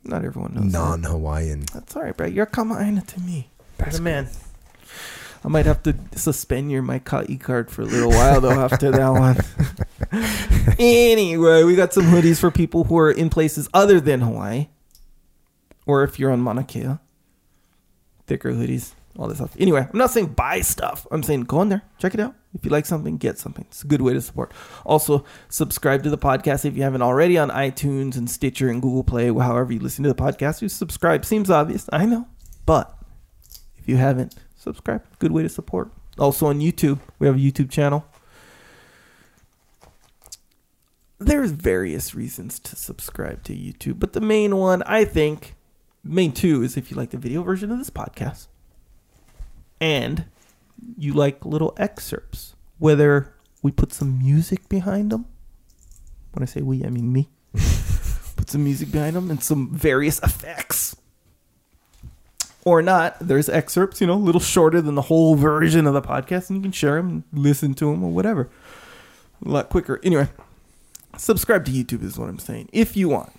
[0.03, 0.71] Not everyone knows.
[0.71, 1.65] non-Hawaiian.
[1.73, 2.27] That's all right, bro.
[2.27, 3.49] You're Kama'aina to me.
[3.77, 4.29] That's the man.
[5.43, 8.89] I might have to suspend your my Kai card for a little while though after
[8.89, 9.09] that
[10.11, 10.75] one.
[10.79, 14.67] anyway, we got some hoodies for people who are in places other than Hawaii,
[15.85, 16.97] or if you're on Mauna Kea.
[18.25, 19.55] Thicker hoodies, all this stuff.
[19.57, 21.07] Anyway, I'm not saying buy stuff.
[21.11, 22.35] I'm saying go in there, check it out.
[22.53, 23.65] If you like something, get something.
[23.69, 24.53] It's a good way to support.
[24.85, 29.03] Also, subscribe to the podcast if you haven't already on iTunes and Stitcher and Google
[29.03, 29.27] Play.
[29.27, 31.25] However you listen to the podcast, you subscribe.
[31.25, 32.27] Seems obvious, I know,
[32.65, 32.97] but
[33.77, 35.03] if you haven't, subscribe.
[35.19, 35.91] Good way to support.
[36.17, 38.05] Also on YouTube, we have a YouTube channel.
[41.17, 45.55] There's various reasons to subscribe to YouTube, but the main one, I think,
[46.03, 48.47] main two is if you like the video version of this podcast
[49.79, 50.25] and
[50.97, 55.25] you like little excerpts, whether we put some music behind them.
[56.33, 57.29] When I say we, I mean me.
[58.35, 60.95] put some music behind them and some various effects.
[62.63, 66.01] Or not, there's excerpts, you know, a little shorter than the whole version of the
[66.01, 68.49] podcast, and you can share them, listen to them, or whatever.
[69.45, 69.99] A lot quicker.
[70.03, 70.29] Anyway,
[71.15, 72.69] subscribe to YouTube is what I'm saying.
[72.73, 73.33] If you want.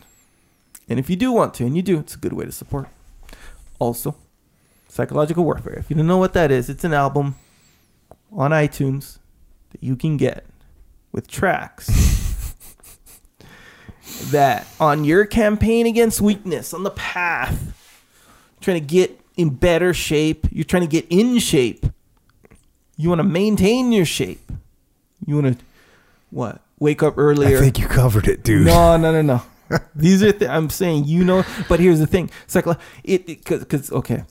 [0.89, 2.89] And if you do want to, and you do, it's a good way to support.
[3.81, 4.15] Also,
[4.97, 5.74] Psychological Warfare.
[5.74, 7.36] If you don't know what that is, it's an album
[8.32, 9.18] on iTunes
[9.70, 10.47] that you can get
[11.12, 11.86] with tracks
[14.31, 17.77] that on your campaign against weakness, on the path,
[18.62, 21.85] trying to get in better shape, you're trying to get in shape.
[22.97, 24.51] You want to maintain your shape.
[25.27, 25.64] You want to
[26.31, 26.62] what?
[26.78, 27.59] Wake up earlier.
[27.59, 28.66] I think you covered it, dude.
[28.66, 29.78] No, no, no, no.
[29.94, 32.31] These are th- I'm saying you know, but here's the thing.
[32.47, 34.24] Psycho- it because because okay.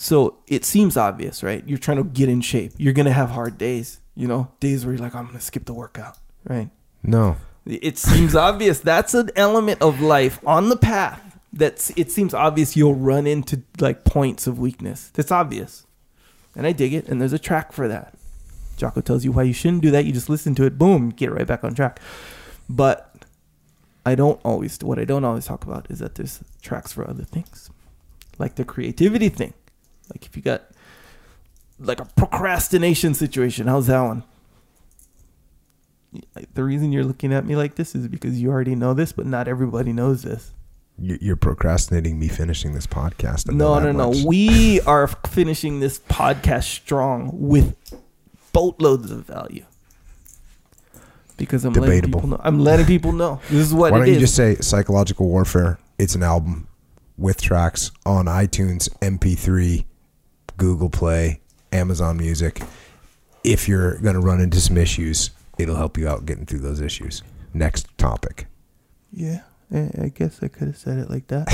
[0.00, 1.62] So it seems obvious, right?
[1.66, 2.72] You're trying to get in shape.
[2.78, 4.00] You're gonna have hard days.
[4.14, 6.70] You know, days where you're like, I'm gonna skip the workout, right?
[7.02, 7.36] No.
[7.66, 8.80] It seems obvious.
[8.80, 11.38] That's an element of life on the path.
[11.52, 15.10] That's it seems obvious you'll run into like points of weakness.
[15.12, 15.86] That's obvious.
[16.56, 18.14] And I dig it, and there's a track for that.
[18.76, 20.06] Jocko tells you why you shouldn't do that.
[20.06, 22.00] You just listen to it, boom, get right back on track.
[22.68, 23.26] But
[24.06, 27.24] I don't always what I don't always talk about is that there's tracks for other
[27.24, 27.70] things.
[28.38, 29.52] Like the creativity thing.
[30.10, 30.62] Like if you got
[31.78, 34.24] like a procrastination situation, how's that one?
[36.54, 39.26] The reason you're looking at me like this is because you already know this, but
[39.26, 40.52] not everybody knows this.
[40.98, 43.50] You- You're procrastinating me finishing this podcast.
[43.50, 44.10] No, no, no.
[44.12, 44.24] much.
[44.24, 47.74] We are finishing this podcast strong with
[48.52, 49.64] boatloads of value.
[51.36, 52.40] Because I'm letting people know.
[52.42, 53.40] I'm letting people know.
[53.48, 54.20] This is what Why don't you is.
[54.20, 55.78] just say Psychological Warfare?
[55.98, 56.66] It's an album
[57.16, 59.84] with tracks on iTunes, MP3,
[60.60, 61.40] Google Play,
[61.72, 62.60] Amazon Music.
[63.42, 66.82] If you're going to run into some issues, it'll help you out getting through those
[66.82, 67.22] issues.
[67.54, 68.46] Next topic.
[69.10, 69.40] Yeah,
[69.72, 71.48] I I guess I could have said it like that.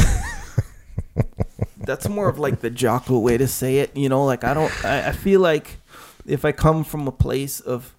[1.78, 3.96] That's more of like the Jocko way to say it.
[3.96, 4.84] You know, like I don't.
[4.84, 5.78] I, I feel like
[6.26, 7.94] if I come from a place of,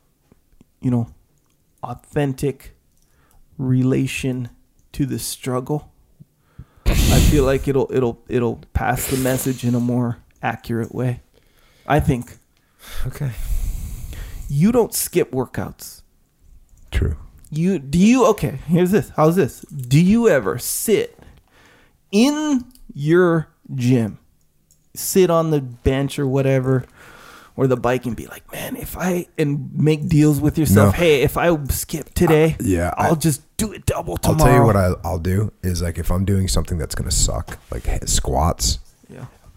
[0.82, 1.08] you know,
[1.82, 2.76] authentic
[3.58, 4.50] relation
[4.92, 5.90] to the struggle,
[6.86, 11.22] I feel like it'll it'll it'll pass the message in a more accurate way.
[11.88, 12.38] I think
[13.05, 13.31] Okay.
[14.49, 16.01] you don't skip workouts.
[16.91, 17.18] True.
[17.49, 18.59] You do you okay?
[18.68, 19.11] Here's this.
[19.15, 19.61] How's this?
[19.61, 21.18] Do you ever sit
[22.11, 24.19] in your gym,
[24.95, 26.85] sit on the bench or whatever,
[27.55, 30.93] or the bike and be like, man, if I and make deals with yourself.
[30.93, 30.99] No.
[30.99, 34.39] Hey, if I skip today, yeah, I- I'll just do it double tomorrow.
[34.41, 37.09] I'll tell you what I, I'll do is like if I'm doing something that's going
[37.09, 38.86] to suck, like squats, yeah.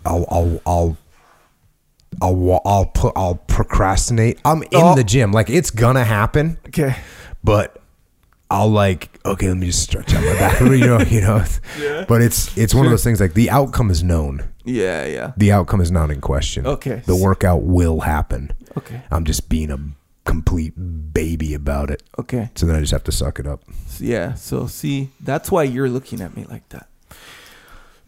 [0.05, 0.97] I'll I'll I'll
[2.23, 4.39] I'll I'll put I'll procrastinate.
[4.45, 4.95] I'm in Oh.
[4.95, 6.97] the gym, like it's gonna happen, Okay.
[7.45, 7.77] but
[8.51, 11.45] I'll like okay, let me just stretch out my back, you know, you know.
[11.79, 12.05] Yeah.
[12.09, 14.45] But it's it's one of those things like the outcome is known.
[14.65, 15.05] Yeah.
[15.07, 15.33] Yeah.
[15.37, 16.67] The outcome is not in question.
[16.67, 17.03] Okay.
[17.07, 18.53] The workout will happen.
[18.77, 19.03] Okay.
[19.11, 19.79] I'm just being a
[20.25, 20.75] complete
[21.13, 22.03] baby about it.
[22.19, 22.51] Okay.
[22.55, 23.63] So then I just have to suck it up.
[23.99, 24.35] Yeah.
[24.35, 26.89] So see, that's why you're looking at me like that.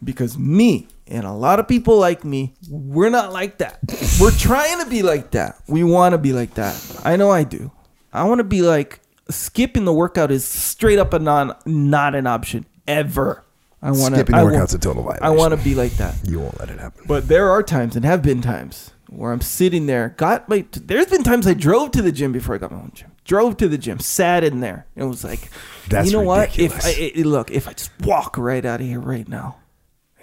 [0.03, 3.79] Because me and a lot of people like me, we're not like that.
[4.19, 5.61] we're trying to be like that.
[5.67, 6.75] We want to be like that.
[7.05, 7.71] I know I do.
[8.11, 8.99] I want to be like
[9.29, 13.43] skipping the workout is straight up a non not an option ever.
[13.81, 15.23] I want to Skipping I workout's a total violation.
[15.25, 16.15] I want to be like that.
[16.27, 17.03] You won't let it happen.
[17.07, 20.65] But there are times and have been times where I'm sitting there, got my.
[20.71, 23.11] There's been times I drove to the gym before I got my own gym.
[23.25, 25.49] Drove to the gym, sat in there, and was like,
[25.89, 26.57] That's you know what?
[26.57, 26.83] If.
[26.85, 29.57] I, I- look, if I just walk right out of here right now,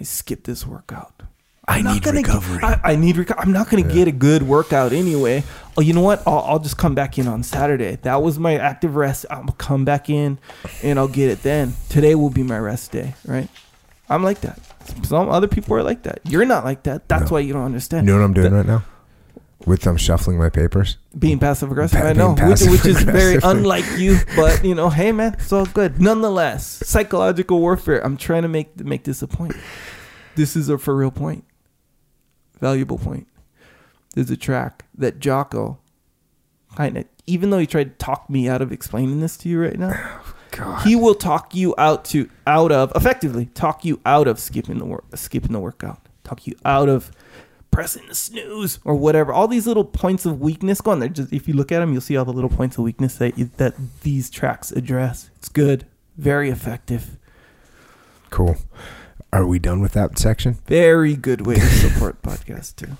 [0.00, 1.22] I skip this workout.
[1.68, 2.58] I I'm not need gonna recovery.
[2.60, 3.42] Get, I, I need recovery.
[3.44, 5.44] I'm not going to get a good workout anyway.
[5.76, 6.22] Oh, you know what?
[6.26, 7.96] I'll, I'll just come back in on Saturday.
[8.02, 9.26] That was my active rest.
[9.30, 10.38] I'll come back in,
[10.82, 11.74] and I'll get it then.
[11.88, 13.48] Today will be my rest day, right?
[14.08, 14.58] I'm like that.
[15.04, 16.20] Some other people are like that.
[16.24, 17.06] You're not like that.
[17.08, 17.34] That's No.
[17.34, 18.06] why you don't understand.
[18.08, 18.84] You know what I'm doing The- right now?
[19.66, 20.96] With I'm shuffling my papers.
[21.18, 22.34] Being passive aggressive, I know.
[22.34, 24.18] Which, which is very unlike you.
[24.34, 26.00] But you know, hey man, it's all good.
[26.00, 28.02] Nonetheless, psychological warfare.
[28.04, 29.54] I'm trying to make make this a point.
[30.34, 31.44] This is a for real point,
[32.58, 33.26] valuable point.
[34.14, 35.78] There's a track that Jocko,
[36.74, 39.60] kind of, even though he tried to talk me out of explaining this to you
[39.60, 40.20] right now,
[40.52, 40.86] God.
[40.86, 44.84] he will talk you out to out of effectively talk you out of skipping the
[44.84, 47.12] work skipping the workout talk you out of
[47.70, 49.32] pressing the snooze or whatever.
[49.32, 51.08] All these little points of weakness going there.
[51.08, 53.34] Just if you look at them, you'll see all the little points of weakness that
[53.58, 55.30] that these tracks address.
[55.36, 55.86] It's good,
[56.16, 57.16] very effective,
[58.30, 58.56] Cool.
[59.32, 60.54] Are we done with that section?
[60.66, 62.96] very good way to support podcast too.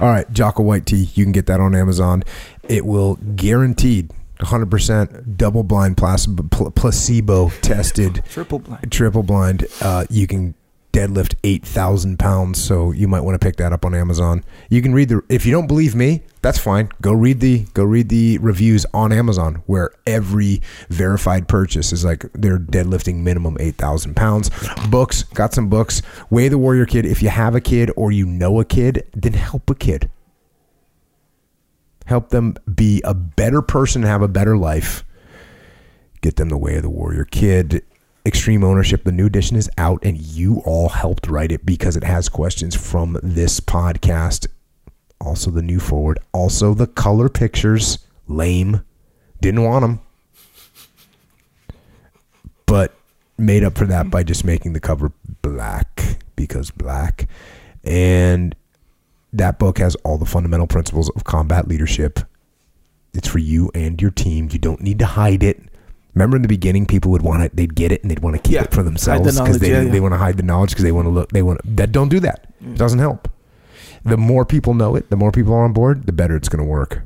[0.00, 1.08] All right, Jocko White Tea.
[1.14, 2.22] You can get that on Amazon.
[2.68, 8.90] It will guaranteed 100% double blind placebo, placebo tested Triple blind.
[8.92, 9.66] triple blind.
[9.80, 10.54] Uh, you can
[10.92, 12.62] deadlift 8,000 pounds.
[12.62, 14.44] So you might want to pick that up on Amazon.
[14.68, 16.90] You can read the, if you don't believe me, that's fine.
[17.00, 22.26] Go read the, go read the reviews on Amazon where every verified purchase is like
[22.34, 24.50] they're deadlifting minimum 8,000 pounds.
[24.88, 26.02] Books, got some books.
[26.30, 27.06] Way the Warrior Kid.
[27.06, 30.10] If you have a kid or you know a kid, then help a kid.
[32.06, 35.04] Help them be a better person have a better life.
[36.20, 37.84] Get them the way of the warrior kid.
[38.24, 39.04] Extreme ownership.
[39.04, 42.76] The new edition is out, and you all helped write it because it has questions
[42.76, 44.46] from this podcast.
[45.20, 46.18] Also, the new forward.
[46.32, 47.98] Also, the color pictures.
[48.28, 48.84] Lame.
[49.40, 50.00] Didn't want them.
[52.66, 52.94] But
[53.36, 55.12] made up for that by just making the cover
[55.42, 57.28] black because black.
[57.82, 58.54] And
[59.32, 62.20] that book has all the fundamental principles of combat leadership.
[63.14, 64.48] It's for you and your team.
[64.52, 65.60] You don't need to hide it.
[66.14, 68.42] Remember in the beginning, people would want it, they'd get it, and they'd want to
[68.42, 69.90] keep Yeah, it for themselves because they yeah, yeah.
[69.90, 71.30] they want to hide the knowledge because they want to look.
[71.30, 71.90] They want that.
[71.90, 72.52] Don't do that.
[72.60, 73.28] It doesn't help.
[74.04, 76.62] The more people know it, the more people are on board, the better it's going
[76.62, 77.02] to work.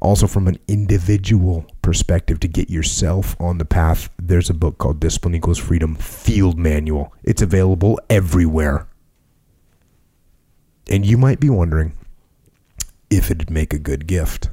[0.00, 5.00] Also, from an individual perspective, to get yourself on the path, there's a book called
[5.00, 7.12] Discipline Equals Freedom Field Manual.
[7.24, 8.86] It's available everywhere.
[10.88, 11.94] And you might be wondering
[13.10, 14.50] if it'd make a good gift.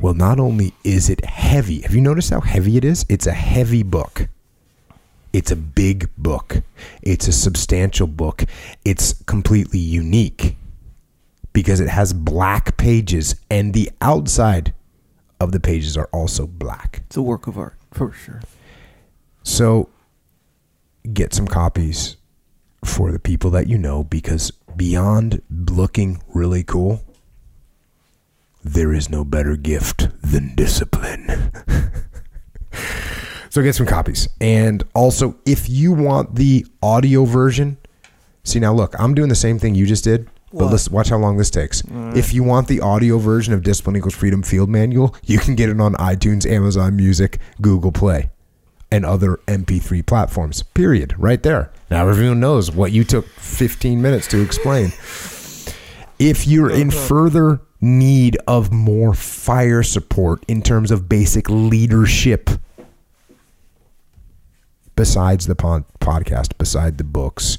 [0.00, 3.04] Well, not only is it heavy, have you noticed how heavy it is?
[3.08, 4.28] It's a heavy book.
[5.32, 6.62] It's a big book.
[7.02, 8.44] It's a substantial book.
[8.84, 10.56] It's completely unique
[11.52, 14.72] because it has black pages and the outside
[15.40, 17.02] of the pages are also black.
[17.06, 18.40] It's a work of art for sure.
[19.42, 19.88] So
[21.12, 22.16] get some copies
[22.84, 27.02] for the people that you know because beyond looking really cool,
[28.64, 31.52] there is no better gift than discipline.
[33.50, 34.28] so get some copies.
[34.40, 37.78] And also, if you want the audio version,
[38.44, 40.28] see now look, I'm doing the same thing you just did.
[40.50, 41.82] But let's watch how long this takes.
[41.82, 42.16] Mm.
[42.16, 45.68] If you want the audio version of Discipline Equals Freedom Field Manual, you can get
[45.68, 48.30] it on iTunes, Amazon Music, Google Play
[48.90, 50.62] and other MP3 platforms.
[50.62, 51.14] Period.
[51.18, 51.70] Right there.
[51.90, 54.92] Now everyone knows what you took 15 minutes to explain.
[56.18, 62.50] If you're in further need of more fire support in terms of basic leadership,
[64.96, 67.58] besides the pod- podcast, beside the books,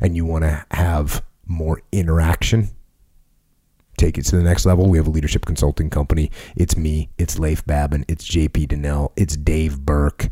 [0.00, 2.68] and you want to have more interaction,
[3.96, 4.88] take it to the next level.
[4.88, 6.30] We have a leadership consulting company.
[6.56, 10.24] It's me, it's Leif Babin, it's JP Dinnell, it's Dave Burke.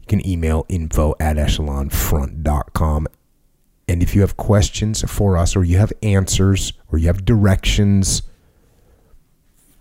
[0.00, 3.06] You can email info at echelonfront.com.
[3.86, 8.22] And if you have questions for us, or you have answers, or you have directions,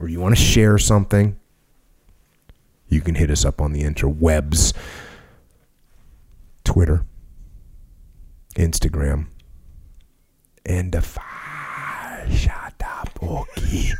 [0.04, 1.40] or you want to share something,
[2.90, 4.74] you can hit us up on the interwebs
[6.66, 7.06] Twitter,
[8.56, 9.28] Instagram,
[10.66, 13.94] and the fi- shut up, okay.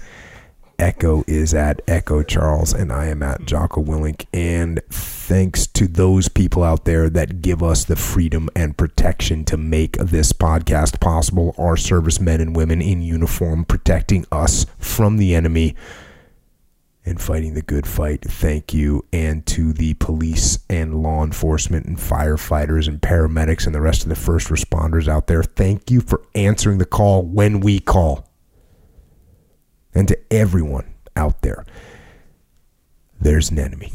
[0.84, 4.26] Echo is at Echo Charles, and I am at Jocko Willink.
[4.34, 9.56] And thanks to those people out there that give us the freedom and protection to
[9.56, 15.78] make this podcast possible, our servicemen and women in uniform protecting us from the enemy
[17.06, 18.20] and fighting the good fight.
[18.22, 19.06] Thank you.
[19.14, 24.10] And to the police and law enforcement and firefighters and paramedics and the rest of
[24.10, 28.33] the first responders out there, thank you for answering the call when we call.
[29.96, 31.66] And to everyone out there,
[33.20, 33.94] there's an enemy.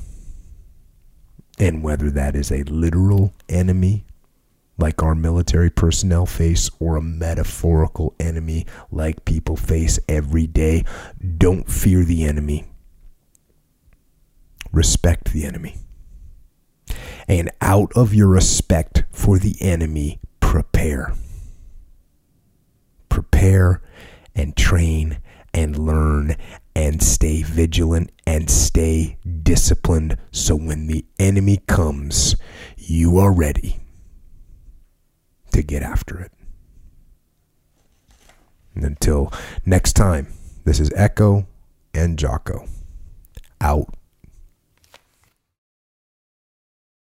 [1.58, 4.04] And whether that is a literal enemy,
[4.78, 10.84] like our military personnel face, or a metaphorical enemy, like people face every day,
[11.36, 12.64] don't fear the enemy.
[14.72, 15.76] Respect the enemy.
[17.26, 21.12] And out of your respect for the enemy, prepare.
[23.08, 23.82] Prepare
[24.34, 25.18] and train
[25.54, 26.36] and learn
[26.74, 32.36] and stay vigilant and stay disciplined so when the enemy comes,
[32.76, 33.80] you are ready
[35.52, 36.32] to get after it.
[38.74, 39.32] And until
[39.66, 40.28] next time,
[40.64, 41.46] this is Echo
[41.94, 42.66] and Jocko
[43.60, 43.97] out.